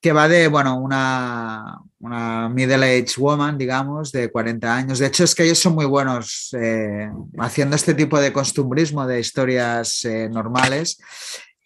[0.00, 4.98] que va de, bueno, una, una middle-aged woman, digamos, de 40 años.
[5.00, 9.18] De hecho, es que ellos son muy buenos eh, haciendo este tipo de costumbrismo de
[9.18, 10.98] historias eh, normales,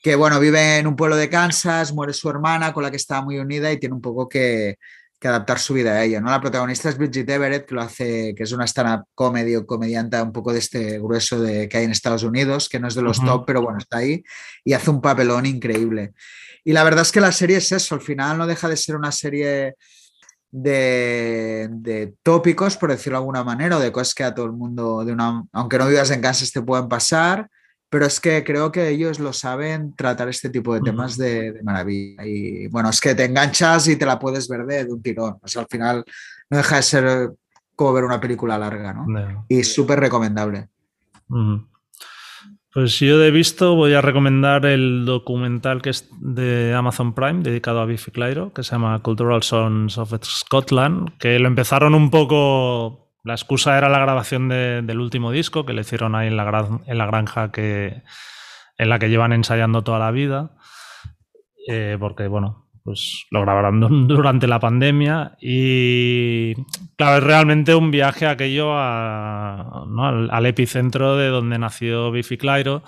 [0.02, 3.22] que, bueno, vive en un pueblo de Kansas, muere su hermana con la que estaba
[3.22, 4.76] muy unida y tiene un poco que,
[5.22, 6.28] que adaptar su vida a ella, ¿no?
[6.28, 10.20] La protagonista es Bridget Everett, que lo hace, que es una stand-up comedy o comediante
[10.20, 13.02] un poco de este grueso de, que hay en Estados Unidos, que no es de
[13.02, 14.24] los top, pero bueno, está ahí
[14.64, 16.12] y hace un papelón increíble.
[16.64, 18.96] Y la verdad es que la serie es eso, al final no deja de ser
[18.96, 19.76] una serie
[20.50, 24.52] de, de tópicos, por decirlo de alguna manera, o de cosas que a todo el
[24.52, 27.48] mundo, de una, aunque no vivas en Kansas, te pueden pasar,
[27.92, 31.62] pero es que creo que ellos lo saben tratar este tipo de temas de, de
[31.62, 32.24] maravilla.
[32.24, 35.36] Y bueno, es que te enganchas y te la puedes ver de, un tirón.
[35.42, 36.02] O sea, al final
[36.48, 37.30] no deja de ser
[37.76, 39.44] como ver una película larga, ¿no?
[39.46, 40.68] Y súper recomendable.
[42.72, 47.82] Pues yo de visto voy a recomendar el documental que es de Amazon Prime dedicado
[47.82, 53.01] a Biffy Clyro, que se llama Cultural Sons of Scotland, que lo empezaron un poco,
[53.24, 56.44] la excusa era la grabación de- del último disco que le hicieron ahí en la,
[56.44, 58.02] gran- en la granja que,
[58.78, 60.52] en la que llevan ensayando toda la vida,
[61.68, 66.54] eh, porque bueno, pues lo grabaron du- durante la pandemia y
[66.96, 70.06] claro, es realmente un viaje aquello a- ¿no?
[70.06, 72.82] al, al epicentro de donde nació Biffy Clyro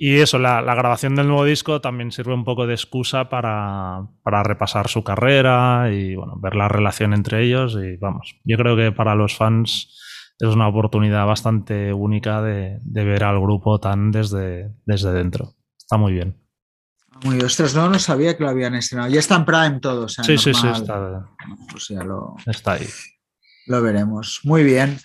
[0.00, 4.06] y eso, la, la grabación del nuevo disco también sirve un poco de excusa para,
[4.22, 8.76] para repasar su carrera y bueno, ver la relación entre ellos y vamos, yo creo
[8.76, 9.94] que para los fans
[10.38, 15.54] es una oportunidad bastante única de, de ver al grupo tan desde, desde dentro.
[15.76, 16.40] Está muy bien.
[17.24, 19.10] Muy ostras, no, no sabía que lo habían estrenado.
[19.10, 20.04] Ya está en Prime todo.
[20.04, 21.28] O sea, Sí, sí, sí, está,
[21.72, 22.86] Pues lo, está ahí.
[23.66, 24.40] lo veremos.
[24.44, 25.00] Muy bien.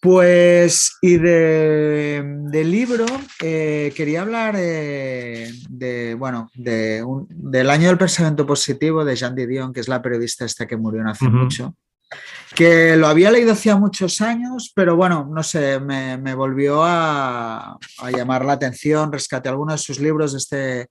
[0.00, 3.04] Pues, y de, del libro,
[3.42, 9.34] eh, quería hablar eh, de, bueno, de un- del año del pensamiento positivo de Jean
[9.34, 11.74] Didion, que es la periodista esta que murió hace mucho,
[12.54, 17.76] que lo había leído hacía muchos años, pero bueno, no sé, me, me volvió a,
[17.98, 20.90] a llamar la atención, rescaté algunos de sus libros, este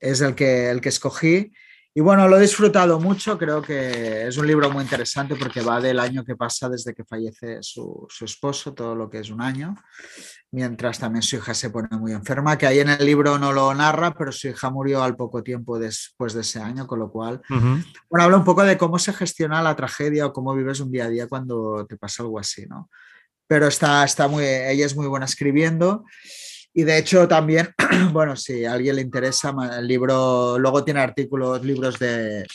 [0.00, 1.52] es el que, el que escogí.
[1.94, 5.78] Y bueno, lo he disfrutado mucho, creo que es un libro muy interesante porque va
[5.78, 9.42] del año que pasa desde que fallece su, su esposo, todo lo que es un
[9.42, 9.74] año,
[10.52, 13.74] mientras también su hija se pone muy enferma, que ahí en el libro no lo
[13.74, 17.42] narra, pero su hija murió al poco tiempo después de ese año, con lo cual,
[17.50, 17.82] Ujú.
[18.08, 21.04] bueno, habla un poco de cómo se gestiona la tragedia o cómo vives un día
[21.04, 22.88] a día cuando te pasa algo así, ¿no?
[23.46, 26.06] Pero está, está muy, ella es muy buena escribiendo.
[26.74, 27.68] Y de hecho también,
[28.12, 32.46] bueno, si a alguien le interesa, el libro luego tiene artículos, libros de,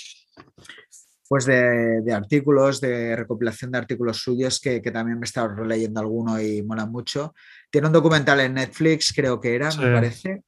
[1.29, 5.49] pues de, de artículos, de recopilación de artículos suyos que, que también me he estado
[5.49, 7.35] releyendo alguno y mola mucho.
[7.69, 9.79] Tiene un documental en Netflix, creo que era, Sí.
[9.79, 10.43] me parece,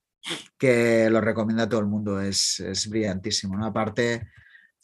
[0.57, 3.65] que lo recomienda a todo el mundo, es, es brillantísimo, ¿no?
[3.67, 4.27] Aparte,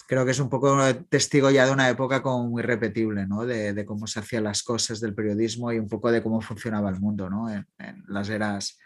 [0.08, 0.78] creo que es un poco
[1.10, 3.46] testigo ya de una época como muy repetible, ¿no?
[3.46, 6.90] De, de cómo se hacían las cosas del periodismo y un poco de cómo funcionaba
[6.90, 7.50] el mundo, ¿no?
[7.50, 8.78] En, en las eras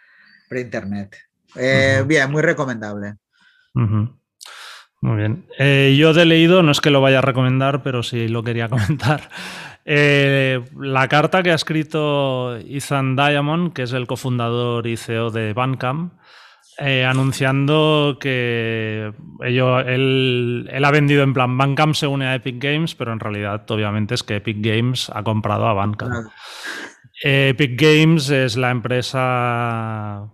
[0.50, 1.16] pre-internet.
[1.56, 2.04] Eh.
[2.06, 3.16] Bien, muy recomendable.
[3.74, 5.46] Muy bien.
[5.58, 8.68] Eh, yo de leído, no es que lo vaya a recomendar, pero sí lo quería
[8.70, 9.30] comentar.
[9.86, 15.54] Eh, la carta que ha escrito Ethan Diamond, que es el cofundador y CEO de
[15.54, 16.14] Bandcamp,
[16.80, 19.12] eh, anunciando que
[19.44, 23.20] ello- él, él ha vendido en plan Bandcamp se une a Epic Games, pero en
[23.20, 26.12] realidad obviamente es que Epic Games ha comprado a Bandcamp.
[26.12, 26.30] Claro.
[27.24, 30.30] Eh, Epic Games es la empresa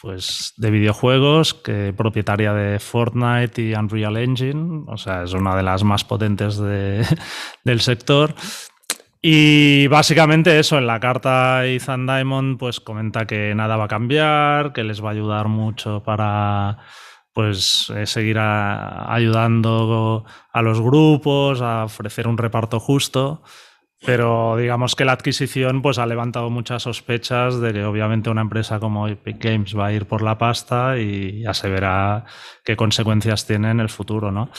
[0.00, 5.62] pues, de videojuegos que propietaria de Fortnite y Unreal Engine, o sea, es una de
[5.62, 7.06] las más potentes de-
[7.64, 8.34] del sector.
[9.24, 14.72] Y básicamente eso, en la carta Ethan Diamond pues comenta que nada va a cambiar,
[14.72, 16.78] que les va a ayudar mucho para
[17.32, 23.42] pues eh, seguir ayudando a los grupos, a ofrecer un reparto justo.
[24.04, 28.80] Pero digamos que la adquisición pues, ha levantado muchas sospechas de que obviamente una empresa
[28.80, 32.24] como Epic Games va a ir por la pasta y ya se verá
[32.64, 34.50] qué consecuencias tiene en el futuro, ¿no?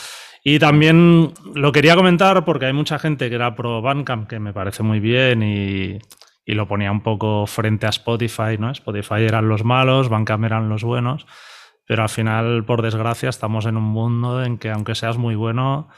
[0.46, 4.52] Y también lo quería comentar porque hay mucha gente que era pro Bandcamp, que me
[4.52, 5.98] parece muy bien y,
[6.44, 8.70] y lo ponía un poco frente a Spotify, ¿no?
[8.70, 11.26] Spotify eran los malos, Bandcamp eran los buenos,
[11.86, 15.88] pero al final, por desgracia, estamos en un mundo en que aunque seas muy bueno,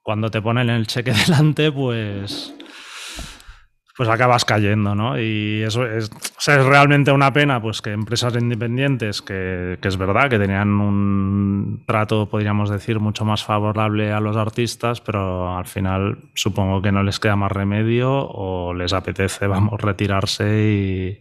[0.00, 2.54] cuando te ponen el cheque delante, pues
[3.96, 5.18] pues acabas cayendo, ¿no?
[5.18, 9.88] Y eso es, o sea, es realmente una pena, pues que empresas independientes, que, que
[9.88, 15.56] es verdad que tenían un trato, podríamos decir, mucho más favorable a los artistas, pero
[15.56, 21.20] al final supongo que no les queda más remedio o les apetece, vamos, retirarse y,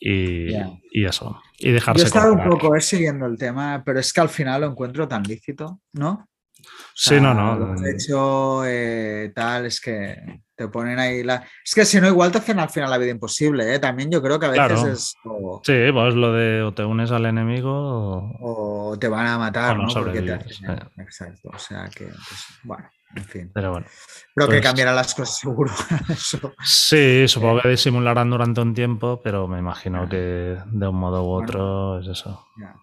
[0.00, 0.72] y, Ya.
[0.90, 1.40] y eso.
[1.58, 4.28] Y Yo he dejarse estado un poco eh, siguiendo el tema, pero es que al
[4.28, 6.28] final lo encuentro tan lícito, ¿no?
[6.60, 7.56] O Sí, no, no.
[7.56, 11.44] Lo que hecho eh, tal, es que te ponen ahí la.
[11.64, 13.78] Es que si no, igual te hacen al final la vida imposible, ¿eh?
[13.78, 14.88] También yo creo que a veces Claro.
[14.92, 15.14] es.
[15.24, 19.38] O, Sí, pues lo de o te unes al enemigo o- o te van a
[19.38, 19.94] matar, no ¿no?
[19.94, 20.70] Porque te hacen.
[20.70, 20.78] eh.
[20.98, 21.50] Exacto.
[21.52, 23.50] O sea que, pues, bueno, en fin.
[23.52, 23.86] Pero bueno.
[24.34, 25.72] Pero que Pues- cambiarán las cosas seguro.
[26.08, 26.52] Eso.
[26.62, 31.42] Sí, supongo que disimularán durante un tiempo, pero me imagino que de un modo u
[31.42, 32.46] otro es eso.
[32.60, 32.74] ya.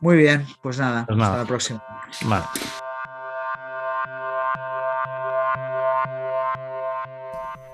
[0.00, 1.30] Muy bien, pues nada, Pues nada.
[1.32, 1.82] hasta la próxima.
[2.24, 2.44] Vale.